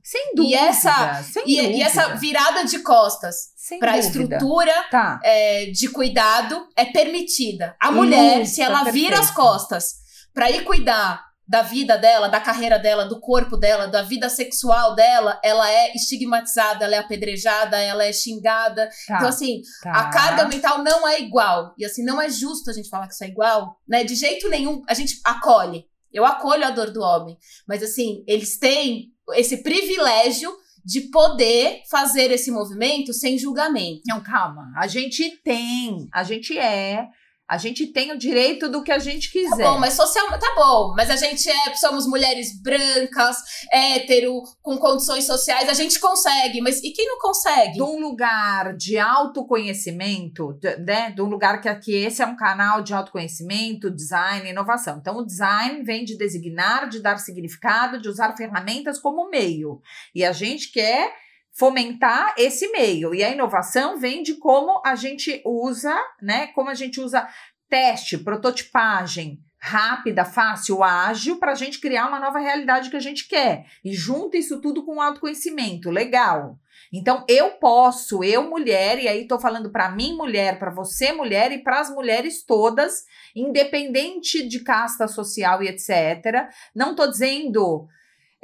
Sem 0.03 0.35
dúvida. 0.35 0.55
E 0.55 0.55
essa, 0.55 1.23
sem 1.23 1.43
e, 1.47 1.57
dúvida. 1.57 1.79
e 1.79 1.83
essa 1.83 2.15
virada 2.15 2.65
de 2.65 2.79
costas 2.81 3.57
para 3.81 3.93
a 3.93 3.99
estrutura 3.99 4.73
tá. 4.91 5.21
é, 5.23 5.67
de 5.67 5.89
cuidado 5.89 6.67
é 6.77 6.85
permitida. 6.85 7.77
A 7.81 7.91
mulher, 7.91 8.47
se 8.47 8.63
ela 8.63 8.85
vira 8.85 9.19
as 9.19 9.31
costas 9.31 10.07
para 10.33 10.51
ir 10.51 10.65
cuidar 10.65 11.26
da 11.49 11.63
vida 11.63 11.97
dela, 11.97 12.29
da 12.29 12.41
carreira 12.41 12.79
dela, 12.79 13.05
do 13.05 13.21
corpo 13.21 13.57
dela, 13.57 13.87
da 13.87 14.03
vida 14.03 14.29
sexual 14.29 14.95
dela, 14.95 15.41
ela 15.45 15.71
é 15.71 15.95
estigmatizada, 15.95 16.85
ela 16.85 16.97
é 16.97 16.99
apedrejada, 16.99 17.81
ela 17.81 18.05
é 18.05 18.13
xingada. 18.13 18.91
Tá, 19.07 19.17
então, 19.17 19.29
assim, 19.29 19.63
tá. 19.83 19.93
a 19.93 20.11
carga 20.11 20.49
mental 20.49 20.83
não 20.83 21.07
é 21.07 21.21
igual. 21.21 21.73
E, 21.79 21.85
assim, 21.85 22.05
não 22.05 22.21
é 22.21 22.29
justo 22.29 22.71
a 22.71 22.73
gente 22.73 22.89
falar 22.89 23.07
que 23.07 23.15
isso 23.15 23.25
é 23.25 23.29
igual, 23.29 23.81
né? 23.89 24.03
De 24.03 24.15
jeito 24.15 24.49
nenhum, 24.49 24.83
a 24.89 24.95
gente 24.95 25.21
acolhe. 25.25 25.87
Eu 26.13 26.25
acolho 26.25 26.65
a 26.67 26.71
dor 26.71 26.91
do 26.91 27.01
homem. 27.01 27.37
Mas, 27.67 27.83
assim, 27.83 28.25
eles 28.27 28.59
têm 28.59 29.13
esse 29.35 29.63
privilégio 29.63 30.53
de 30.85 31.03
poder 31.03 31.83
fazer 31.91 32.31
esse 32.31 32.51
movimento 32.51 33.13
sem 33.13 33.39
julgamento. 33.39 34.03
Não, 34.07 34.23
calma. 34.23 34.73
A 34.77 34.87
gente 34.87 35.31
tem, 35.43 36.09
a 36.13 36.23
gente 36.23 36.57
é 36.57 37.09
A 37.49 37.59
gente 37.59 37.87
tem 37.87 38.11
o 38.13 38.19
direito 38.19 38.69
do 38.69 38.83
que 38.83 38.91
a 38.91 38.99
gente 38.99 39.29
Tá 39.29 39.33
quiser. 39.33 39.65
bom, 39.65 39.79
mas 39.79 39.95
social. 39.95 40.27
Tá 40.39 40.55
bom, 40.57 40.95
mas 40.97 41.09
a 41.11 41.17
gente 41.17 41.49
é. 41.49 41.75
Somos 41.77 42.07
mulheres 42.07 42.61
brancas, 42.61 43.37
hétero, 43.73 44.43
com 44.63 44.77
condições 44.79 45.25
sociais, 45.27 45.69
a 45.69 45.75
gente 45.75 46.01
consegue, 46.01 46.61
mas 46.61 46.83
e 46.83 46.91
quem 46.93 47.07
não 47.07 47.19
consegue? 47.19 47.75
de 47.75 47.83
um 47.83 48.01
lugar 48.01 48.75
de 48.77 48.99
autoconhecimento, 48.99 50.59
né? 50.85 51.11
De 51.11 51.23
um 51.23 51.27
lugar 51.27 51.61
que 51.61 51.69
aqui 51.69 51.95
esse 51.95 52.23
é 52.23 52.27
um 52.27 52.37
canal 52.37 52.83
de 52.83 52.95
autoconhecimento, 52.95 53.91
design, 53.91 54.49
inovação. 54.49 54.99
Então, 54.99 55.17
o 55.19 55.25
design 55.27 55.83
vem 55.83 56.05
de 56.05 56.17
designar, 56.17 56.89
de 56.89 57.01
dar 57.01 57.19
significado, 57.19 58.01
de 58.01 58.09
usar 58.09 58.37
ferramentas 58.37 58.99
como 58.99 59.31
meio. 59.31 59.81
E 60.15 60.25
a 60.25 60.33
gente 60.33 60.71
quer 60.73 61.13
fomentar 61.57 62.35
esse 62.37 62.69
meio. 62.69 63.15
E 63.15 63.25
a 63.25 63.31
inovação 63.31 63.99
vem 63.99 64.23
de 64.23 64.35
como 64.35 64.83
a 64.85 64.95
gente 64.95 65.41
usa, 65.45 65.97
né? 66.21 66.49
Como 66.49 66.69
a 66.69 66.75
gente 66.75 67.01
usa 67.01 67.27
teste, 67.69 68.19
prototipagem 68.19 69.41
rápida, 69.59 70.25
fácil, 70.25 70.85
ágil 70.85 71.39
para 71.39 71.53
a 71.53 71.55
gente 71.55 71.81
criar 71.81 72.07
uma 72.07 72.21
nova 72.21 72.39
realidade 72.39 72.91
que 72.91 72.97
a 72.97 73.01
gente 73.01 73.27
quer. 73.27 73.65
E 73.85 73.93
junta 73.95 74.37
isso 74.37 74.61
tudo 74.61 74.85
com 74.85 75.01
autoconhecimento, 75.01 75.91
legal. 75.91 76.59
Então 76.93 77.25
eu 77.29 77.53
posso, 77.53 78.23
eu 78.23 78.49
mulher, 78.49 79.03
e 79.03 79.09
aí 79.09 79.23
estou 79.23 79.41
falando 79.41 79.71
para 79.71 79.91
mim 79.91 80.15
mulher, 80.15 80.59
para 80.59 80.71
você 80.71 81.13
mulher 81.13 81.51
e 81.51 81.59
para 81.59 81.81
as 81.81 81.91
mulheres 81.91 82.45
todas, 82.45 83.05
independente 83.35 84.47
de 84.47 84.61
casta 84.61 85.09
social 85.09 85.63
e 85.63 85.69
etc. 85.69 86.49
Não 86.75 86.91
estou 86.91 87.11
dizendo 87.11 87.89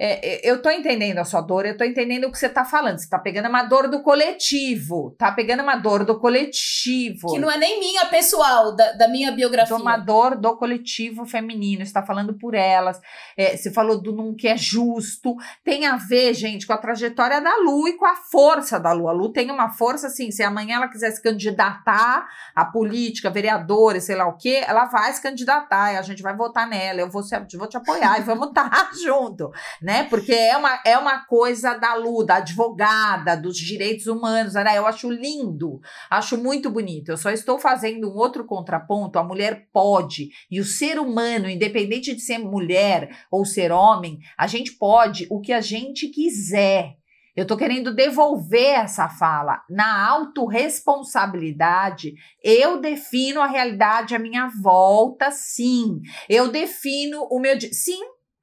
é, 0.04 0.48
é, 0.48 0.50
eu 0.50 0.60
tô 0.60 0.68
entendendo 0.68 1.18
a 1.18 1.24
sua 1.24 1.40
dor, 1.40 1.64
eu 1.64 1.76
tô 1.76 1.84
entendendo 1.84 2.24
o 2.24 2.32
que 2.32 2.36
você 2.36 2.48
tá 2.48 2.64
falando. 2.64 2.98
Você 2.98 3.08
tá 3.08 3.20
pegando 3.20 3.48
uma 3.48 3.62
dor 3.62 3.86
do 3.86 4.02
coletivo, 4.02 5.14
tá 5.16 5.30
pegando 5.30 5.62
uma 5.62 5.76
dor 5.76 6.04
do 6.04 6.18
coletivo. 6.18 7.28
Que 7.30 7.38
não 7.38 7.48
é 7.48 7.56
nem 7.56 7.78
minha 7.78 8.06
pessoal, 8.06 8.74
da, 8.74 8.94
da 8.94 9.06
minha 9.06 9.30
biografia. 9.30 9.76
Uma 9.76 9.96
dor 9.96 10.36
do 10.36 10.56
coletivo 10.56 11.24
feminino, 11.24 11.82
está 11.82 12.02
falando 12.02 12.34
por 12.34 12.52
elas. 12.52 13.00
É, 13.36 13.56
você 13.56 13.70
falou 13.70 14.02
do 14.02 14.10
num 14.10 14.34
que 14.34 14.48
é 14.48 14.56
justo. 14.56 15.36
Tem 15.62 15.86
a 15.86 15.96
ver, 15.96 16.34
gente, 16.34 16.66
com 16.66 16.72
a 16.72 16.78
trajetória 16.78 17.40
da 17.40 17.58
Lu 17.58 17.86
e 17.86 17.92
com 17.92 18.04
a 18.04 18.16
força 18.16 18.80
da 18.80 18.90
Lu. 18.90 19.06
A 19.06 19.12
Lu 19.12 19.32
tem 19.32 19.52
uma 19.52 19.70
força, 19.70 20.08
assim, 20.08 20.32
se 20.32 20.42
amanhã 20.42 20.78
ela 20.78 20.88
quiser 20.88 21.12
se 21.12 21.22
candidatar 21.22 22.26
à 22.56 22.64
política, 22.64 23.30
vereadora, 23.30 24.00
sei 24.00 24.16
lá 24.16 24.26
o 24.26 24.36
quê, 24.36 24.64
ela 24.66 24.86
vai 24.86 25.12
se 25.12 25.22
candidatar 25.22 25.92
e 25.92 25.96
a 25.96 26.02
gente 26.02 26.24
vai 26.24 26.36
votar 26.36 26.66
nela. 26.66 26.98
Eu 26.98 27.08
vou, 27.08 27.22
se, 27.22 27.38
vou 27.56 27.68
te 27.68 27.76
apoiar 27.76 28.18
e 28.18 28.22
vamos 28.24 28.48
estar 28.48 28.90
junto, 29.00 29.52
né? 29.80 29.91
Porque 30.04 30.32
é 30.32 30.56
uma, 30.56 30.80
é 30.86 30.96
uma 30.96 31.24
coisa 31.24 31.74
da 31.74 31.94
Lu, 31.94 32.24
da 32.24 32.36
advogada, 32.36 33.36
dos 33.36 33.56
direitos 33.56 34.06
humanos, 34.06 34.54
né? 34.54 34.78
Eu 34.78 34.86
acho 34.86 35.10
lindo, 35.10 35.80
acho 36.08 36.38
muito 36.38 36.70
bonito. 36.70 37.10
Eu 37.10 37.16
só 37.16 37.30
estou 37.30 37.58
fazendo 37.58 38.08
um 38.08 38.16
outro 38.16 38.44
contraponto. 38.44 39.18
A 39.18 39.24
mulher 39.24 39.68
pode, 39.72 40.30
e 40.50 40.60
o 40.60 40.64
ser 40.64 40.98
humano, 40.98 41.48
independente 41.48 42.14
de 42.14 42.20
ser 42.20 42.38
mulher 42.38 43.10
ou 43.30 43.44
ser 43.44 43.72
homem, 43.72 44.20
a 44.38 44.46
gente 44.46 44.72
pode 44.72 45.26
o 45.30 45.40
que 45.40 45.52
a 45.52 45.60
gente 45.60 46.08
quiser. 46.08 46.96
Eu 47.34 47.46
tô 47.46 47.56
querendo 47.56 47.94
devolver 47.94 48.80
essa 48.80 49.08
fala. 49.08 49.62
Na 49.70 50.06
autorresponsabilidade, 50.10 52.12
eu 52.44 52.78
defino 52.78 53.40
a 53.40 53.46
realidade 53.46 54.14
à 54.14 54.18
minha 54.18 54.50
volta, 54.62 55.30
sim. 55.30 56.02
Eu 56.28 56.48
defino 56.48 57.26
o 57.30 57.40
meu. 57.40 57.58
Sim, 57.58 58.02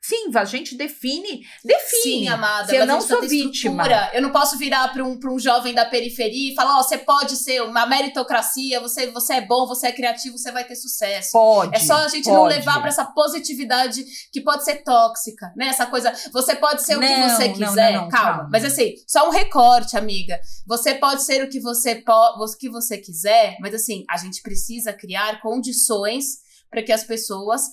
sim, 0.09 0.31
a 0.35 0.45
gente 0.45 0.75
define. 0.75 1.45
Define. 1.63 2.01
Sim, 2.01 2.27
amada, 2.27 2.67
Se 2.67 2.75
eu 2.75 2.85
não 2.85 2.99
sou 2.99 3.21
vítima. 3.21 3.83
Eu 4.13 4.21
não 4.21 4.31
posso 4.31 4.57
virar 4.57 4.87
para 4.89 5.03
um, 5.03 5.19
pra 5.19 5.31
um 5.31 5.37
jovem 5.39 5.73
da 5.73 5.85
periferia 5.85 6.51
e 6.51 6.55
falar: 6.55 6.79
ó, 6.79 6.83
você 6.83 6.97
pode 6.97 7.35
ser 7.35 7.61
uma 7.61 7.85
meritocracia, 7.85 8.79
você, 8.79 9.07
você 9.11 9.33
é 9.33 9.41
bom, 9.41 9.67
você 9.67 9.87
é 9.87 9.91
criativo, 9.91 10.37
você 10.37 10.51
vai 10.51 10.63
ter 10.63 10.75
sucesso. 10.75 11.31
Pode. 11.31 11.75
É 11.75 11.79
só 11.79 11.95
a 11.95 12.07
gente 12.07 12.27
não 12.27 12.41
pode. 12.41 12.55
levar 12.55 12.79
pra 12.79 12.87
essa 12.89 13.05
positividade 13.05 14.03
que 14.31 14.41
pode 14.41 14.63
ser 14.63 14.83
tóxica, 14.83 15.53
né? 15.55 15.67
Essa 15.67 15.85
coisa, 15.85 16.11
você 16.31 16.55
pode 16.55 16.83
ser 16.83 16.97
o 16.97 16.99
que 16.99 17.07
Não, 17.07 17.29
você 17.29 17.47
não, 17.47 17.53
quiser. 17.53 17.93
não, 17.93 18.01
não, 18.03 18.09
calma. 18.09 18.31
calma. 18.33 18.49
Mas 18.51 18.65
assim, 18.65 18.95
só 19.07 19.27
um 19.27 19.31
recorte, 19.31 19.95
amiga. 19.95 20.39
Você 20.65 20.95
pode 20.95 21.23
ser 21.23 21.43
o 21.43 21.49
que 21.49 21.59
você, 21.59 22.03
o 22.07 22.57
que 22.57 22.69
você 22.69 22.97
quiser, 22.97 23.57
mas 23.59 23.73
assim, 23.73 24.03
a 24.09 24.17
gente 24.17 24.41
precisa 24.41 24.91
criar 24.93 25.41
condições 25.41 26.39
para 26.69 26.83
que 26.83 26.91
as 26.91 27.03
pessoas 27.03 27.63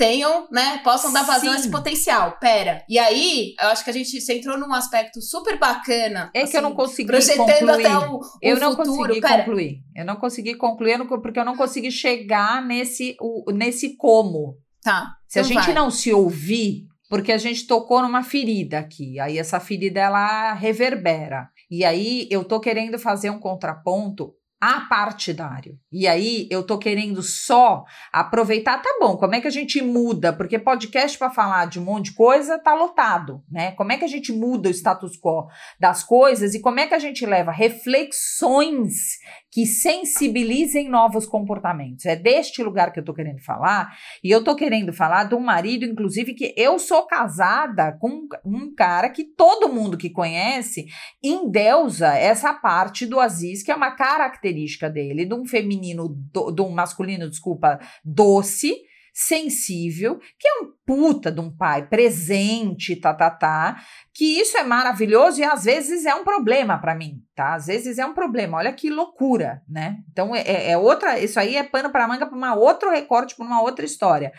tenham, 0.00 0.48
né, 0.50 0.78
possam 0.82 1.12
dar 1.12 1.24
vazão 1.24 1.52
a 1.52 1.56
esse 1.56 1.70
potencial. 1.70 2.38
Pera. 2.40 2.82
E 2.88 2.98
aí, 2.98 3.54
eu 3.60 3.68
acho 3.68 3.84
que 3.84 3.90
a 3.90 3.92
gente 3.92 4.18
você 4.18 4.38
entrou 4.38 4.58
num 4.58 4.72
aspecto 4.72 5.20
super 5.20 5.58
bacana. 5.58 6.30
É 6.34 6.46
que 6.46 6.56
eu 6.56 6.62
não 6.62 6.70
assim, 6.70 6.76
consegui 6.76 7.06
projetando 7.06 7.46
concluir. 7.66 7.86
até 7.86 7.98
o, 8.08 8.16
o 8.16 8.22
eu 8.40 8.58
não 8.58 8.70
futuro. 8.74 8.96
consegui 9.08 9.20
Pera, 9.20 9.36
concluir. 9.44 9.78
Eu 9.94 10.04
não 10.06 10.16
consegui 10.16 10.54
concluir 10.54 10.92
eu 10.92 10.98
não 10.98 11.06
porque 11.06 11.38
eu 11.38 11.44
não 11.44 11.54
consegui 11.56 11.90
chegar 11.90 12.64
nesse, 12.64 13.14
o- 13.20 13.52
nesse 13.52 13.94
como. 13.98 14.56
Tá. 14.82 15.16
Se 15.28 15.38
a 15.38 15.42
então 15.42 15.52
gente 15.54 15.64
vai. 15.66 15.74
não 15.74 15.90
se 15.90 16.10
ouvir, 16.14 16.86
porque 17.10 17.32
a 17.32 17.38
gente 17.38 17.66
tocou 17.66 18.00
numa 18.00 18.22
ferida 18.22 18.78
aqui, 18.78 19.20
aí 19.20 19.36
essa 19.36 19.60
ferida 19.60 20.00
ela 20.00 20.54
reverbera. 20.54 21.48
E 21.70 21.84
aí 21.84 22.26
eu 22.30 22.42
tô 22.42 22.58
querendo 22.58 22.98
fazer 22.98 23.28
um 23.28 23.38
contraponto 23.38 24.32
apartidário. 24.60 25.78
E 25.90 26.06
aí 26.06 26.46
eu 26.50 26.62
tô 26.62 26.78
querendo 26.78 27.22
só 27.22 27.82
aproveitar, 28.12 28.82
tá 28.82 28.90
bom, 29.00 29.16
como 29.16 29.34
é 29.34 29.40
que 29.40 29.48
a 29.48 29.50
gente 29.50 29.80
muda? 29.80 30.34
Porque 30.34 30.58
podcast 30.58 31.16
para 31.16 31.30
falar 31.30 31.66
de 31.66 31.80
um 31.80 31.84
monte 31.84 32.06
de 32.06 32.12
coisa 32.12 32.58
tá 32.58 32.74
lotado, 32.74 33.42
né? 33.50 33.72
Como 33.72 33.90
é 33.90 33.96
que 33.96 34.04
a 34.04 34.08
gente 34.08 34.32
muda 34.32 34.68
o 34.68 34.72
status 34.72 35.16
quo 35.18 35.48
das 35.78 36.04
coisas 36.04 36.54
e 36.54 36.60
como 36.60 36.78
é 36.78 36.86
que 36.86 36.94
a 36.94 36.98
gente 36.98 37.24
leva 37.24 37.50
reflexões 37.50 39.18
que 39.50 39.64
sensibilizem 39.64 40.90
novos 40.90 41.24
comportamentos? 41.24 42.04
É 42.04 42.14
deste 42.14 42.62
lugar 42.62 42.92
que 42.92 43.00
eu 43.00 43.04
tô 43.04 43.14
querendo 43.14 43.42
falar 43.42 43.90
e 44.22 44.30
eu 44.30 44.44
tô 44.44 44.54
querendo 44.54 44.92
falar 44.92 45.24
de 45.24 45.34
um 45.34 45.40
marido, 45.40 45.86
inclusive, 45.86 46.34
que 46.34 46.52
eu 46.54 46.78
sou 46.78 47.06
casada 47.06 47.96
com 47.98 48.28
um 48.44 48.74
cara 48.74 49.08
que 49.08 49.24
todo 49.24 49.72
mundo 49.72 49.96
que 49.96 50.10
conhece 50.10 50.86
endeusa 51.24 52.14
essa 52.14 52.52
parte 52.52 53.06
do 53.06 53.18
Aziz, 53.18 53.62
que 53.62 53.70
é 53.70 53.74
uma 53.74 53.92
característica 53.92 54.49
dele, 54.90 55.24
de 55.24 55.34
um 55.34 55.44
feminino, 55.44 56.08
do, 56.08 56.50
de 56.50 56.62
um 56.62 56.70
masculino, 56.70 57.28
desculpa, 57.28 57.78
doce, 58.04 58.74
sensível, 59.12 60.18
que 60.38 60.48
é 60.48 60.62
um 60.62 60.72
puta 60.86 61.30
de 61.30 61.40
um 61.40 61.54
pai 61.54 61.86
presente, 61.88 62.96
tá, 62.96 63.12
tá, 63.12 63.30
tá, 63.30 63.82
que 64.14 64.40
isso 64.40 64.56
é 64.56 64.62
maravilhoso 64.62 65.40
e 65.40 65.44
às 65.44 65.64
vezes 65.64 66.06
é 66.06 66.14
um 66.14 66.24
problema 66.24 66.78
para 66.78 66.94
mim, 66.94 67.22
tá? 67.34 67.54
Às 67.54 67.66
vezes 67.66 67.98
é 67.98 68.06
um 68.06 68.14
problema. 68.14 68.58
Olha 68.58 68.72
que 68.72 68.88
loucura, 68.88 69.62
né? 69.68 69.98
Então 70.10 70.34
é, 70.34 70.70
é 70.70 70.78
outra, 70.78 71.18
isso 71.18 71.38
aí 71.38 71.56
é 71.56 71.62
pano 71.62 71.90
para 71.90 72.08
manga 72.08 72.26
para 72.26 72.36
uma 72.36 72.54
outro 72.54 72.90
recorte, 72.90 73.36
para 73.36 73.46
uma 73.46 73.60
outra 73.60 73.84
história. 73.84 74.32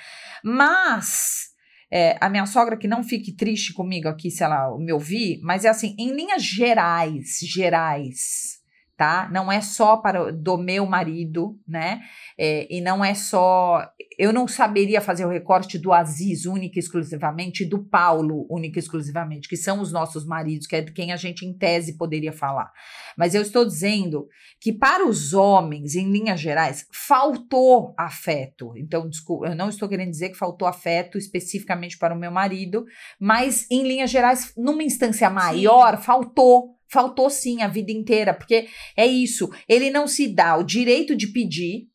Mas 0.43 1.51
é, 1.91 2.17
a 2.21 2.29
minha 2.29 2.45
sogra 2.45 2.77
que 2.77 2.87
não 2.87 3.03
fique 3.03 3.35
triste 3.35 3.73
comigo 3.73 4.07
aqui 4.07 4.31
se 4.31 4.43
ela 4.43 4.77
me 4.77 4.93
ouvir, 4.93 5.39
mas 5.43 5.65
é 5.65 5.69
assim, 5.69 5.95
em 5.99 6.13
linhas 6.13 6.41
gerais, 6.41 7.39
gerais, 7.41 8.60
tá? 9.01 9.27
Não 9.31 9.51
é 9.51 9.61
só 9.61 9.97
para 9.97 10.31
do 10.31 10.59
meu 10.59 10.85
marido, 10.85 11.59
né? 11.67 12.01
É, 12.37 12.67
e 12.69 12.79
não 12.81 13.03
é 13.03 13.15
só. 13.15 13.83
Eu 14.15 14.31
não 14.31 14.47
saberia 14.47 15.01
fazer 15.01 15.25
o 15.25 15.29
recorte 15.29 15.79
do 15.79 15.91
Aziz 15.91 16.45
única 16.45 16.77
e 16.77 16.79
exclusivamente, 16.79 17.63
e 17.63 17.65
do 17.65 17.83
Paulo 17.83 18.45
única 18.47 18.77
e 18.77 18.79
exclusivamente, 18.79 19.49
que 19.49 19.57
são 19.57 19.81
os 19.81 19.91
nossos 19.91 20.23
maridos, 20.23 20.67
que 20.67 20.75
é 20.75 20.81
de 20.81 20.91
quem 20.91 21.11
a 21.11 21.15
gente, 21.15 21.47
em 21.47 21.51
tese, 21.51 21.97
poderia 21.97 22.31
falar. 22.31 22.71
Mas 23.17 23.33
eu 23.33 23.41
estou 23.41 23.65
dizendo 23.65 24.27
que 24.59 24.71
para 24.71 25.03
os 25.03 25.33
homens, 25.33 25.95
em 25.95 26.11
linhas 26.11 26.39
gerais, 26.39 26.85
faltou 26.93 27.95
afeto. 27.97 28.71
Então, 28.77 29.09
desculpa, 29.09 29.47
eu 29.47 29.55
não 29.55 29.69
estou 29.69 29.89
querendo 29.89 30.11
dizer 30.11 30.29
que 30.29 30.37
faltou 30.37 30.67
afeto 30.67 31.17
especificamente 31.17 31.97
para 31.97 32.13
o 32.13 32.19
meu 32.19 32.29
marido, 32.29 32.85
mas 33.19 33.65
em 33.71 33.81
linhas 33.81 34.11
gerais, 34.11 34.53
numa 34.55 34.83
instância 34.83 35.27
maior, 35.27 35.99
faltou. 35.99 36.79
Faltou 36.91 37.29
sim 37.29 37.61
a 37.61 37.67
vida 37.67 37.91
inteira, 37.91 38.33
porque 38.33 38.67
é 38.97 39.07
isso. 39.07 39.49
Ele 39.67 39.89
não 39.89 40.07
se 40.07 40.27
dá 40.27 40.57
o 40.57 40.63
direito 40.63 41.15
de 41.15 41.27
pedir. 41.27 41.87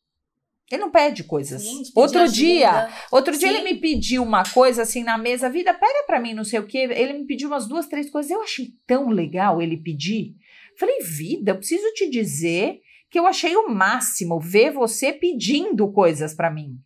Ele 0.71 0.81
não 0.81 0.91
pede 0.91 1.23
coisas. 1.23 1.61
Sim, 1.61 1.83
de 1.83 1.89
pedir 1.89 1.99
Outro 1.99 2.19
ajuda. 2.21 2.35
dia, 2.35 2.89
outro 3.11 3.37
dia 3.37 3.47
Sim. 3.47 3.55
ele 3.55 3.63
me 3.63 3.79
pediu 3.79 4.23
uma 4.23 4.43
coisa 4.43 4.81
assim 4.81 5.03
na 5.03 5.17
mesa, 5.17 5.49
vida, 5.49 5.73
pega 5.73 6.03
pra 6.05 6.19
mim, 6.19 6.33
não 6.33 6.43
sei 6.43 6.59
o 6.59 6.65
quê. 6.65 6.79
Ele 6.91 7.13
me 7.13 7.25
pediu 7.25 7.47
umas 7.47 7.67
duas, 7.67 7.87
três 7.87 8.09
coisas. 8.09 8.31
Eu 8.31 8.41
achei 8.41 8.73
tão 8.85 9.09
legal 9.09 9.61
ele 9.61 9.77
pedir. 9.77 10.35
Falei, 10.77 10.99
vida, 11.01 11.51
eu 11.51 11.57
preciso 11.57 11.87
te 11.93 12.09
dizer 12.09 12.79
que 13.09 13.17
eu 13.17 13.25
achei 13.25 13.55
o 13.55 13.69
máximo 13.69 14.39
ver 14.39 14.71
você 14.71 15.13
pedindo 15.13 15.89
coisas 15.91 16.33
pra 16.33 16.51
mim. 16.51 16.77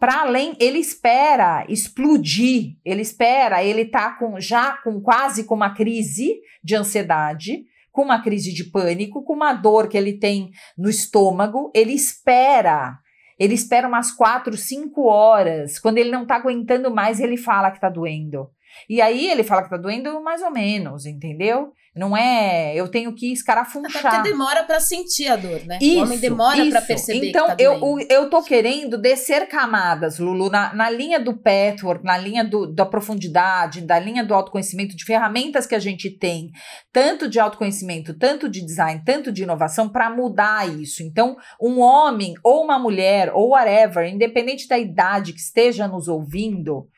Para 0.00 0.22
além, 0.22 0.56
ele 0.58 0.78
espera 0.78 1.66
explodir, 1.68 2.78
ele 2.82 3.02
espera, 3.02 3.62
ele 3.62 3.84
tá 3.84 4.12
com 4.12 4.40
já 4.40 4.78
com 4.78 4.98
quase 4.98 5.44
com 5.44 5.54
uma 5.54 5.74
crise 5.74 6.40
de 6.64 6.74
ansiedade, 6.74 7.66
com 7.92 8.00
uma 8.00 8.22
crise 8.22 8.50
de 8.50 8.64
pânico, 8.64 9.22
com 9.22 9.34
uma 9.34 9.52
dor 9.52 9.88
que 9.88 9.98
ele 9.98 10.14
tem 10.14 10.52
no 10.78 10.88
estômago, 10.88 11.70
ele 11.74 11.92
espera. 11.92 12.98
Ele 13.38 13.52
espera 13.52 13.86
umas 13.86 14.10
quatro, 14.10 14.56
cinco 14.56 15.02
horas. 15.02 15.78
Quando 15.78 15.98
ele 15.98 16.10
não 16.10 16.24
tá 16.24 16.36
aguentando 16.36 16.90
mais, 16.90 17.20
ele 17.20 17.36
fala 17.36 17.70
que 17.70 17.80
tá 17.80 17.90
doendo. 17.90 18.48
E 18.88 19.02
aí 19.02 19.30
ele 19.30 19.44
fala 19.44 19.62
que 19.62 19.70
tá 19.70 19.76
doendo 19.76 20.22
mais 20.22 20.40
ou 20.42 20.50
menos, 20.50 21.04
entendeu? 21.04 21.74
Não 21.94 22.16
é, 22.16 22.72
eu 22.76 22.86
tenho 22.86 23.12
que 23.12 23.32
escarafunchar. 23.32 24.06
Até 24.06 24.16
porque 24.18 24.30
demora 24.30 24.62
para 24.62 24.78
sentir 24.78 25.26
a 25.26 25.34
dor, 25.34 25.60
né? 25.66 25.76
Isso, 25.82 25.98
o 25.98 26.02
homem 26.02 26.18
demora 26.20 26.64
para 26.70 26.82
perceber. 26.82 27.28
Então, 27.30 27.48
tá 27.48 27.56
eu, 27.58 27.98
eu 28.08 28.30
tô 28.30 28.44
querendo 28.44 28.96
descer 28.96 29.48
camadas, 29.48 30.20
Lulu, 30.20 30.48
na, 30.48 30.72
na 30.72 30.88
linha 30.88 31.18
do 31.18 31.36
patchwork, 31.36 32.04
na 32.04 32.16
linha 32.16 32.44
do, 32.44 32.72
da 32.72 32.86
profundidade, 32.86 33.80
da 33.80 33.98
linha 33.98 34.22
do 34.22 34.32
autoconhecimento, 34.32 34.94
de 34.96 35.04
ferramentas 35.04 35.66
que 35.66 35.74
a 35.74 35.80
gente 35.80 36.10
tem, 36.10 36.52
tanto 36.92 37.28
de 37.28 37.40
autoconhecimento, 37.40 38.14
tanto 38.14 38.48
de 38.48 38.64
design, 38.64 39.02
tanto 39.04 39.32
de 39.32 39.42
inovação, 39.42 39.88
para 39.88 40.08
mudar 40.08 40.68
isso. 40.68 41.02
Então, 41.02 41.36
um 41.60 41.80
homem 41.80 42.34
ou 42.44 42.62
uma 42.62 42.78
mulher, 42.78 43.32
ou 43.34 43.50
whatever, 43.50 44.08
independente 44.08 44.68
da 44.68 44.78
idade 44.78 45.32
que 45.32 45.40
esteja 45.40 45.88
nos 45.88 46.06
ouvindo, 46.06 46.88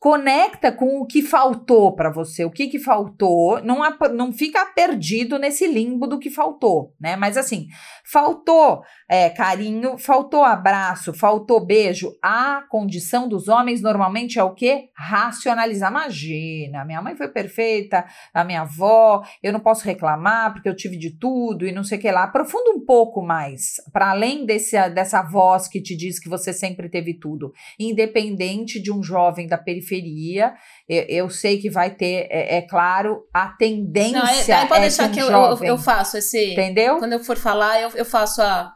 conecta 0.00 0.72
com 0.72 0.98
o 0.98 1.06
que 1.06 1.20
faltou 1.20 1.94
para 1.94 2.10
você, 2.10 2.42
o 2.42 2.50
que 2.50 2.68
que 2.68 2.78
faltou, 2.78 3.62
não, 3.62 3.80
não 4.14 4.32
fica 4.32 4.64
perdido 4.64 5.38
nesse 5.38 5.66
limbo 5.66 6.06
do 6.06 6.18
que 6.18 6.30
faltou, 6.30 6.94
né? 6.98 7.16
Mas 7.16 7.36
assim, 7.36 7.66
faltou 8.02 8.80
é, 9.06 9.28
carinho, 9.28 9.98
faltou 9.98 10.42
abraço, 10.42 11.12
faltou 11.12 11.64
beijo. 11.64 12.16
A 12.22 12.62
condição 12.70 13.28
dos 13.28 13.46
homens 13.46 13.82
normalmente 13.82 14.38
é 14.38 14.42
o 14.42 14.54
quê? 14.54 14.88
Racionalizar. 14.96 15.90
Imagina, 15.90 16.82
minha 16.86 17.02
mãe 17.02 17.14
foi 17.14 17.28
perfeita, 17.28 18.06
a 18.32 18.42
minha 18.42 18.62
avó, 18.62 19.22
eu 19.42 19.52
não 19.52 19.60
posso 19.60 19.84
reclamar 19.84 20.54
porque 20.54 20.68
eu 20.68 20.76
tive 20.76 20.96
de 20.96 21.10
tudo 21.18 21.66
e 21.66 21.72
não 21.72 21.84
sei 21.84 21.98
o 21.98 22.00
que 22.00 22.10
lá. 22.10 22.24
Aprofunda 22.24 22.70
um 22.70 22.82
pouco 22.86 23.20
mais, 23.20 23.74
para 23.92 24.12
além 24.12 24.46
desse, 24.46 24.76
dessa 24.88 25.20
voz 25.20 25.68
que 25.68 25.82
te 25.82 25.94
diz 25.94 26.18
que 26.18 26.28
você 26.28 26.54
sempre 26.54 26.88
teve 26.88 27.12
tudo, 27.12 27.52
independente 27.78 28.80
de 28.80 28.90
um 28.90 29.02
jovem 29.02 29.46
da 29.46 29.58
periferia 29.58 29.89
periferia. 29.90 30.54
Eu, 30.88 31.02
eu 31.08 31.30
sei 31.30 31.58
que 31.58 31.68
vai 31.68 31.94
ter, 31.94 32.28
é, 32.30 32.58
é 32.58 32.62
claro, 32.62 33.26
a 33.34 33.48
tendência. 33.48 34.56
Não, 34.56 34.62
é, 34.62 34.66
pode 34.66 34.80
é 34.80 34.82
deixar 34.82 35.10
que, 35.10 35.20
eu, 35.20 35.30
eu, 35.30 35.64
eu, 35.64 35.78
faço 35.78 36.16
esse. 36.16 36.52
Entendeu? 36.52 36.98
Quando 36.98 37.14
eu 37.14 37.24
for 37.24 37.36
falar, 37.36 37.80
eu, 37.80 37.90
eu 37.90 38.04
faço 38.04 38.40
a, 38.40 38.72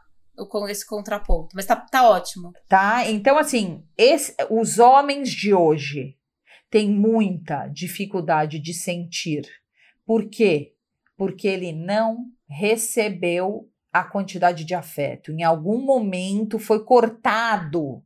com 0.49 0.67
esse 0.67 0.85
contraponto. 0.85 1.55
Mas 1.55 1.65
tá, 1.65 1.75
tá 1.75 2.09
ótimo. 2.09 2.51
Tá, 2.67 3.09
então 3.09 3.37
assim, 3.37 3.83
esse, 3.97 4.35
os 4.49 4.77
homens 4.77 5.29
de 5.29 5.53
hoje 5.53 6.15
têm 6.69 6.89
muita 6.89 7.67
dificuldade 7.67 8.59
de 8.59 8.73
sentir. 8.73 9.43
Por 10.05 10.29
quê? 10.29 10.73
Porque 11.17 11.47
ele 11.47 11.71
não 11.71 12.17
recebeu 12.47 13.69
a 13.91 14.03
quantidade 14.03 14.65
de 14.65 14.75
afeto. 14.75 15.31
Em 15.31 15.41
algum 15.41 15.81
momento 15.81 16.59
foi 16.59 16.83
cortado 16.83 18.03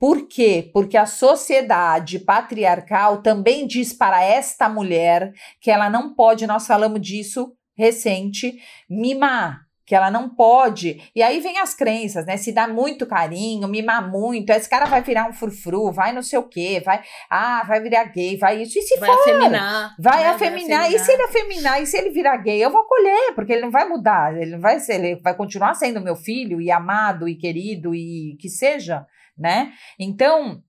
por 0.00 0.26
quê? 0.26 0.70
Porque 0.72 0.96
a 0.96 1.04
sociedade 1.04 2.18
patriarcal 2.18 3.20
também 3.20 3.66
diz 3.66 3.92
para 3.92 4.24
esta 4.24 4.66
mulher 4.66 5.34
que 5.60 5.70
ela 5.70 5.90
não 5.90 6.14
pode, 6.14 6.46
nós 6.46 6.66
falamos 6.66 7.02
disso 7.02 7.52
recente, 7.76 8.58
mimar, 8.88 9.60
que 9.84 9.94
ela 9.94 10.10
não 10.10 10.26
pode. 10.26 11.02
E 11.14 11.22
aí 11.22 11.38
vem 11.40 11.58
as 11.58 11.74
crenças, 11.74 12.24
né? 12.24 12.38
Se 12.38 12.50
dá 12.50 12.66
muito 12.66 13.06
carinho, 13.06 13.68
mimar 13.68 14.10
muito, 14.10 14.48
esse 14.48 14.70
cara 14.70 14.86
vai 14.86 15.02
virar 15.02 15.28
um 15.28 15.34
frufru, 15.34 15.92
vai 15.92 16.14
não 16.14 16.22
sei 16.22 16.38
o 16.38 16.48
quê, 16.48 16.80
vai, 16.82 17.02
ah, 17.28 17.62
vai 17.68 17.78
virar 17.82 18.04
gay, 18.04 18.38
vai 18.38 18.62
isso. 18.62 18.78
E 18.78 18.82
se 18.82 18.98
vai 18.98 19.06
for? 19.06 19.20
Afeminar, 19.20 19.96
vai, 19.98 20.22
né? 20.22 20.28
afeminar. 20.30 20.30
vai 20.30 20.30
afeminar. 20.30 20.94
E 20.94 20.98
se 20.98 21.12
ele 21.12 21.22
afeminar, 21.24 21.82
e 21.82 21.86
se 21.86 21.98
ele 21.98 22.08
virar 22.08 22.38
gay, 22.38 22.64
eu 22.64 22.70
vou 22.70 22.80
acolher, 22.80 23.34
porque 23.34 23.52
ele 23.52 23.62
não 23.62 23.70
vai 23.70 23.86
mudar, 23.86 24.34
ele 24.34 24.52
não 24.52 24.60
vai 24.60 24.80
ser, 24.80 24.94
ele 24.94 25.16
vai 25.16 25.34
continuar 25.34 25.74
sendo 25.74 26.00
meu 26.00 26.16
filho 26.16 26.58
e 26.58 26.70
amado 26.70 27.28
e 27.28 27.34
querido 27.34 27.94
e 27.94 28.38
que 28.40 28.48
seja 28.48 29.06
né? 29.40 29.72
Então, 29.98 30.62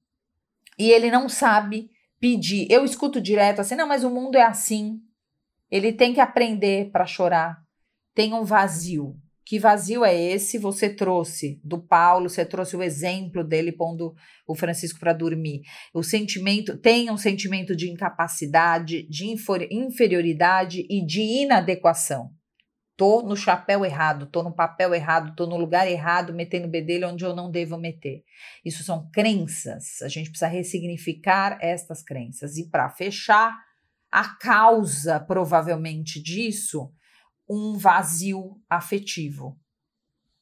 e 0.80 0.90
ele 0.90 1.12
não 1.12 1.28
sabe 1.30 1.90
pedir. 2.20 2.68
Eu 2.72 2.86
escuto 2.86 3.20
direto 3.20 3.60
assim: 3.60 3.76
não, 3.76 3.88
mas 3.88 4.04
o 4.04 4.10
mundo 4.10 4.36
é 4.36 4.44
assim. 4.44 5.00
Ele 5.70 5.92
tem 5.94 6.14
que 6.14 6.20
aprender 6.20 6.90
para 6.92 7.06
chorar. 7.06 7.58
Tem 8.16 8.34
um 8.34 8.44
vazio. 8.44 9.16
Que 9.46 9.60
vazio 9.60 10.06
é 10.06 10.16
esse? 10.16 10.58
Você 10.58 10.90
trouxe 10.90 11.60
do 11.64 11.82
Paulo, 11.82 12.30
você 12.30 12.46
trouxe 12.46 12.76
o 12.76 12.84
exemplo 12.84 13.44
dele 13.44 13.72
pondo 13.72 14.14
o 14.48 14.56
Francisco 14.56 15.00
para 15.00 15.14
dormir. 15.14 15.62
O 15.94 16.04
sentimento, 16.04 16.78
tem 16.78 17.12
um 17.12 17.18
sentimento 17.18 17.76
de 17.76 17.90
incapacidade, 17.90 19.08
de 19.10 19.28
inferioridade 19.72 20.86
e 20.90 21.06
de 21.06 21.22
inadequação. 21.22 22.32
Tô 22.98 23.22
no 23.22 23.36
chapéu 23.36 23.84
errado, 23.84 24.28
tô 24.28 24.44
no 24.44 24.54
papel 24.54 24.94
errado, 24.94 25.36
tô 25.36 25.48
no 25.48 25.58
lugar 25.58 25.88
errado, 25.88 26.34
metendo 26.34 26.68
bedelho 26.68 27.10
onde 27.10 27.26
eu 27.26 27.36
não 27.36 27.50
devo 27.50 27.78
meter. 27.78 28.24
Isso 28.64 28.84
são 28.84 29.10
crenças. 29.12 30.02
A 30.02 30.08
gente 30.08 30.30
precisa 30.30 30.48
ressignificar 30.48 31.58
estas 31.62 32.04
crenças. 32.04 32.58
E 32.58 32.70
para 32.70 32.90
fechar, 32.90 33.58
a 34.12 34.36
causa 34.36 35.20
provavelmente 35.20 36.22
disso, 36.22 36.92
um 37.50 37.78
vazio 37.78 38.62
afetivo 38.70 39.58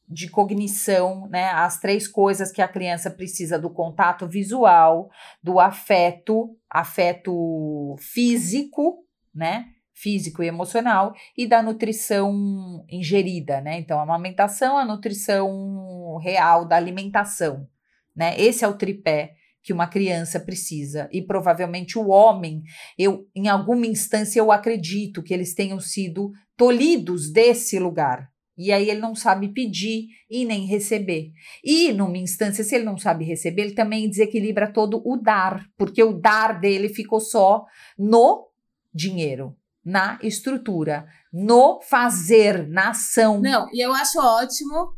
de 0.10 0.28
cognição, 0.28 1.28
né? 1.30 1.50
As 1.52 1.80
três 1.80 2.08
coisas 2.08 2.52
que 2.52 2.64
a 2.64 2.68
criança 2.68 3.12
precisa 3.12 3.60
do 3.60 3.70
contato 3.70 4.28
visual, 4.28 5.10
do 5.42 5.60
afeto, 5.60 6.58
afeto 6.68 7.96
físico, 8.00 9.06
né? 9.34 9.68
Físico 10.00 10.42
e 10.42 10.48
emocional 10.48 11.14
e 11.38 11.46
da 11.46 11.62
nutrição 11.62 12.86
ingerida, 12.90 13.60
né? 13.60 13.78
Então, 13.78 14.00
a 14.00 14.04
amamentação, 14.04 14.78
a 14.78 14.86
nutrição 14.86 16.18
real 16.24 16.66
da 16.66 16.78
alimentação, 16.78 17.68
né? 18.16 18.40
Esse 18.40 18.64
é 18.64 18.68
o 18.68 18.78
tripé 18.78 19.34
que 19.62 19.74
uma 19.74 19.88
criança 19.88 20.40
precisa 20.40 21.10
e 21.12 21.22
provavelmente 21.22 22.00
o 22.00 22.08
homem, 22.08 22.64
eu 22.98 23.28
em 23.36 23.50
alguma 23.50 23.86
instância 23.86 24.40
eu 24.40 24.54
acredito 24.54 25.22
que 25.22 25.34
eles 25.34 25.54
tenham 25.54 25.80
sido 25.82 26.32
tolhidos 26.56 27.30
desse 27.30 27.78
lugar. 27.78 28.30
E 28.58 28.72
aí 28.72 28.90
ele 28.90 29.00
não 29.00 29.16
sabe 29.16 29.50
pedir 29.50 30.08
e 30.30 30.44
nem 30.46 30.66
receber. 30.66 31.32
E 31.64 31.94
numa 31.94 32.18
instância, 32.18 32.64
se 32.64 32.76
ele 32.76 32.84
não 32.84 32.98
sabe 32.98 33.24
receber, 33.24 33.64
ele 33.64 33.74
também 33.74 34.10
desequilibra 34.10 34.72
todo 34.72 35.02
o 35.06 35.16
dar, 35.16 35.66
porque 35.78 36.04
o 36.04 36.14
dar 36.14 36.60
dele 36.60 36.90
ficou 36.90 37.22
só 37.22 37.66
no 37.98 38.50
dinheiro 38.94 39.56
na 39.90 40.20
estrutura, 40.22 41.08
no 41.34 41.82
fazer, 41.82 42.68
na 42.68 42.92
ação. 42.92 43.42
Não, 43.42 43.68
e 43.74 43.84
eu 43.84 43.92
acho 43.94 44.20
ótimo 44.20 44.94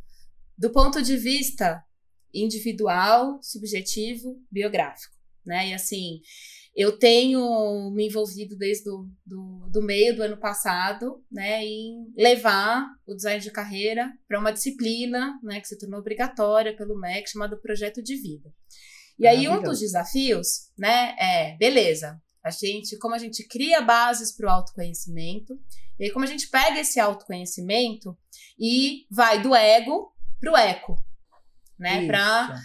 do 0.57 0.69
ponto 0.71 1.01
de 1.01 1.15
vista 1.15 1.83
individual, 2.33 3.39
subjetivo, 3.41 4.37
biográfico, 4.51 5.15
né? 5.45 5.69
E 5.69 5.73
assim, 5.73 6.19
eu 6.75 6.97
tenho 6.97 7.91
me 7.93 8.07
envolvido 8.07 8.57
desde 8.57 8.85
do, 8.85 9.09
do, 9.25 9.69
do 9.71 9.81
meio 9.81 10.15
do 10.15 10.23
ano 10.23 10.37
passado, 10.37 11.23
né, 11.29 11.63
em 11.63 12.05
levar 12.15 12.85
o 13.05 13.13
design 13.13 13.41
de 13.41 13.51
carreira 13.51 14.11
para 14.27 14.39
uma 14.39 14.53
disciplina, 14.53 15.37
né, 15.43 15.59
que 15.59 15.67
se 15.67 15.77
tornou 15.77 15.99
obrigatória 15.99 16.75
pelo 16.75 16.97
MEC, 16.97 17.29
chamada 17.29 17.57
Projeto 17.57 18.01
de 18.01 18.15
Vida. 18.15 18.49
E 19.19 19.27
aí 19.27 19.47
um 19.49 19.61
dos 19.61 19.79
desafios, 19.79 20.71
né, 20.77 21.15
é, 21.19 21.57
beleza, 21.57 22.21
a 22.43 22.49
gente, 22.49 22.97
como 22.97 23.13
a 23.13 23.19
gente 23.19 23.47
cria 23.47 23.81
bases 23.81 24.31
para 24.35 24.47
o 24.47 24.49
autoconhecimento, 24.49 25.59
e 25.99 26.05
aí 26.05 26.11
como 26.11 26.25
a 26.25 26.27
gente 26.27 26.47
pega 26.47 26.79
esse 26.79 26.99
autoconhecimento 26.99 28.17
e 28.59 29.05
vai 29.09 29.41
do 29.41 29.55
ego 29.55 30.11
para 30.39 30.51
o 30.51 30.57
eco, 30.57 30.95
né? 31.77 32.07
Para 32.07 32.55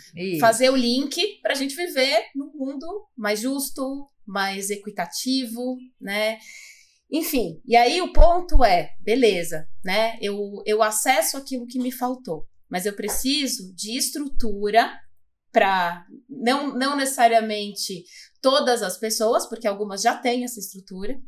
fazer 0.40 0.70
o 0.70 0.76
link 0.76 1.40
para 1.42 1.52
a 1.52 1.56
gente 1.56 1.76
viver 1.76 2.24
num 2.34 2.52
mundo 2.54 3.06
mais 3.16 3.40
justo, 3.40 4.10
mais 4.26 4.70
equitativo, 4.70 5.76
né? 6.00 6.38
Enfim, 7.10 7.60
e 7.64 7.76
aí 7.76 8.02
o 8.02 8.12
ponto 8.12 8.64
é, 8.64 8.94
beleza, 9.00 9.68
né? 9.84 10.18
Eu, 10.20 10.62
eu 10.66 10.82
acesso 10.82 11.36
aquilo 11.36 11.66
que 11.66 11.78
me 11.78 11.92
faltou, 11.92 12.46
mas 12.68 12.84
eu 12.84 12.94
preciso 12.94 13.74
de 13.74 13.96
estrutura 13.96 14.98
para 15.52 16.04
não, 16.28 16.76
não 16.76 16.96
necessariamente 16.96 18.04
todas 18.46 18.80
as 18.80 18.96
pessoas, 18.96 19.44
porque 19.48 19.66
algumas 19.66 20.00
já 20.00 20.16
têm 20.16 20.44
essa 20.44 20.60
estrutura, 20.60 21.20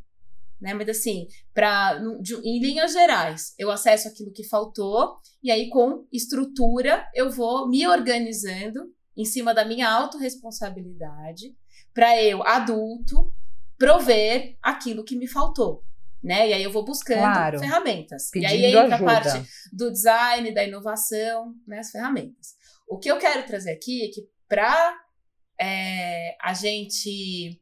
né? 0.60 0.72
Mas 0.72 0.88
assim, 0.88 1.26
para 1.52 2.00
em 2.44 2.60
linhas 2.60 2.92
gerais, 2.92 3.54
eu 3.58 3.72
acesso 3.72 4.06
aquilo 4.06 4.30
que 4.32 4.46
faltou 4.46 5.16
e 5.42 5.50
aí 5.50 5.68
com 5.68 6.06
estrutura 6.12 7.04
eu 7.12 7.28
vou 7.28 7.68
me 7.68 7.84
organizando 7.88 8.94
em 9.16 9.24
cima 9.24 9.52
da 9.52 9.64
minha 9.64 9.90
autorresponsabilidade 9.90 11.56
para 11.92 12.22
eu 12.22 12.40
adulto 12.46 13.34
prover 13.76 14.56
aquilo 14.62 15.02
que 15.02 15.16
me 15.16 15.26
faltou. 15.26 15.82
Né? 16.22 16.50
E 16.50 16.52
aí 16.52 16.62
eu 16.62 16.70
vou 16.70 16.84
buscando 16.84 17.18
claro, 17.18 17.58
ferramentas. 17.58 18.30
E 18.32 18.46
aí 18.46 18.64
entra 18.66 18.94
ajuda. 18.94 18.96
a 18.96 19.04
parte 19.04 19.50
do 19.72 19.90
design, 19.90 20.54
da 20.54 20.62
inovação, 20.62 21.52
né? 21.66 21.80
As 21.80 21.90
ferramentas. 21.90 22.54
O 22.88 22.96
que 22.96 23.10
eu 23.10 23.18
quero 23.18 23.44
trazer 23.44 23.72
aqui 23.72 24.04
é 24.04 24.08
que 24.08 24.22
para 24.48 24.96
é, 25.60 26.36
a 26.40 26.54
gente 26.54 27.60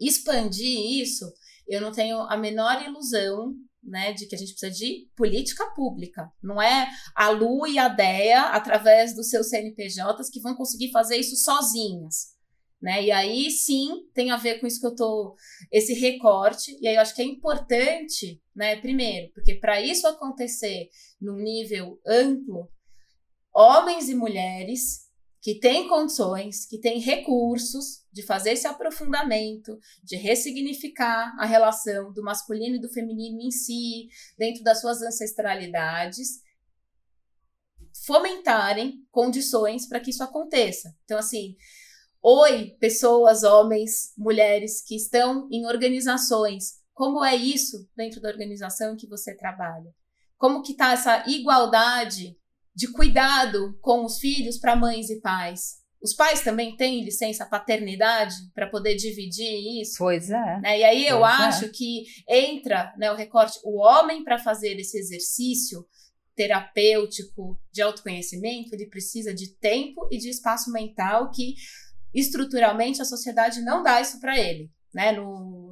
expandir 0.00 1.00
isso, 1.00 1.32
eu 1.68 1.80
não 1.80 1.92
tenho 1.92 2.18
a 2.22 2.36
menor 2.36 2.82
ilusão 2.82 3.54
né, 3.82 4.12
de 4.12 4.26
que 4.26 4.34
a 4.34 4.38
gente 4.38 4.52
precisa 4.52 4.72
de 4.72 5.08
política 5.16 5.66
pública. 5.74 6.30
Não 6.42 6.62
é 6.62 6.88
a 7.16 7.30
Lu 7.30 7.66
e 7.66 7.78
a 7.78 7.88
DEA, 7.88 8.50
através 8.50 9.14
dos 9.14 9.28
seus 9.28 9.48
CNPJs, 9.48 10.30
que 10.30 10.40
vão 10.40 10.54
conseguir 10.54 10.90
fazer 10.92 11.16
isso 11.16 11.36
sozinhas. 11.36 12.32
Né? 12.80 13.04
E 13.04 13.10
aí 13.12 13.50
sim 13.50 14.08
tem 14.12 14.32
a 14.32 14.36
ver 14.36 14.58
com 14.58 14.66
isso 14.66 14.80
que 14.80 14.86
eu 14.86 14.94
tô 14.94 15.36
esse 15.70 15.94
recorte 15.94 16.76
e 16.80 16.88
aí 16.88 16.96
eu 16.96 17.00
acho 17.00 17.14
que 17.14 17.22
é 17.22 17.24
importante, 17.24 18.42
né, 18.56 18.74
primeiro, 18.74 19.32
porque 19.32 19.54
para 19.54 19.80
isso 19.80 20.04
acontecer 20.08 20.88
num 21.20 21.36
nível 21.36 22.00
amplo, 22.04 22.68
homens 23.54 24.08
e 24.08 24.16
mulheres 24.16 25.01
que 25.42 25.58
têm 25.58 25.88
condições, 25.88 26.64
que 26.64 26.78
têm 26.78 27.00
recursos 27.00 28.04
de 28.12 28.22
fazer 28.22 28.52
esse 28.52 28.68
aprofundamento, 28.68 29.76
de 30.04 30.16
ressignificar 30.16 31.34
a 31.36 31.44
relação 31.44 32.12
do 32.12 32.22
masculino 32.22 32.76
e 32.76 32.80
do 32.80 32.88
feminino 32.88 33.40
em 33.40 33.50
si, 33.50 34.08
dentro 34.38 34.62
das 34.62 34.80
suas 34.80 35.02
ancestralidades, 35.02 36.40
fomentarem 38.06 39.04
condições 39.10 39.88
para 39.88 39.98
que 39.98 40.10
isso 40.10 40.22
aconteça. 40.22 40.96
Então, 41.04 41.18
assim, 41.18 41.56
oi, 42.22 42.76
pessoas, 42.78 43.42
homens, 43.42 44.12
mulheres 44.16 44.80
que 44.80 44.94
estão 44.94 45.48
em 45.50 45.66
organizações, 45.66 46.80
como 46.94 47.24
é 47.24 47.34
isso 47.34 47.90
dentro 47.96 48.20
da 48.20 48.28
organização 48.28 48.96
que 48.96 49.08
você 49.08 49.36
trabalha? 49.36 49.92
Como 50.38 50.62
que 50.62 50.70
está 50.70 50.92
essa 50.92 51.28
igualdade 51.28 52.38
de 52.74 52.90
cuidado 52.92 53.76
com 53.80 54.04
os 54.04 54.18
filhos 54.18 54.58
para 54.58 54.76
mães 54.76 55.10
e 55.10 55.20
pais. 55.20 55.82
Os 56.02 56.14
pais 56.14 56.40
também 56.40 56.76
têm 56.76 57.04
licença 57.04 57.46
paternidade 57.46 58.34
para 58.52 58.68
poder 58.68 58.96
dividir 58.96 59.80
isso? 59.80 59.98
Pois 59.98 60.30
é. 60.30 60.60
Né? 60.60 60.80
E 60.80 60.84
aí 60.84 61.06
eu 61.06 61.24
é. 61.24 61.30
acho 61.30 61.66
é. 61.66 61.68
que 61.68 62.04
entra 62.28 62.92
né, 62.98 63.12
o 63.12 63.14
recorte, 63.14 63.60
o 63.64 63.78
homem 63.78 64.24
para 64.24 64.38
fazer 64.38 64.78
esse 64.80 64.98
exercício 64.98 65.86
terapêutico 66.34 67.60
de 67.70 67.82
autoconhecimento, 67.82 68.74
ele 68.74 68.88
precisa 68.88 69.32
de 69.32 69.54
tempo 69.58 70.08
e 70.10 70.18
de 70.18 70.28
espaço 70.28 70.72
mental 70.72 71.30
que 71.30 71.54
estruturalmente 72.12 73.00
a 73.00 73.04
sociedade 73.04 73.60
não 73.60 73.82
dá 73.82 74.00
isso 74.00 74.18
para 74.18 74.38
ele. 74.38 74.70
Né? 74.92 75.12
No, 75.12 75.71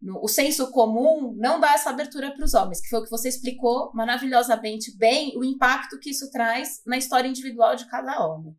no, 0.00 0.22
o 0.22 0.28
senso 0.28 0.70
comum 0.70 1.34
não 1.36 1.60
dá 1.60 1.74
essa 1.74 1.90
abertura 1.90 2.32
para 2.32 2.44
os 2.44 2.54
homens, 2.54 2.80
que 2.80 2.88
foi 2.88 3.00
o 3.00 3.04
que 3.04 3.10
você 3.10 3.28
explicou 3.28 3.92
maravilhosamente 3.94 4.96
bem, 4.96 5.36
o 5.36 5.44
impacto 5.44 5.98
que 5.98 6.10
isso 6.10 6.30
traz 6.30 6.80
na 6.86 6.96
história 6.96 7.28
individual 7.28 7.76
de 7.76 7.86
cada 7.86 8.26
homem. 8.26 8.56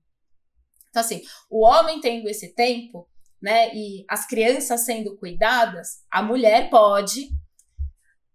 Então, 0.90 1.02
assim, 1.02 1.22
o 1.50 1.66
homem 1.66 2.00
tendo 2.00 2.30
esse 2.30 2.54
tempo, 2.54 3.10
né, 3.42 3.74
e 3.74 4.06
as 4.08 4.28
crianças 4.28 4.82
sendo 4.82 5.18
cuidadas, 5.18 6.04
a 6.12 6.22
mulher 6.22 6.70
pode 6.70 7.30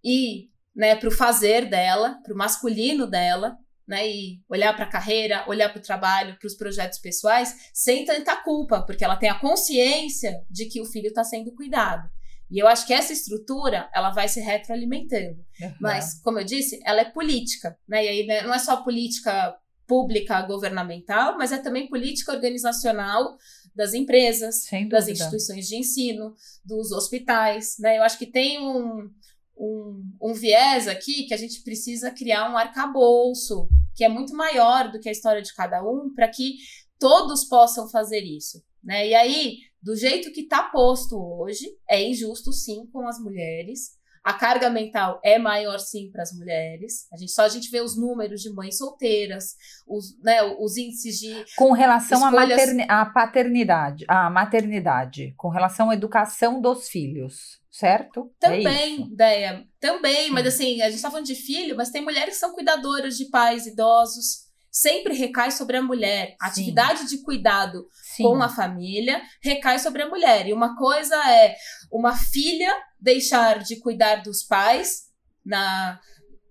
ir 0.02 0.50
né, 0.74 0.96
para 0.96 1.08
o 1.08 1.12
fazer 1.12 1.68
dela, 1.68 2.18
para 2.24 2.34
o 2.34 2.36
masculino 2.36 3.06
dela, 3.06 3.56
né, 3.86 4.08
e 4.08 4.42
olhar 4.48 4.74
para 4.74 4.84
a 4.84 4.90
carreira, 4.90 5.44
olhar 5.48 5.68
para 5.68 5.78
o 5.78 5.82
trabalho, 5.82 6.36
para 6.38 6.46
os 6.46 6.56
projetos 6.56 6.98
pessoais, 6.98 7.70
sem 7.72 8.04
tanta 8.04 8.34
culpa, 8.36 8.82
porque 8.82 9.04
ela 9.04 9.16
tem 9.16 9.28
a 9.28 9.38
consciência 9.38 10.42
de 10.50 10.66
que 10.66 10.80
o 10.80 10.86
filho 10.86 11.08
está 11.08 11.22
sendo 11.22 11.54
cuidado. 11.54 12.08
E 12.50 12.58
eu 12.58 12.68
acho 12.68 12.86
que 12.86 12.92
essa 12.92 13.12
estrutura, 13.12 13.90
ela 13.94 14.10
vai 14.10 14.28
se 14.28 14.40
retroalimentando. 14.40 15.40
Uhum. 15.60 15.74
Mas, 15.80 16.20
como 16.20 16.38
eu 16.38 16.44
disse, 16.44 16.80
ela 16.84 17.00
é 17.00 17.04
política, 17.04 17.76
né? 17.88 18.04
E 18.04 18.08
aí 18.08 18.26
né, 18.26 18.42
não 18.42 18.54
é 18.54 18.58
só 18.58 18.82
política 18.82 19.56
pública 19.86 20.42
governamental, 20.42 21.36
mas 21.38 21.52
é 21.52 21.58
também 21.58 21.88
política 21.88 22.32
organizacional 22.32 23.36
das 23.74 23.94
empresas, 23.94 24.64
das 24.88 25.06
instituições 25.08 25.68
de 25.68 25.76
ensino, 25.76 26.34
dos 26.64 26.92
hospitais, 26.92 27.76
né? 27.78 27.98
Eu 27.98 28.02
acho 28.02 28.18
que 28.18 28.26
tem 28.26 28.58
um, 28.58 29.10
um, 29.56 30.02
um 30.20 30.32
viés 30.32 30.88
aqui 30.88 31.24
que 31.26 31.34
a 31.34 31.36
gente 31.36 31.62
precisa 31.62 32.10
criar 32.10 32.50
um 32.50 32.56
arcabouço 32.56 33.68
que 33.94 34.04
é 34.04 34.08
muito 34.08 34.34
maior 34.34 34.92
do 34.92 35.00
que 35.00 35.08
a 35.08 35.12
história 35.12 35.42
de 35.42 35.54
cada 35.54 35.82
um, 35.82 36.12
para 36.14 36.28
que 36.28 36.56
todos 36.98 37.44
possam 37.44 37.88
fazer 37.88 38.20
isso. 38.20 38.62
Né? 38.82 39.08
E 39.08 39.14
aí, 39.14 39.58
do 39.82 39.94
jeito 39.94 40.32
que 40.32 40.42
está 40.42 40.64
posto 40.64 41.16
hoje, 41.16 41.66
é 41.88 42.02
injusto 42.02 42.52
sim 42.52 42.86
com 42.92 43.06
as 43.06 43.18
mulheres. 43.18 43.96
A 44.24 44.32
carga 44.32 44.68
mental 44.68 45.20
é 45.22 45.38
maior 45.38 45.78
sim 45.78 46.10
para 46.10 46.24
as 46.24 46.32
mulheres. 46.36 47.06
A 47.12 47.16
gente 47.16 47.30
só 47.30 47.42
a 47.42 47.48
gente 47.48 47.70
vê 47.70 47.80
os 47.80 47.96
números 47.96 48.42
de 48.42 48.52
mães 48.52 48.76
solteiras, 48.76 49.54
os, 49.86 50.20
né, 50.20 50.42
os 50.42 50.76
índices 50.76 51.20
de 51.20 51.44
com 51.56 51.70
relação 51.70 52.18
escolhas... 52.18 52.60
à, 52.88 53.06
paternidade, 53.06 54.04
à 54.08 54.28
maternidade, 54.28 55.32
com 55.36 55.48
relação 55.48 55.90
à 55.90 55.94
educação 55.94 56.60
dos 56.60 56.88
filhos, 56.88 57.60
certo? 57.70 58.28
É 58.42 58.48
também, 58.48 58.96
é 58.96 59.06
ideia, 59.06 59.64
também. 59.78 60.24
Sim. 60.24 60.30
Mas 60.32 60.46
assim, 60.48 60.82
a 60.82 60.86
gente 60.86 60.96
está 60.96 61.08
falando 61.08 61.26
de 61.26 61.36
filho, 61.36 61.76
mas 61.76 61.90
tem 61.90 62.02
mulheres 62.02 62.34
que 62.34 62.40
são 62.40 62.52
cuidadoras 62.52 63.16
de 63.16 63.26
pais 63.26 63.64
idosos 63.64 64.45
sempre 64.76 65.14
recai 65.14 65.50
sobre 65.50 65.78
a 65.78 65.82
mulher. 65.82 66.36
A 66.38 66.48
atividade 66.48 67.08
de 67.08 67.22
cuidado 67.22 67.88
Sim. 68.14 68.24
com 68.24 68.42
a 68.42 68.48
família 68.48 69.22
recai 69.42 69.78
sobre 69.78 70.02
a 70.02 70.08
mulher. 70.08 70.46
E 70.46 70.52
uma 70.52 70.76
coisa 70.76 71.16
é 71.30 71.56
uma 71.90 72.14
filha 72.14 72.70
deixar 73.00 73.60
de 73.60 73.76
cuidar 73.76 74.16
dos 74.16 74.42
pais 74.42 75.04
na, 75.42 75.98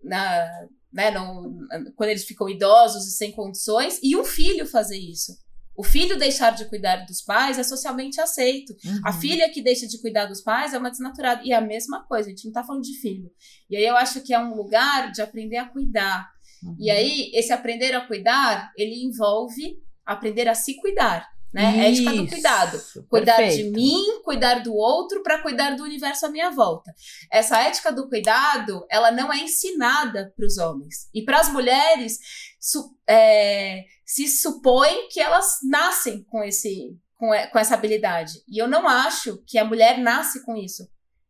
na, 0.04 0.68
né, 0.92 1.12
no, 1.12 1.56
quando 1.96 2.10
eles 2.10 2.26
ficam 2.26 2.50
idosos 2.50 3.06
e 3.06 3.12
sem 3.12 3.32
condições, 3.32 4.00
e 4.02 4.18
um 4.18 4.26
filho 4.26 4.66
fazer 4.66 4.98
isso. 4.98 5.34
O 5.78 5.84
filho 5.84 6.18
deixar 6.18 6.52
de 6.52 6.66
cuidar 6.66 7.06
dos 7.06 7.22
pais 7.22 7.60
é 7.60 7.64
socialmente 7.64 8.20
aceito. 8.20 8.74
Uhum. 8.84 9.02
A 9.06 9.14
filha 9.14 9.52
que 9.52 9.62
deixa 9.62 9.86
de 9.86 10.02
cuidar 10.02 10.26
dos 10.26 10.42
pais 10.42 10.74
é 10.74 10.80
uma 10.80 10.90
desnaturada. 10.90 11.44
E 11.44 11.52
é 11.52 11.56
a 11.56 11.62
mesma 11.62 12.04
coisa, 12.08 12.28
a 12.28 12.30
gente 12.32 12.46
não 12.46 12.52
está 12.52 12.64
falando 12.64 12.84
de 12.84 12.98
filho. 13.00 13.30
E 13.70 13.76
aí 13.76 13.86
eu 13.86 13.96
acho 13.96 14.22
que 14.22 14.34
é 14.34 14.40
um 14.40 14.56
lugar 14.56 15.12
de 15.12 15.22
aprender 15.22 15.58
a 15.58 15.70
cuidar. 15.70 16.35
Uhum. 16.66 16.76
E 16.80 16.90
aí, 16.90 17.32
esse 17.34 17.54
aprender 17.54 17.94
a 17.94 18.06
cuidar, 18.06 18.72
ele 18.76 19.04
envolve 19.04 19.78
aprender 20.06 20.48
a 20.48 20.56
se 20.56 20.76
cuidar. 20.76 21.28
Né? 21.54 21.90
Isso, 21.90 22.02
Ética 22.02 22.22
do 22.22 22.28
cuidado. 22.28 22.82
Cuidar 23.10 23.38
perfeito. 23.38 23.64
de 23.64 23.72
mim, 23.72 24.22
cuidar 24.26 24.56
do 24.62 24.76
outro 24.76 25.24
para 25.24 25.42
cuidar 25.42 25.76
do 25.76 25.84
universo 25.84 26.26
à 26.26 26.30
minha 26.30 26.52
volta. 26.52 26.94
Essa 27.32 27.62
ética 27.62 27.94
do 27.94 28.10
cuidado, 28.10 28.86
ela 28.90 29.10
não 29.10 29.32
é 29.32 29.38
ensinada 29.38 30.34
para 30.36 30.46
os 30.46 30.58
homens. 30.58 31.08
E 31.14 31.24
para 31.24 31.40
as 31.40 31.50
mulheres, 31.50 32.20
su 32.60 32.94
é, 33.08 33.86
se 34.06 34.28
supõe 34.28 35.08
que 35.10 35.22
elas 35.22 35.60
nascem 35.64 36.24
com, 36.26 36.44
esse, 36.44 36.98
com, 37.16 37.30
com 37.52 37.60
essa 37.60 37.76
habilidade. 37.76 38.34
E 38.50 38.62
eu 38.62 38.68
não 38.68 38.86
acho 38.86 39.42
que 39.48 39.58
a 39.58 39.64
mulher 39.64 39.98
nasce 39.98 40.44
com 40.44 40.58
isso. 40.58 40.84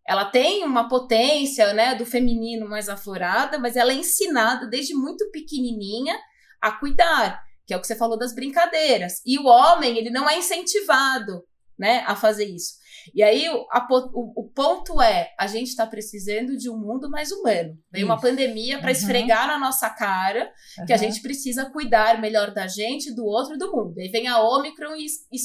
Ela 0.08 0.26
tem 0.26 0.64
uma 0.64 0.88
potência, 0.88 1.74
né, 1.74 1.95
do 1.95 2.06
feminino 2.06 2.70
mais 2.70 2.88
aflorada, 2.88 3.58
mas 3.58 3.76
ela 3.76 3.91
é 3.91 3.95
ensinada 3.95 4.68
desde 4.68 4.93
muito 4.93 5.30
pequenininha 5.32 6.16
a 6.62 6.72
cuidar, 6.72 7.41
que 7.66 7.74
é 7.74 7.78
o 7.78 7.82
que 7.82 7.88
você 7.88 7.95
falou 7.95 8.18
das 8.18 8.34
brincadeiras. 8.34 9.22
E 9.26 9.39
o 9.39 9.45
homem, 9.45 9.97
ele 9.97 10.12
não 10.12 10.30
é 10.30 10.38
incentivado, 10.38 11.43
né, 11.78 12.03
a 12.06 12.16
fazer 12.16 12.45
isso. 12.45 12.76
E 13.14 13.22
aí 13.22 13.45
a, 13.47 13.88
o, 14.14 14.41
o, 14.41 14.49
ponto 14.49 15.01
é, 15.01 15.34
a 15.39 15.47
gente 15.47 15.68
está 15.68 15.86
precisando 15.86 16.58
de 16.58 16.70
um 16.70 16.78
mundo 16.78 17.10
mais 17.10 17.32
humano. 17.32 17.78
Veio 17.91 18.06
uma 18.06 18.20
pandemia 18.20 18.80
para 18.80 18.88
uhum. 18.88 18.95
esfregar 18.95 19.47
na 19.47 19.60
nossa 19.60 19.89
cara 19.89 20.51
uhum. 20.80 20.86
que 20.86 20.93
a 20.93 20.97
gente 20.97 21.22
precisa 21.22 21.70
cuidar 21.70 22.20
melhor 22.20 22.51
da 22.51 22.68
gente, 22.68 23.14
do 23.14 23.26
outro 23.26 23.56
e 23.56 23.58
do 23.58 23.72
mundo. 23.72 23.99
Aí 23.99 24.10
vem 24.10 24.28
a 24.28 24.39
Omicron 24.41 24.95
e, 24.95 25.06
e 25.06 25.38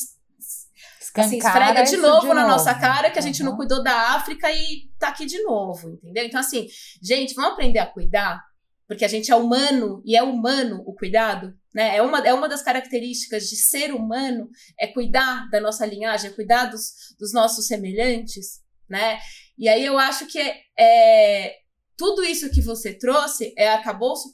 assim, 1.15 1.39
esfrega 1.39 1.83
de 1.83 1.97
novo 1.97 2.29
de 2.29 2.35
na 2.35 2.43
novo. 2.43 2.49
nossa 2.49 2.75
cara 2.75 3.11
que 3.11 3.19
a 3.19 3.23
gente 3.23 3.43
uhum. 3.43 3.51
não 3.51 3.57
cuidou 3.57 3.83
da 3.83 4.15
África 4.15 4.51
e 4.53 4.89
tá 4.99 5.09
aqui 5.09 5.27
de 5.27 5.43
novo, 5.43 5.91
entendeu? 5.95 6.25
Então, 6.25 6.41
assim, 6.41 6.67
gente, 7.03 7.35
vamos 7.35 7.53
aprender 7.53 7.79
a 7.79 7.87
cuidar, 7.87 8.41
porque 8.87 9.05
a 9.05 9.09
gente 9.09 9.31
é 9.31 9.37
humano 9.37 10.03
e 10.05 10.17
é 10.17 10.23
humano 10.23 10.83
o 10.87 10.95
cuidado, 10.95 11.55
né? 11.75 11.97
É 11.97 12.03
uma, 12.03 12.19
é 12.21 12.35
uma 12.35 12.49
das 12.49 12.63
características 12.63 13.49
de 13.49 13.57
ser 13.57 13.93
humano, 13.93 14.49
é 14.79 14.87
cuidar 14.87 15.49
da 15.51 15.61
nossa 15.61 15.87
linhagem, 15.87 16.31
é 16.31 16.35
cuidar 16.35 16.67
dos, 16.67 17.15
dos 17.19 17.33
nossos 17.33 17.67
semelhantes, 17.67 18.61
né? 18.89 19.19
E 19.59 19.69
aí 19.69 19.85
eu 19.85 19.99
acho 19.99 20.27
que 20.27 20.39
é, 20.39 20.63
é 20.79 21.57
tudo 21.97 22.25
isso 22.25 22.51
que 22.51 22.63
você 22.63 22.95
trouxe 22.95 23.53
é 23.59 23.69
arcabouço 23.69 24.33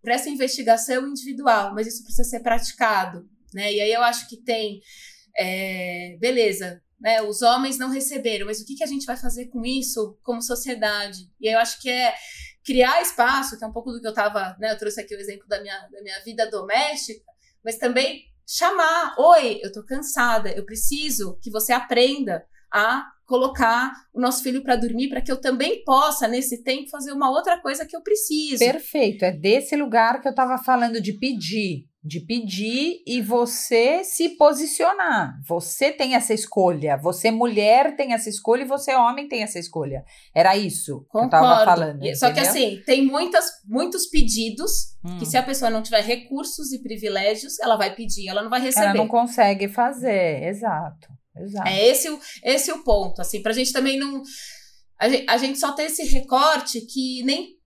para 0.00 0.14
essa 0.14 0.30
investigação 0.30 1.08
individual, 1.08 1.74
mas 1.74 1.88
isso 1.88 2.04
precisa 2.04 2.22
ser 2.22 2.40
praticado, 2.40 3.28
né? 3.52 3.72
E 3.72 3.80
aí 3.80 3.92
eu 3.92 4.02
acho 4.02 4.28
que 4.28 4.36
tem 4.36 4.80
é, 5.38 6.16
beleza, 6.20 6.82
né? 7.00 7.20
Os 7.22 7.42
homens 7.42 7.78
não 7.78 7.90
receberam, 7.90 8.46
mas 8.46 8.60
o 8.60 8.64
que, 8.64 8.76
que 8.76 8.84
a 8.84 8.86
gente 8.86 9.06
vai 9.06 9.16
fazer 9.16 9.46
com 9.46 9.64
isso 9.64 10.18
como 10.22 10.40
sociedade? 10.40 11.18
E 11.40 11.52
eu 11.52 11.58
acho 11.58 11.80
que 11.80 11.90
é 11.90 12.14
criar 12.64 13.02
espaço, 13.02 13.58
que 13.58 13.64
é 13.64 13.66
um 13.66 13.72
pouco 13.72 13.90
do 13.90 14.00
que 14.00 14.06
eu 14.06 14.10
estava, 14.10 14.56
né? 14.58 14.70
Eu 14.70 14.78
trouxe 14.78 15.00
aqui 15.00 15.14
o 15.14 15.20
exemplo 15.20 15.46
da 15.48 15.60
minha, 15.60 15.78
da 15.88 16.02
minha 16.02 16.20
vida 16.20 16.48
doméstica, 16.48 17.24
mas 17.64 17.76
também 17.76 18.24
chamar, 18.46 19.14
oi, 19.18 19.60
eu 19.62 19.72
tô 19.72 19.84
cansada, 19.84 20.52
eu 20.52 20.64
preciso 20.64 21.38
que 21.42 21.50
você 21.50 21.72
aprenda 21.72 22.44
a 22.72 23.04
colocar 23.26 23.92
o 24.12 24.20
nosso 24.20 24.42
filho 24.42 24.62
para 24.62 24.76
dormir 24.76 25.08
para 25.08 25.20
que 25.20 25.30
eu 25.30 25.40
também 25.40 25.82
possa 25.84 26.28
nesse 26.28 26.62
tempo 26.62 26.90
fazer 26.90 27.12
uma 27.12 27.30
outra 27.30 27.60
coisa 27.60 27.86
que 27.86 27.96
eu 27.96 28.02
preciso. 28.02 28.58
Perfeito, 28.58 29.24
é 29.24 29.32
desse 29.32 29.74
lugar 29.76 30.20
que 30.20 30.28
eu 30.28 30.32
estava 30.32 30.62
falando 30.62 31.00
de 31.00 31.12
pedir 31.14 31.86
de 32.04 32.18
pedir 32.18 33.00
e 33.06 33.22
você 33.22 34.02
se 34.02 34.30
posicionar. 34.30 35.38
Você 35.46 35.92
tem 35.92 36.14
essa 36.16 36.34
escolha. 36.34 36.96
Você 36.96 37.30
mulher 37.30 37.94
tem 37.94 38.12
essa 38.12 38.28
escolha 38.28 38.62
e 38.62 38.66
você 38.66 38.92
homem 38.94 39.28
tem 39.28 39.42
essa 39.42 39.58
escolha. 39.58 40.04
Era 40.34 40.56
isso 40.56 41.06
Concordo. 41.08 41.28
que 41.30 41.36
eu 41.36 41.40
tava 41.40 41.64
falando. 41.64 42.16
Só 42.16 42.32
que 42.32 42.40
assim, 42.40 42.82
tem 42.84 43.06
muitas, 43.06 43.44
muitos 43.66 44.06
pedidos 44.08 44.96
hum. 45.04 45.18
que 45.18 45.26
se 45.26 45.36
a 45.36 45.42
pessoa 45.44 45.70
não 45.70 45.82
tiver 45.82 46.02
recursos 46.02 46.72
e 46.72 46.82
privilégios, 46.82 47.58
ela 47.60 47.76
vai 47.76 47.94
pedir, 47.94 48.28
ela 48.28 48.42
não 48.42 48.50
vai 48.50 48.60
receber. 48.60 48.86
Ela 48.86 48.94
não 48.94 49.06
consegue 49.08 49.68
fazer, 49.68 50.42
exato. 50.42 51.08
exato. 51.36 51.68
É 51.68 51.86
esse, 51.86 52.10
o- 52.10 52.18
esse 52.42 52.72
o 52.72 52.82
ponto, 52.82 53.20
assim, 53.20 53.40
pra 53.42 53.52
gente 53.52 53.72
também 53.72 53.96
não. 53.96 54.22
A 54.98 55.08
gente, 55.08 55.24
a 55.28 55.36
gente 55.36 55.58
só 55.58 55.72
tem 55.72 55.86
esse 55.86 56.02
recorte 56.04 56.80
que 56.80 57.22
nem. 57.24 57.61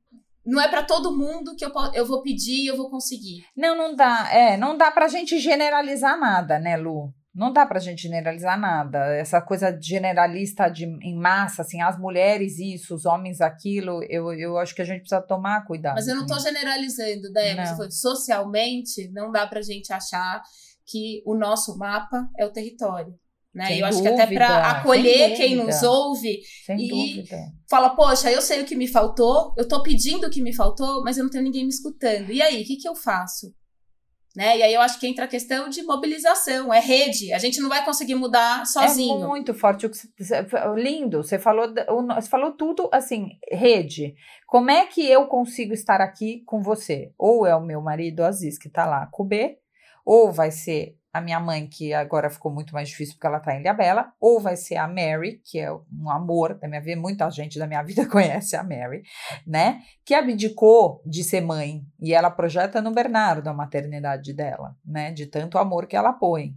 Não 0.47 0.61
é 0.61 0.69
pra 0.69 0.83
todo 0.83 1.17
mundo 1.17 1.57
que 1.57 1.65
eu, 1.65 1.73
eu 1.93 2.07
vou 2.07 2.23
pedir 2.23 2.63
e 2.63 2.67
eu 2.69 2.77
vou 2.77 2.89
conseguir. 2.89 3.45
Não, 3.57 3.77
não 3.77 3.95
dá. 3.97 4.29
É, 4.33 4.57
não 4.57 4.77
dá 4.77 4.91
pra 4.91 5.09
gente 5.09 5.39
generalizar 5.39 6.19
nada, 6.19 6.59
né, 6.59 6.77
Lu? 6.77 7.13
Não 7.35 7.53
dá 7.53 7.67
pra 7.67 7.79
gente 7.79 8.03
generalizar 8.03 8.59
nada. 8.59 8.99
Essa 9.15 9.43
coisa 9.43 9.77
generalista 9.79 10.71
de, 10.71 10.87
em 10.87 11.15
massa, 11.15 11.61
assim, 11.61 11.83
as 11.83 11.99
mulheres 11.99 12.59
isso, 12.59 12.95
os 12.95 13.05
homens 13.05 13.43
aquilo, 13.43 14.03
eu, 14.09 14.33
eu 14.33 14.57
acho 14.57 14.75
que 14.75 14.81
a 14.81 14.85
gente 14.87 15.01
precisa 15.01 15.21
tomar 15.21 15.67
cuidado. 15.67 15.97
Mas 15.97 16.09
eu 16.09 16.17
não 16.17 16.27
tô 16.27 16.35
isso. 16.35 16.45
generalizando, 16.45 17.31
falou, 17.77 17.91
Socialmente, 17.91 19.11
não 19.13 19.31
dá 19.31 19.47
pra 19.47 19.61
gente 19.61 19.93
achar 19.93 20.41
que 20.87 21.23
o 21.27 21.37
nosso 21.37 21.77
mapa 21.77 22.27
é 22.39 22.47
o 22.47 22.53
território. 22.53 23.13
Né? 23.57 23.69
Sem 23.69 23.79
eu 23.79 23.87
acho 23.87 24.03
que 24.03 24.09
até 24.09 24.25
dúvida, 24.27 24.47
sem 24.47 24.55
acolher 24.57 25.35
quem 25.37 25.57
dúvida. 25.57 25.73
nos 25.73 25.83
ouve, 25.83 26.41
Sem 26.67 26.77
e- 26.79 26.89
dúvida. 26.89 27.39
fala, 27.71 27.89
poxa, 27.97 28.31
eu 28.31 28.43
sei 28.43 28.61
o 28.61 28.67
que 28.67 28.77
me 28.77 28.87
faltou, 28.87 29.55
eu 29.57 29.67
tô 29.67 29.83
pedindo 29.83 30.27
o 30.27 30.31
que 30.31 30.43
me 30.43 30.53
faltou, 30.55 31.03
mas 31.03 31.17
eu 31.17 31.25
não 31.25 31.31
tenho 31.31 31.43
ninguém 31.45 31.63
me 31.63 31.71
escutando. 31.71 32.31
E 32.31 32.43
aí, 32.43 32.63
o 32.63 32.67
que, 32.67 32.77
que 32.77 32.87
eu 32.87 32.95
faço? 32.95 33.55
Né? 34.37 34.59
E 34.59 34.63
aí 34.63 34.75
eu 34.75 34.83
acho 34.83 35.01
que 35.01 35.07
entra 35.07 35.25
a 35.25 35.29
questão 35.29 35.71
de 35.71 35.83
mobilização, 35.83 36.71
é 36.71 36.79
rede. 36.79 37.33
A 37.33 37.39
gente 37.39 37.59
não 37.59 37.71
vai 37.71 37.83
conseguir 37.83 38.15
mudar 38.15 38.67
sozinho. 38.67 39.25
É 39.25 39.27
muito 39.27 39.55
forte 39.55 39.87
o 39.87 39.91
que 39.91 39.97
você, 39.97 40.43
você- 40.43 40.75
lindo. 40.77 41.23
Você 41.23 41.39
falou, 41.39 41.73
você 42.15 42.29
falou 42.29 42.53
tudo 42.53 42.91
assim, 42.93 43.31
rede. 43.51 44.15
Como 44.47 44.71
é 44.71 44.85
que 44.85 45.01
eu 45.11 45.27
consigo 45.27 45.73
estar 45.73 46.03
aqui 46.03 46.43
com 46.45 46.61
você? 46.63 47.11
Ou 47.17 47.47
é 47.47 47.57
o 47.57 47.65
meu 47.65 47.81
marido 47.81 48.23
Aziz 48.23 48.59
que 48.59 48.69
tá 48.69 48.85
lá 48.85 49.07
com 49.11 49.23
o 49.23 49.27
B, 49.27 49.57
ou 50.05 50.31
vai 50.31 50.51
ser 50.51 50.95
a 51.17 51.21
minha 51.21 51.41
mãe, 51.41 51.67
que 51.67 51.93
agora 51.93 52.31
ficou 52.31 52.53
muito 52.53 52.73
mais 52.73 52.89
difícil 52.89 53.15
porque 53.15 53.27
ela 53.27 53.41
tá 53.41 53.55
em 53.55 53.61
Ilhabela, 53.61 54.13
ou 54.21 54.41
vai 54.41 54.57
ser 54.57 54.77
a 54.77 54.87
Mary, 54.87 55.41
que 55.45 55.59
é 55.59 55.73
um 55.73 56.11
amor 56.11 56.59
da 56.59 56.69
minha 56.69 56.81
vida, 56.81 57.01
muita 57.01 57.31
gente 57.31 57.59
da 57.59 57.67
minha 57.67 57.83
vida 57.85 58.07
conhece 58.07 58.57
a 58.57 58.63
Mary, 58.63 59.03
né? 59.47 59.81
Que 60.05 60.15
abdicou 60.15 61.03
de 61.05 61.25
ser 61.25 61.41
mãe 61.41 61.83
e 62.01 62.15
ela 62.15 62.31
projeta 62.31 62.81
no 62.81 62.93
Bernardo 62.93 63.49
a 63.49 63.55
maternidade 63.55 64.33
dela, 64.33 64.77
né? 64.85 65.11
De 65.11 65.27
tanto 65.27 65.59
amor 65.59 65.87
que 65.87 65.97
ela 65.97 66.13
põe. 66.13 66.55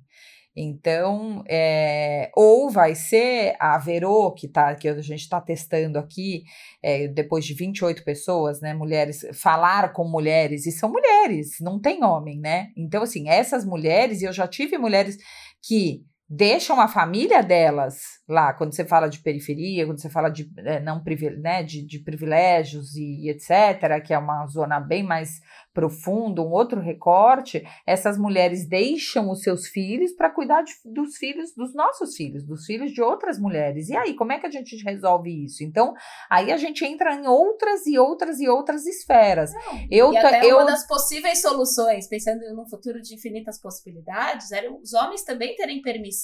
Então, 0.61 1.41
é, 1.47 2.29
ou 2.35 2.69
vai 2.69 2.93
ser 2.93 3.55
a 3.61 3.77
Verô, 3.77 4.33
que, 4.33 4.45
tá, 4.45 4.75
que 4.75 4.89
a 4.89 5.01
gente 5.01 5.21
está 5.21 5.39
testando 5.39 5.97
aqui, 5.97 6.43
é, 6.83 7.07
depois 7.07 7.45
de 7.45 7.53
28 7.53 8.03
pessoas, 8.03 8.59
né, 8.59 8.73
mulheres, 8.73 9.25
falar 9.33 9.93
com 9.93 10.03
mulheres, 10.03 10.65
e 10.65 10.71
são 10.73 10.91
mulheres, 10.91 11.59
não 11.61 11.79
tem 11.79 12.03
homem, 12.03 12.41
né? 12.41 12.67
Então, 12.75 13.03
assim, 13.03 13.29
essas 13.29 13.63
mulheres, 13.63 14.21
e 14.21 14.25
eu 14.25 14.33
já 14.33 14.49
tive 14.49 14.77
mulheres 14.77 15.15
que 15.63 16.03
deixam 16.29 16.79
a 16.79 16.87
família 16.87 17.41
delas 17.41 17.97
lá, 18.27 18.53
quando 18.53 18.75
você 18.75 18.85
fala 18.85 19.07
de 19.09 19.19
periferia, 19.19 19.85
quando 19.87 19.99
você 19.99 20.09
fala 20.09 20.29
de, 20.29 20.47
é, 20.59 20.79
não, 20.79 21.01
né, 21.41 21.63
de, 21.63 21.83
de 21.85 21.99
privilégios 22.03 22.95
e, 22.95 23.25
e 23.25 23.29
etc., 23.31 23.99
que 24.05 24.13
é 24.13 24.17
uma 24.17 24.45
zona 24.45 24.79
bem 24.79 25.01
mais 25.01 25.39
profunda, 25.73 26.41
um 26.41 26.51
outro 26.51 26.79
recorte, 26.79 27.63
essas 27.87 28.17
mulheres 28.17 28.67
deixam 28.67 29.31
os 29.31 29.41
seus 29.41 29.67
filhos 29.67 30.11
para 30.13 30.29
cuidar 30.29 30.61
de- 30.61 30.73
dos 30.85 31.15
filhos, 31.17 31.53
dos 31.55 31.73
nossos 31.73 32.15
filhos, 32.15 32.43
dos 32.45 32.65
filhos 32.65 32.91
de 32.91 33.01
outras 33.01 33.39
mulheres. 33.39 33.89
E 33.89 33.95
aí, 33.95 34.13
como 34.15 34.31
é 34.31 34.39
que 34.39 34.45
a 34.45 34.51
gente 34.51 34.75
resolve 34.83 35.45
isso? 35.45 35.63
Então, 35.63 35.93
aí 36.29 36.51
a 36.51 36.57
gente 36.57 36.85
entra 36.85 37.13
em 37.15 37.25
outras 37.27 37.85
e 37.87 37.97
outras 37.97 38.39
e 38.39 38.47
outras 38.47 38.85
esferas. 38.85 39.51
Eu, 39.89 40.11
e 40.11 40.15
ta- 40.21 40.27
até 40.27 40.45
eu 40.45 40.57
uma 40.57 40.65
das 40.65 40.85
possíveis 40.85 41.41
soluções, 41.41 42.07
pensando 42.07 42.41
num 42.53 42.67
futuro 42.67 43.01
de 43.01 43.15
infinitas 43.15 43.59
possibilidades, 43.59 44.51
era 44.51 44.71
os 44.71 44.93
homens 44.93 45.23
também 45.23 45.55
terem 45.55 45.81
permissão 45.81 46.18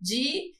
de 0.00 0.54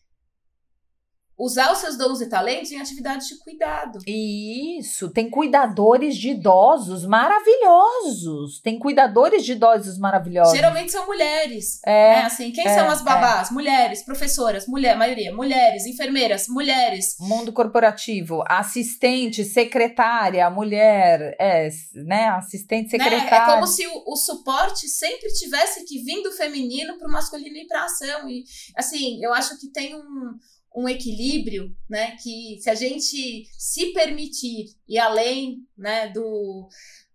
usar 1.39 1.73
os 1.73 1.79
seus 1.79 1.97
dons 1.97 2.21
e 2.21 2.29
talentos 2.29 2.73
em 2.73 2.81
atividades 2.81 3.29
de 3.29 3.39
cuidado. 3.39 4.01
Isso, 4.07 5.11
tem 5.11 5.31
cuidadores 5.31 6.17
de 6.17 6.31
idosos 6.31 7.07
maravilhosos. 7.07 8.61
Tem 8.61 8.79
cuidadores 8.79 9.45
de 9.45 9.53
idosos 9.53 9.99
maravilhosos. 9.99 10.55
Geralmente 10.55 10.91
são 10.91 11.07
mulheres. 11.07 11.81
É, 11.87 12.17
né? 12.17 12.23
Assim, 12.23 12.51
quem 12.51 12.67
é, 12.67 12.75
são 12.75 12.89
as 12.89 13.03
babás? 13.03 13.51
Mulheres, 13.51 14.03
professoras, 14.03 14.67
mulher, 14.67 14.97
maioria, 14.97 15.35
mulheres, 15.35 15.87
enfermeiras, 15.87 16.49
mulheres. 16.49 17.17
Mundo 17.21 17.53
corporativo, 17.53 18.43
assistente, 18.49 19.45
secretária, 19.45 20.49
mulher, 20.51 21.37
é, 21.39 21.69
né? 21.95 22.29
Assistente 22.31 22.97
Né? 22.97 23.05
secretária. 23.05 23.53
É 23.53 23.55
como 23.55 23.67
se 23.67 23.87
o, 23.87 24.13
o 24.13 24.17
suporte 24.17 24.89
sempre 24.89 25.33
tivesse 25.33 25.85
que 25.85 26.03
vir 26.03 26.23
do 26.23 26.33
feminino 26.33 26.99
para 26.99 27.09
o 27.09 27.13
masculino 27.13 27.57
ir 27.57 27.67
para 27.67 27.85
ação. 27.85 28.29
E 28.29 28.45
assim, 28.77 29.23
eu 29.23 29.33
acho 29.33 29.59
que 29.61 29.69
tem 29.69 29.95
um, 29.95 30.35
um 30.75 30.89
equilíbrio, 30.89 31.75
né? 31.89 32.17
Que 32.23 32.59
se 32.61 32.71
a 32.71 32.75
gente 32.75 33.45
se 33.59 33.93
permitir 33.93 34.67
ir 34.89 34.99
além, 34.99 35.59
né, 35.77 36.09
do, 36.09 36.69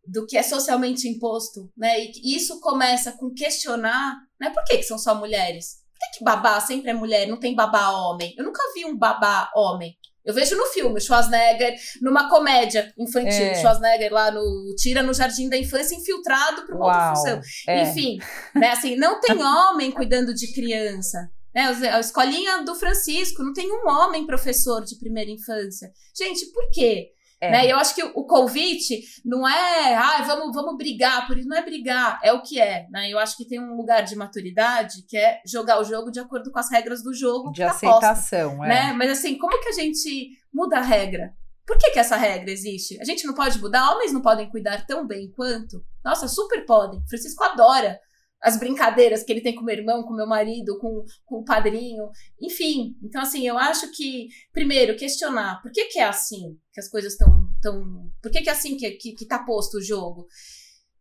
do 0.06 0.26
que 0.26 0.38
é 0.38 0.44
socialmente 0.44 1.08
imposto, 1.08 1.72
né? 1.78 2.06
E 2.06 2.36
isso 2.36 2.60
começa 2.60 3.12
com 3.14 3.34
questionar, 3.34 4.16
né? 4.40 4.50
Por 4.50 4.64
que, 4.66 4.78
que 4.78 4.84
são 4.84 4.98
só 4.98 5.16
mulheres? 5.16 5.82
Por 5.94 6.12
que, 6.12 6.18
que 6.20 6.24
babá 6.24 6.60
sempre 6.60 6.90
é 6.92 6.94
mulher, 6.94 7.28
não 7.28 7.40
tem 7.40 7.56
babá 7.56 7.92
homem? 7.92 8.34
Eu 8.38 8.44
nunca 8.44 8.62
vi 8.74 8.86
um 8.86 8.98
babá 8.98 9.50
homem. 9.56 9.96
Eu 10.26 10.34
vejo 10.34 10.56
no 10.56 10.66
filme, 10.68 11.02
Schwarzenegger, 11.02 11.76
numa 12.02 12.30
comédia 12.30 12.94
infantil, 12.98 13.30
É. 13.46 13.56
Schwarzenegger 13.56 14.12
lá 14.12 14.32
no 14.32 14.74
Tira 14.78 15.04
no 15.04 15.14
Jardim 15.14 15.50
da 15.50 15.58
Infância, 15.58 15.96
infiltrado 15.96 16.66
para 16.66 16.76
uma 16.78 16.86
outra 16.86 17.00
Uau, 17.08 17.16
função. 17.16 17.42
é. 17.68 17.84
Enfim, 17.84 18.18
né, 18.56 18.70
assim, 18.70 18.96
não 18.96 19.20
tem 19.20 19.36
homem 19.44 19.92
cuidando 19.92 20.34
de 20.34 20.54
criança. 20.54 21.30
Né, 21.54 21.68
a 21.90 22.00
escolinha 22.00 22.64
do 22.64 22.76
Francisco, 22.76 23.44
não 23.44 23.54
tem 23.54 23.72
um 23.72 23.88
homem 23.88 24.26
professor 24.26 24.84
de 24.84 24.98
primeira 24.98 25.30
infância. 25.30 25.92
Gente, 26.18 26.48
por 26.52 26.70
quê? 26.72 27.12
É. 27.40 27.52
Né, 27.52 27.72
eu 27.72 27.76
acho 27.76 27.94
que 27.94 28.02
o 28.02 28.26
convite 28.26 29.02
não 29.26 29.46
é, 29.46 29.96
ah, 29.96 30.24
vamos, 30.26 30.56
vamos 30.56 30.78
brigar 30.78 31.28
por 31.28 31.38
isso, 31.38 31.48
não 31.48 31.58
é 31.58 31.62
brigar, 31.62 32.18
é 32.24 32.32
o 32.32 32.42
que 32.42 32.60
é. 32.60 32.88
Né? 32.90 33.10
Eu 33.10 33.20
acho 33.20 33.36
que 33.36 33.46
tem 33.46 33.60
um 33.60 33.76
lugar 33.76 34.04
de 34.04 34.16
maturidade 34.16 35.04
que 35.08 35.18
é 35.18 35.42
jogar 35.46 35.82
o 35.82 35.84
jogo 35.84 36.10
de 36.10 36.22
acordo 36.22 36.50
com 36.52 36.60
as 36.60 36.72
regras 36.72 37.04
do 37.04 37.14
jogo. 37.14 37.52
de 37.52 37.62
tá 37.62 37.68
posta 37.68 37.88
aceitação, 37.88 38.64
é. 38.64 38.70
né? 38.70 38.94
Mas 38.94 39.12
assim, 39.12 39.38
como 39.38 39.60
que 39.62 39.70
a 39.70 39.74
gente 39.74 40.30
muda 40.54 40.78
a 40.78 40.82
regra? 40.82 41.34
Por 41.66 41.78
que, 41.78 41.92
que 41.92 42.00
essa 42.00 42.16
regra 42.16 42.50
existe? 42.50 43.00
A 43.02 43.06
gente 43.06 43.26
não 43.26 43.34
pode 43.34 43.60
mudar? 43.60 43.92
Homens 43.92 44.14
não 44.14 44.22
podem 44.22 44.50
cuidar 44.50 44.86
tão 44.86 45.06
bem 45.06 45.30
quanto? 45.32 45.84
Nossa, 46.04 46.28
super 46.28 46.66
podem. 46.66 47.02
Francisco 47.08 47.44
adora 47.44 48.00
as 48.44 48.58
brincadeiras 48.60 49.24
que 49.24 49.32
ele 49.32 49.42
tem 49.42 49.56
com 49.56 49.64
meu 49.64 49.76
irmão, 49.76 50.04
com 50.04 50.14
meu 50.14 50.28
marido, 50.28 50.78
com, 50.78 51.06
com 51.26 51.38
o 51.38 51.46
padrinho, 51.46 52.10
enfim. 52.42 52.98
Então, 53.02 53.22
assim, 53.22 53.48
eu 53.48 53.58
acho 53.58 53.90
que, 53.92 54.28
primeiro, 54.52 54.98
questionar 54.98 55.62
por 55.62 55.72
que, 55.72 55.86
que 55.86 56.00
é 56.00 56.04
assim 56.04 56.60
que 56.74 56.80
as 56.80 56.90
coisas 56.90 57.14
estão. 57.14 57.48
Tão, 57.62 58.12
por 58.22 58.30
que, 58.30 58.42
que 58.42 58.50
é 58.50 58.52
assim 58.52 58.76
que, 58.76 58.92
que, 58.92 59.14
que 59.14 59.26
tá 59.26 59.40
posto 59.40 59.78
o 59.78 59.82
jogo? 59.82 60.28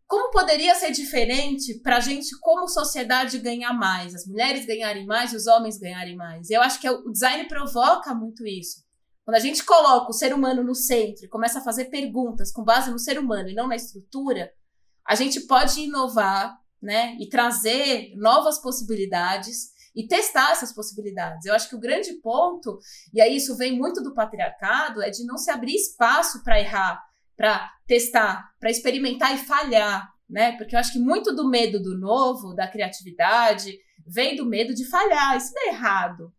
Como 0.07 0.31
poderia 0.31 0.75
ser 0.77 0.93
diferente 0.93 1.81
para 1.81 1.97
a 1.97 2.01
gente, 2.01 2.39
como 2.39 2.69
sociedade, 2.69 3.39
ganhar 3.39 3.73
mais? 3.73 4.15
As 4.15 4.25
mulheres 4.25 4.65
ganharem 4.65 5.05
mais 5.05 5.33
e 5.33 5.37
os 5.37 5.49
homens 5.49 5.79
ganharem 5.79 6.15
mais. 6.15 6.49
Eu 6.51 6.63
acho 6.63 6.81
que 6.81 6.89
o 6.89 7.11
design 7.11 7.49
provoca 7.49 8.15
muito 8.15 8.47
isso. 8.47 8.85
Quando 9.25 9.37
a 9.37 9.41
gente 9.41 9.65
coloca 9.65 10.11
o 10.11 10.13
ser 10.13 10.33
humano 10.33 10.63
no 10.63 10.75
centro 10.75 11.25
e 11.25 11.29
começa 11.29 11.59
a 11.59 11.65
fazer 11.65 11.87
perguntas 11.87 12.53
com 12.53 12.63
base 12.63 12.91
no 12.91 12.99
ser 12.99 13.19
humano 13.19 13.49
e 13.49 13.55
não 13.55 13.67
na 13.67 13.75
estrutura, 13.75 14.53
a 15.05 15.17
gente 15.17 15.41
pode 15.41 15.81
inovar, 15.81 16.57
né? 16.83 17.17
E 17.21 17.29
trazer 17.29 18.13
novas 18.17 18.61
possibilidades 18.61 19.73
e 19.95 20.07
testar 20.07 20.53
essas 20.53 20.73
possibilidades. 20.73 21.47
Eu 21.47 21.55
acho 21.55 21.69
que 21.69 21.77
o 21.77 21.81
grande 21.81 22.15
ponto, 22.15 22.79
e 23.13 23.21
aí 23.21 23.37
isso 23.37 23.57
vem 23.57 23.79
muito 23.79 24.03
do 24.03 24.15
patriarcado, 24.15 25.03
é 25.03 25.11
de 25.11 25.25
não 25.25 25.37
se 25.37 25.51
abrir 25.51 25.75
espaço 25.75 26.43
para 26.43 26.59
errar, 26.59 27.03
para 27.37 27.71
testar, 27.87 28.51
para 28.59 28.71
experimentar 28.71 29.35
e 29.35 29.39
falhar, 29.39 30.11
né? 30.29 30.57
Porque 30.57 30.75
eu 30.75 30.81
acho 30.81 30.93
que 30.93 30.99
muito 30.99 31.35
do 31.35 31.49
medo 31.49 31.81
do 31.81 31.99
novo, 31.99 32.55
da 32.55 32.67
criatividade, 32.67 33.79
vem 34.07 34.35
do 34.35 34.47
medo 34.47 34.75
de 34.75 34.89
falhar. 34.89 35.37
E 35.37 35.41
se 35.41 35.53
der 35.53 35.69
errado? 35.69 36.33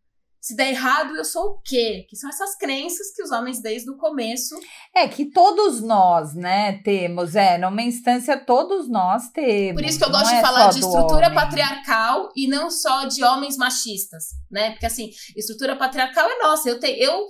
Se 0.43 0.57
der 0.57 0.71
errado, 0.71 1.15
eu 1.15 1.23
sou 1.23 1.51
o 1.51 1.61
quê? 1.61 2.05
Que 2.09 2.17
são 2.17 2.29
essas 2.29 2.57
crenças 2.57 3.13
que 3.15 3.23
os 3.23 3.31
homens, 3.31 3.61
desde 3.61 3.89
o 3.89 3.95
começo, 3.95 4.59
É 4.93 5.07
que 5.07 5.31
todos 5.31 5.81
nós, 5.81 6.33
né, 6.35 6.81
temos, 6.83 7.33
é, 7.33 7.57
numa 7.57 7.81
instância 7.81 8.37
todos 8.37 8.89
nós 8.89 9.29
temos. 9.29 9.81
Por 9.81 9.89
isso 9.89 9.97
que 9.97 10.03
eu 10.03 10.11
gosto 10.11 10.33
é 10.33 10.35
de 10.35 10.41
falar 10.41 10.65
só 10.65 10.79
de 10.79 10.85
estrutura 10.85 11.27
homem. 11.27 11.33
patriarcal 11.33 12.29
e 12.35 12.45
não 12.49 12.69
só 12.69 13.05
de 13.05 13.23
homens 13.23 13.55
machistas, 13.55 14.31
né? 14.51 14.71
Porque 14.71 14.85
assim, 14.85 15.11
estrutura 15.33 15.77
patriarcal 15.77 16.29
é 16.29 16.37
nossa. 16.43 16.67
Eu 16.67 16.77
tenho, 16.77 17.01
eu 17.01 17.25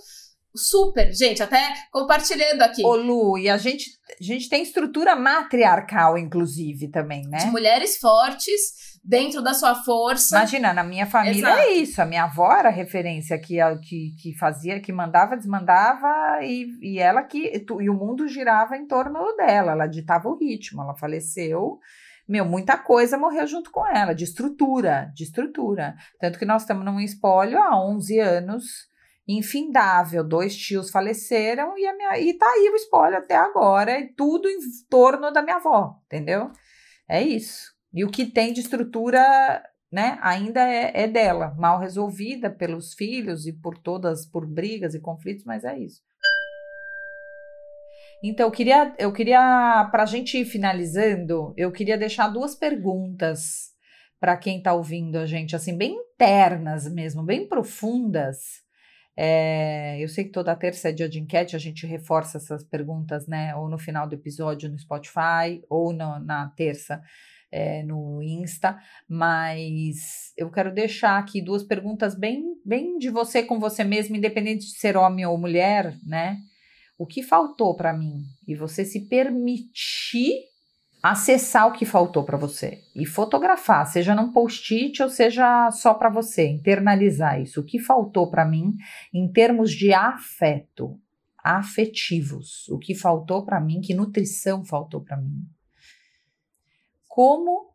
super, 0.55 1.13
gente, 1.13 1.43
até 1.43 1.71
compartilhando 1.91 2.63
aqui. 2.63 2.83
Ô 2.83 2.95
Lu, 2.95 3.37
e 3.37 3.47
a 3.47 3.59
gente, 3.59 3.91
a 4.19 4.23
gente 4.23 4.49
tem 4.49 4.63
estrutura 4.63 5.15
matriarcal, 5.15 6.17
inclusive, 6.17 6.87
também, 6.89 7.21
De 7.21 7.29
né? 7.29 7.45
mulheres 7.45 7.97
fortes 7.97 8.92
dentro 9.03 9.41
da 9.41 9.53
sua 9.53 9.75
força. 9.75 10.37
Imagina, 10.37 10.73
na 10.73 10.83
minha 10.83 11.05
família 11.05 11.39
Exato. 11.39 11.59
é 11.59 11.71
isso. 11.73 12.01
A 12.01 12.05
minha 12.05 12.23
avó 12.23 12.51
era 12.53 12.69
a 12.69 12.71
referência 12.71 13.37
que, 13.37 13.57
que, 13.81 14.15
que 14.21 14.37
fazia, 14.37 14.79
que 14.79 14.93
mandava, 14.93 15.35
desmandava, 15.35 16.39
e, 16.41 16.67
e 16.81 16.99
ela 16.99 17.21
que. 17.23 17.39
E, 17.39 17.65
e 17.81 17.89
o 17.89 17.93
mundo 17.93 18.27
girava 18.27 18.77
em 18.77 18.87
torno 18.87 19.35
dela. 19.35 19.73
Ela 19.73 19.87
ditava 19.87 20.29
o 20.29 20.37
ritmo. 20.37 20.81
Ela 20.81 20.95
faleceu 20.95 21.79
meu, 22.27 22.45
muita 22.45 22.77
coisa 22.77 23.17
morreu 23.17 23.45
junto 23.45 23.69
com 23.69 23.85
ela, 23.85 24.13
de 24.13 24.23
estrutura, 24.23 25.11
de 25.13 25.23
estrutura. 25.23 25.95
Tanto 26.19 26.39
que 26.39 26.45
nós 26.45 26.61
estamos 26.61 26.85
num 26.85 26.99
espólio 26.99 27.61
há 27.61 27.77
11 27.85 28.19
anos, 28.19 28.65
infindável. 29.27 30.23
Dois 30.23 30.55
tios 30.55 30.89
faleceram 30.89 31.77
e, 31.77 31.85
a 31.85 31.93
minha, 31.95 32.17
e 32.19 32.33
tá 32.33 32.45
aí 32.45 32.69
o 32.69 32.75
espólio 32.75 33.17
até 33.17 33.35
agora, 33.35 33.99
e 33.99 34.07
tudo 34.13 34.47
em 34.47 34.57
torno 34.89 35.31
da 35.31 35.41
minha 35.41 35.57
avó, 35.57 35.99
entendeu? 36.05 36.49
É 37.07 37.21
isso. 37.21 37.73
E 37.93 38.03
o 38.03 38.09
que 38.09 38.25
tem 38.25 38.51
de 38.51 38.61
estrutura, 38.61 39.21
né, 39.91 40.17
ainda 40.21 40.61
é, 40.61 41.03
é 41.03 41.07
dela, 41.07 41.53
mal 41.57 41.79
resolvida 41.79 42.49
pelos 42.49 42.93
filhos 42.93 43.45
e 43.45 43.53
por 43.53 43.77
todas, 43.77 44.25
por 44.25 44.47
brigas 44.47 44.95
e 44.95 44.99
conflitos, 44.99 45.45
mas 45.45 45.63
é 45.63 45.77
isso. 45.77 46.01
Então, 48.23 48.47
eu 48.47 48.51
queria, 48.51 48.95
eu 48.97 49.11
queria 49.11 49.89
para 49.91 50.03
a 50.03 50.05
gente 50.05 50.37
ir 50.37 50.45
finalizando, 50.45 51.53
eu 51.57 51.71
queria 51.71 51.97
deixar 51.97 52.29
duas 52.29 52.55
perguntas 52.55 53.73
para 54.19 54.37
quem 54.37 54.57
está 54.57 54.73
ouvindo 54.73 55.17
a 55.17 55.25
gente, 55.25 55.55
assim, 55.55 55.77
bem 55.77 55.93
internas 55.93 56.89
mesmo, 56.89 57.21
bem 57.21 57.45
profundas. 57.45 58.63
É, 59.15 60.01
eu 60.01 60.07
sei 60.07 60.23
que 60.23 60.31
toda 60.31 60.55
terça 60.55 60.89
é 60.89 60.93
dia 60.93 61.09
de 61.09 61.19
enquete, 61.19 61.55
a 61.55 61.59
gente 61.59 61.85
reforça 61.85 62.37
essas 62.37 62.63
perguntas, 62.63 63.27
né? 63.27 63.53
Ou 63.57 63.67
no 63.67 63.77
final 63.77 64.07
do 64.07 64.15
episódio 64.15 64.71
no 64.71 64.79
Spotify, 64.79 65.61
ou 65.69 65.91
no, 65.91 66.19
na 66.19 66.49
terça 66.55 67.01
é, 67.53 67.83
no 67.83 68.21
Insta, 68.23 68.77
mas 69.07 70.33
eu 70.35 70.49
quero 70.49 70.73
deixar 70.73 71.19
aqui 71.19 71.41
duas 71.41 71.63
perguntas 71.63 72.15
bem, 72.15 72.43
bem 72.65 72.97
de 72.97 73.09
você 73.09 73.43
com 73.43 73.59
você 73.59 73.83
mesmo, 73.83 74.15
independente 74.15 74.65
de 74.65 74.77
ser 74.77 74.97
homem 74.97 75.25
ou 75.25 75.37
mulher, 75.37 75.95
né? 76.05 76.37
o 76.97 77.05
que 77.05 77.21
faltou 77.23 77.75
para 77.75 77.93
mim 77.93 78.23
e 78.47 78.55
você 78.55 78.85
se 78.85 79.07
permitir 79.07 80.33
acessar 81.01 81.67
o 81.67 81.73
que 81.73 81.85
faltou 81.85 82.23
para 82.23 82.37
você 82.37 82.81
e 82.95 83.05
fotografar, 83.05 83.85
seja 83.85 84.15
num 84.15 84.31
post-it 84.31 85.03
ou 85.03 85.09
seja 85.09 85.69
só 85.71 85.93
para 85.93 86.09
você, 86.09 86.47
internalizar 86.47 87.41
isso. 87.41 87.59
O 87.59 87.63
que 87.65 87.77
faltou 87.77 88.29
para 88.29 88.45
mim 88.45 88.73
em 89.13 89.29
termos 89.29 89.71
de 89.71 89.93
afeto, 89.93 90.97
afetivos, 91.43 92.69
o 92.69 92.79
que 92.79 92.95
faltou 92.95 93.43
para 93.43 93.59
mim, 93.59 93.81
que 93.81 93.93
nutrição 93.93 94.63
faltou 94.63 95.01
para 95.01 95.17
mim. 95.17 95.43
Como 97.13 97.69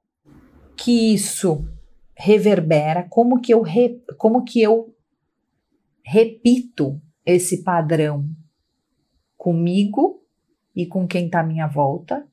que 0.76 1.14
isso 1.14 1.64
reverbera, 2.12 3.06
como 3.08 3.40
que 3.40 3.54
eu 3.54 3.62
re, 3.62 4.02
como 4.16 4.42
que 4.42 4.60
eu 4.60 4.92
repito 6.04 7.00
esse 7.24 7.62
padrão 7.62 8.28
comigo 9.36 10.26
e 10.74 10.86
com 10.86 11.06
quem 11.06 11.26
está 11.26 11.38
à 11.38 11.44
minha 11.44 11.68
volta, 11.68 12.26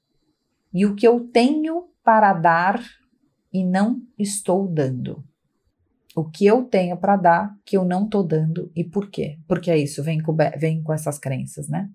e 0.73 0.83
o 0.83 0.95
que 0.95 1.07
eu 1.07 1.27
tenho 1.27 1.89
para 2.03 2.33
dar 2.33 2.83
e 3.53 3.63
não 3.63 4.01
estou 4.17 4.67
dando. 4.67 5.23
O 6.15 6.27
que 6.27 6.43
eu 6.43 6.63
tenho 6.63 6.97
para 6.97 7.17
dar 7.17 7.55
que 7.63 7.77
eu 7.77 7.85
não 7.85 8.05
estou 8.05 8.23
dando 8.23 8.71
e 8.75 8.83
por 8.83 9.11
quê? 9.11 9.37
Porque 9.47 9.69
é 9.69 9.77
isso, 9.77 10.01
vem 10.01 10.19
com, 10.23 10.35
vem 10.57 10.81
com 10.81 10.91
essas 10.91 11.19
crenças, 11.19 11.69
né? 11.69 11.87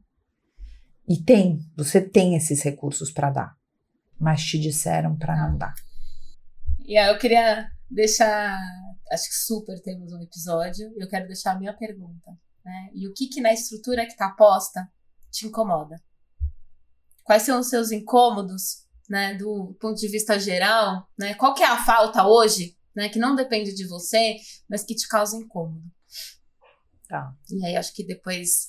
E 1.09 1.17
tem, 1.17 1.59
você 1.77 2.01
tem 2.01 2.37
esses 2.37 2.63
recursos 2.63 3.11
para 3.11 3.31
dar, 3.31 3.60
mas 4.21 4.45
te 4.45 4.59
disseram 4.59 5.17
para 5.17 5.35
não 5.35 5.57
dar. 5.57 5.75
E 6.85 6.97
aí 6.99 7.09
eu 7.09 7.19
queria 7.19 7.71
deixar, 7.91 8.59
acho 9.11 9.29
que 9.29 9.35
super 9.35 9.81
temos 9.81 10.13
um 10.13 10.21
episódio, 10.21 10.93
eu 10.97 11.09
quero 11.09 11.27
deixar 11.27 11.53
a 11.53 11.59
minha 11.59 11.73
pergunta, 11.73 12.31
né? 12.65 12.91
E 12.93 13.09
o 13.09 13.15
que 13.15 13.29
que 13.29 13.41
na 13.41 13.53
estrutura 13.53 14.05
que 14.05 14.13
está 14.13 14.31
posta 14.31 14.87
te 15.31 15.47
incomoda? 15.47 16.01
Quais 17.25 17.43
são 17.43 17.61
os 17.61 17.69
seus 17.69 17.91
incômodos, 17.91 18.87
né, 19.09 19.35
do 19.35 19.77
ponto 19.81 19.99
de 19.99 20.09
vista 20.09 20.39
geral, 20.39 21.09
né? 21.19 21.35
Qual 21.35 21.55
que 21.55 21.63
é 21.63 21.67
a 21.67 21.85
falta 21.85 22.27
hoje, 22.27 22.77
né, 22.95 23.09
que 23.09 23.19
não 23.19 23.35
depende 23.35 23.75
de 23.75 23.87
você, 23.87 24.37
mas 24.69 24.85
que 24.85 24.95
te 24.95 25.09
causa 25.09 25.37
incômodo? 25.37 25.91
Tá. 27.09 27.35
E 27.51 27.65
aí 27.67 27.77
acho 27.77 27.93
que 27.95 28.05
depois 28.05 28.69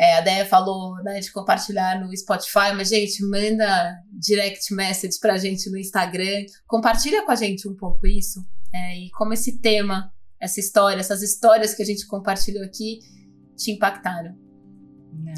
é, 0.00 0.16
a 0.16 0.22
Deia 0.22 0.46
falou 0.46 0.94
né, 1.02 1.20
de 1.20 1.30
compartilhar 1.30 2.00
no 2.00 2.16
Spotify, 2.16 2.72
mas, 2.74 2.88
gente, 2.88 3.22
manda 3.22 3.98
direct 4.10 4.72
message 4.72 5.20
pra 5.20 5.36
gente 5.36 5.68
no 5.68 5.76
Instagram. 5.76 6.46
Compartilha 6.66 7.22
com 7.22 7.30
a 7.30 7.34
gente 7.34 7.68
um 7.68 7.76
pouco 7.76 8.06
isso. 8.06 8.42
É, 8.72 8.96
e 8.96 9.10
como 9.10 9.34
esse 9.34 9.58
tema, 9.58 10.10
essa 10.40 10.58
história, 10.58 10.98
essas 10.98 11.20
histórias 11.20 11.74
que 11.74 11.82
a 11.82 11.84
gente 11.84 12.06
compartilhou 12.06 12.64
aqui 12.64 13.00
te 13.54 13.72
impactaram. 13.72 14.34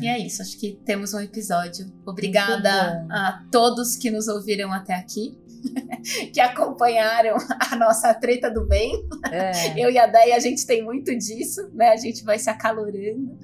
É. 0.01 0.05
E 0.05 0.07
é 0.07 0.19
isso, 0.25 0.41
acho 0.41 0.57
que 0.57 0.81
temos 0.85 1.13
um 1.13 1.19
episódio. 1.19 1.93
Obrigada 2.07 3.05
a 3.11 3.45
todos 3.51 3.97
que 3.97 4.13
nos 4.13 4.29
ouviram 4.29 4.73
até 4.73 4.95
aqui. 4.95 5.37
que 6.33 6.41
acompanharam 6.41 7.37
a 7.69 7.75
nossa 7.75 8.15
treta 8.15 8.49
do 8.49 8.65
bem. 8.65 8.93
É. 9.33 9.83
Eu 9.85 9.91
e 9.91 9.99
a 9.99 10.07
Deia, 10.07 10.37
a 10.37 10.41
gente 10.41 10.65
tem 10.65 10.85
muito 10.85 11.17
disso, 11.19 11.69
né? 11.75 11.89
A 11.89 11.97
gente 11.97 12.23
vai 12.23 12.39
se 12.39 12.49
acalorando. 12.49 13.37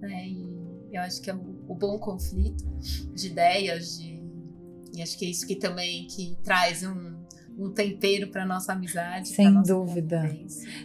Né? 0.00 0.28
E 0.28 0.49
eu 1.00 1.06
acho 1.06 1.20
que 1.20 1.30
é 1.30 1.34
o, 1.34 1.64
o 1.68 1.74
bom 1.74 1.98
conflito 1.98 2.64
de 3.14 3.26
ideias, 3.26 3.98
de... 3.98 4.22
e 4.94 5.02
acho 5.02 5.18
que 5.18 5.24
é 5.24 5.28
isso 5.28 5.46
que 5.46 5.56
também 5.56 6.06
que 6.06 6.36
traz 6.42 6.82
um, 6.82 7.20
um 7.58 7.70
tempero 7.70 8.28
para 8.28 8.46
nossa 8.46 8.72
amizade. 8.72 9.28
Sem 9.28 9.50
nossa 9.50 9.72
dúvida. 9.72 10.30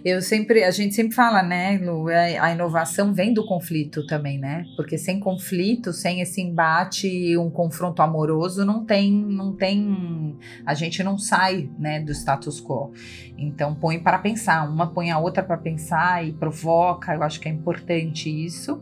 Eu 0.04 0.22
sempre, 0.22 0.64
a 0.64 0.72
gente 0.72 0.94
sempre 0.94 1.16
fala, 1.16 1.42
né, 1.42 1.78
Lu, 1.78 2.10
é, 2.10 2.38
a 2.38 2.52
inovação 2.52 3.14
vem 3.14 3.34
do 3.34 3.46
conflito 3.46 4.06
também, 4.06 4.38
né? 4.38 4.66
Porque 4.76 4.98
sem 4.98 5.20
conflito, 5.20 5.94
sem 5.94 6.20
esse 6.20 6.42
embate, 6.42 7.38
um 7.38 7.50
confronto 7.50 8.02
amoroso, 8.02 8.66
não 8.66 8.84
tem, 8.86 9.12
não 9.12 9.54
tem, 9.54 10.38
a 10.66 10.74
gente 10.74 11.02
não 11.02 11.18
sai, 11.18 11.70
né, 11.80 12.00
do 12.02 12.12
status 12.12 12.62
quo. 12.62 12.92
Então 13.38 13.74
põe 13.74 14.00
para 14.00 14.20
pensar, 14.20 14.70
uma 14.70 14.88
põe 14.88 15.12
a 15.12 15.20
outra 15.20 15.44
para 15.44 15.58
pensar 15.58 16.26
e 16.26 16.34
provoca. 16.34 17.14
Eu 17.14 17.24
acho 17.24 17.40
que 17.40 17.48
é 17.48 17.52
importante 17.52 18.30
isso. 18.30 18.82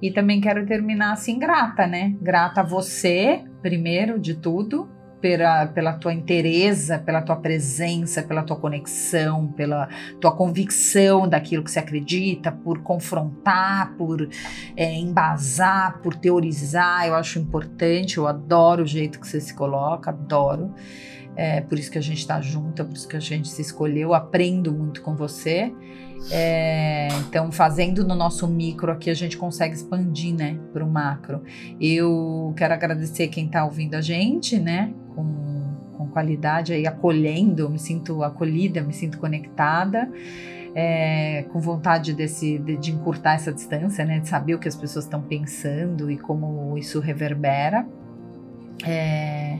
E 0.00 0.10
também 0.10 0.40
quero 0.40 0.66
terminar 0.66 1.12
assim 1.12 1.38
grata, 1.38 1.86
né? 1.86 2.14
Grata 2.20 2.60
a 2.60 2.64
você, 2.64 3.44
primeiro 3.62 4.18
de 4.18 4.34
tudo, 4.34 4.88
pela, 5.24 5.66
pela 5.68 5.94
tua 5.94 6.12
interesa, 6.12 6.98
pela 6.98 7.22
tua 7.22 7.36
presença, 7.36 8.22
pela 8.22 8.42
tua 8.42 8.56
conexão, 8.56 9.46
pela 9.46 9.88
tua 10.20 10.36
convicção 10.36 11.26
daquilo 11.26 11.64
que 11.64 11.70
você 11.70 11.78
acredita, 11.78 12.52
por 12.52 12.82
confrontar, 12.82 13.94
por 13.96 14.28
é, 14.76 14.92
embasar, 14.92 15.98
por 16.02 16.14
teorizar. 16.14 17.06
Eu 17.06 17.14
acho 17.14 17.38
importante, 17.38 18.18
eu 18.18 18.26
adoro 18.26 18.82
o 18.82 18.86
jeito 18.86 19.18
que 19.18 19.26
você 19.26 19.40
se 19.40 19.54
coloca, 19.54 20.10
adoro. 20.10 20.74
É 21.34 21.62
por 21.62 21.78
isso 21.78 21.90
que 21.90 21.96
a 21.96 22.02
gente 22.02 22.18
está 22.18 22.38
junto, 22.42 22.84
por 22.84 22.94
isso 22.94 23.08
que 23.08 23.16
a 23.16 23.20
gente 23.20 23.48
se 23.48 23.62
escolheu. 23.62 24.12
Aprendo 24.12 24.72
muito 24.74 25.00
com 25.00 25.16
você. 25.16 25.72
É, 26.30 27.08
então, 27.28 27.52
fazendo 27.52 28.06
no 28.06 28.14
nosso 28.14 28.48
micro 28.48 28.90
aqui, 28.90 29.10
a 29.10 29.14
gente 29.14 29.36
consegue 29.36 29.74
expandir, 29.74 30.34
né, 30.34 30.58
para 30.72 30.84
o 30.84 30.90
macro. 30.90 31.42
Eu 31.80 32.52
quero 32.56 32.74
agradecer 32.74 33.28
quem 33.28 33.46
está 33.46 33.64
ouvindo 33.64 33.94
a 33.94 34.00
gente, 34.00 34.58
né, 34.58 34.92
com, 35.14 35.24
com 35.96 36.08
qualidade 36.08 36.72
aí, 36.72 36.86
acolhendo, 36.86 37.68
me 37.68 37.78
sinto 37.78 38.22
acolhida, 38.22 38.80
me 38.82 38.92
sinto 38.92 39.18
conectada. 39.18 40.10
É, 40.76 41.44
com 41.52 41.60
vontade 41.60 42.12
desse, 42.12 42.58
de, 42.58 42.76
de, 42.76 42.90
encurtar 42.90 43.34
essa 43.34 43.52
distância, 43.52 44.04
né, 44.04 44.18
de 44.18 44.28
saber 44.28 44.56
o 44.56 44.58
que 44.58 44.66
as 44.66 44.74
pessoas 44.74 45.04
estão 45.04 45.22
pensando 45.22 46.10
e 46.10 46.18
como 46.18 46.76
isso 46.76 46.98
reverbera. 46.98 47.86
É, 48.84 49.58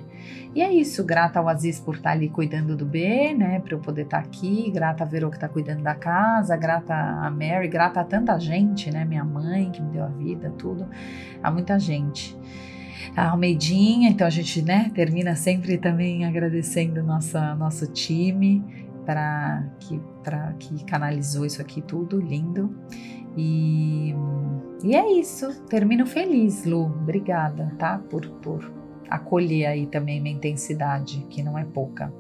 e 0.54 0.62
é 0.62 0.72
isso, 0.72 1.02
grata 1.04 1.40
ao 1.40 1.48
Aziz 1.48 1.80
por 1.80 1.96
estar 1.96 2.12
ali 2.12 2.28
cuidando 2.28 2.76
do 2.76 2.86
B, 2.86 3.34
né, 3.34 3.58
para 3.58 3.74
eu 3.74 3.80
poder 3.80 4.02
estar 4.02 4.18
aqui, 4.18 4.70
grata 4.70 5.02
a 5.02 5.06
Verô 5.06 5.28
que 5.28 5.36
está 5.36 5.48
cuidando 5.48 5.82
da 5.82 5.96
casa, 5.96 6.56
grata 6.56 6.94
a 6.94 7.28
Mary, 7.28 7.66
grata 7.66 8.00
a 8.00 8.04
tanta 8.04 8.38
gente, 8.38 8.88
né, 8.88 9.04
minha 9.04 9.24
mãe 9.24 9.72
que 9.72 9.82
me 9.82 9.90
deu 9.90 10.04
a 10.04 10.08
vida, 10.08 10.54
tudo, 10.56 10.86
a 11.42 11.50
muita 11.50 11.76
gente. 11.76 12.36
A 13.16 13.30
Almeidinha, 13.30 14.08
então 14.08 14.24
a 14.24 14.30
gente, 14.30 14.62
né, 14.62 14.92
termina 14.94 15.34
sempre 15.34 15.76
também 15.76 16.24
agradecendo 16.24 17.02
nossa, 17.02 17.56
nosso 17.56 17.88
time 17.88 18.62
para 19.04 19.64
que, 19.80 20.00
que 20.60 20.84
canalizou 20.84 21.44
isso 21.44 21.60
aqui 21.60 21.82
tudo, 21.82 22.20
lindo. 22.20 22.72
E, 23.36 24.14
e 24.84 24.94
é 24.94 25.18
isso, 25.18 25.64
termino 25.64 26.06
feliz, 26.06 26.64
Lu, 26.64 26.84
obrigada, 26.86 27.74
tá, 27.76 27.98
por, 27.98 28.24
por 28.40 28.83
acolher 29.10 29.66
aí 29.66 29.86
também 29.86 30.20
minha 30.20 30.34
intensidade, 30.34 31.26
que 31.30 31.42
não 31.42 31.58
é 31.58 31.64
pouca. 31.64 32.12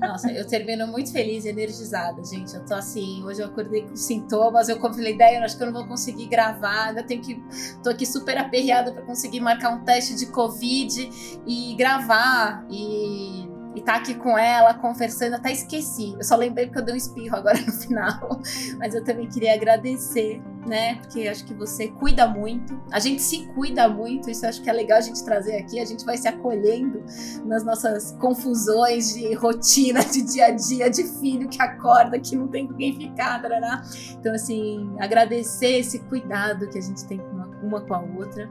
Nossa, 0.00 0.30
eu 0.32 0.46
termino 0.46 0.86
muito 0.86 1.12
feliz 1.12 1.44
e 1.44 1.48
energizada, 1.48 2.24
gente. 2.24 2.54
Eu 2.54 2.64
tô 2.64 2.74
assim, 2.74 3.22
hoje 3.24 3.40
eu 3.40 3.46
acordei 3.46 3.82
com 3.82 3.94
sintomas, 3.94 4.68
eu 4.68 4.80
falei, 4.80 5.14
ideia, 5.14 5.42
acho 5.44 5.56
que 5.56 5.62
eu 5.62 5.66
não 5.66 5.74
vou 5.74 5.86
conseguir 5.86 6.26
gravar, 6.26 6.88
ainda 6.88 7.02
tenho 7.02 7.22
que. 7.22 7.40
tô 7.82 7.90
aqui 7.90 8.04
super 8.04 8.36
aperreada 8.36 8.92
para 8.92 9.02
conseguir 9.02 9.40
marcar 9.40 9.70
um 9.70 9.84
teste 9.84 10.16
de 10.16 10.26
Covid 10.26 11.08
e 11.46 11.74
gravar. 11.76 12.66
E 12.70 13.51
e 13.74 13.80
tá 13.80 13.96
aqui 13.96 14.14
com 14.14 14.36
ela, 14.36 14.74
conversando, 14.74 15.34
até 15.34 15.50
esqueci. 15.50 16.14
Eu 16.14 16.24
só 16.24 16.36
lembrei 16.36 16.66
porque 16.66 16.80
eu 16.80 16.84
dei 16.84 16.94
um 16.94 16.98
espirro 16.98 17.36
agora 17.36 17.58
no 17.60 17.72
final. 17.72 18.40
Mas 18.78 18.94
eu 18.94 19.02
também 19.02 19.26
queria 19.28 19.54
agradecer, 19.54 20.42
né? 20.66 20.96
Porque 20.96 21.26
acho 21.26 21.44
que 21.44 21.54
você 21.54 21.88
cuida 21.88 22.26
muito. 22.26 22.78
A 22.90 22.98
gente 22.98 23.22
se 23.22 23.46
cuida 23.54 23.88
muito, 23.88 24.30
isso 24.30 24.46
acho 24.46 24.62
que 24.62 24.68
é 24.68 24.72
legal 24.72 24.98
a 24.98 25.00
gente 25.00 25.24
trazer 25.24 25.56
aqui. 25.56 25.80
A 25.80 25.84
gente 25.84 26.04
vai 26.04 26.18
se 26.18 26.28
acolhendo 26.28 27.02
nas 27.46 27.64
nossas 27.64 28.12
confusões 28.20 29.14
de 29.14 29.32
rotina, 29.34 30.04
de 30.04 30.22
dia 30.22 30.46
a 30.46 30.50
dia, 30.50 30.90
de 30.90 31.04
filho 31.04 31.48
que 31.48 31.60
acorda, 31.62 32.18
que 32.18 32.36
não 32.36 32.48
tem 32.48 32.66
com 32.66 32.74
quem 32.74 32.94
ficar, 32.94 33.40
tarará. 33.40 33.82
Então, 34.18 34.34
assim, 34.34 34.94
agradecer 34.98 35.78
esse 35.78 35.98
cuidado 36.00 36.68
que 36.68 36.78
a 36.78 36.82
gente 36.82 37.06
tem 37.06 37.20
uma, 37.20 37.41
uma 37.62 37.80
com 37.80 37.94
a 37.94 38.00
outra. 38.00 38.50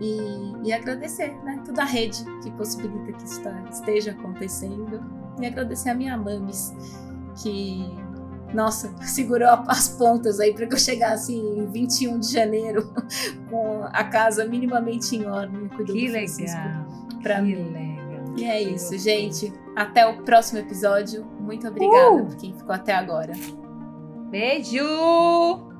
E, 0.00 0.52
e, 0.64 0.72
agradecer, 0.72 1.34
né? 1.44 1.62
Toda 1.64 1.82
a 1.82 1.84
rede 1.84 2.24
que 2.42 2.50
possibilita 2.52 3.12
que 3.12 3.24
isso 3.24 3.42
tá, 3.42 3.64
esteja 3.70 4.12
acontecendo. 4.12 5.00
E 5.40 5.46
agradecer 5.46 5.90
a 5.90 5.94
minha 5.94 6.16
mames, 6.16 6.74
que, 7.42 7.90
nossa, 8.52 8.94
segurou 9.02 9.48
as 9.68 9.88
pontas 9.88 10.40
aí 10.40 10.52
para 10.52 10.66
que 10.66 10.74
eu 10.74 10.78
chegasse 10.78 11.34
em 11.34 11.66
21 11.70 12.18
de 12.20 12.32
janeiro 12.32 12.92
com 13.50 13.84
a 13.84 14.04
casa 14.04 14.44
minimamente 14.46 15.16
em 15.16 15.26
ordem. 15.26 15.68
Que 15.68 16.08
legal! 16.08 16.86
Que 17.22 17.40
mim. 17.42 17.72
legal. 17.72 17.96
E 18.36 18.44
é 18.44 18.62
isso, 18.62 18.96
gente. 18.98 19.52
Até 19.74 20.06
o 20.06 20.22
próximo 20.22 20.58
episódio. 20.58 21.24
Muito 21.40 21.66
obrigada 21.66 22.12
uh! 22.12 22.26
por 22.26 22.36
quem 22.36 22.52
ficou 22.54 22.74
até 22.74 22.94
agora. 22.94 23.32
Beijo! 24.30 25.75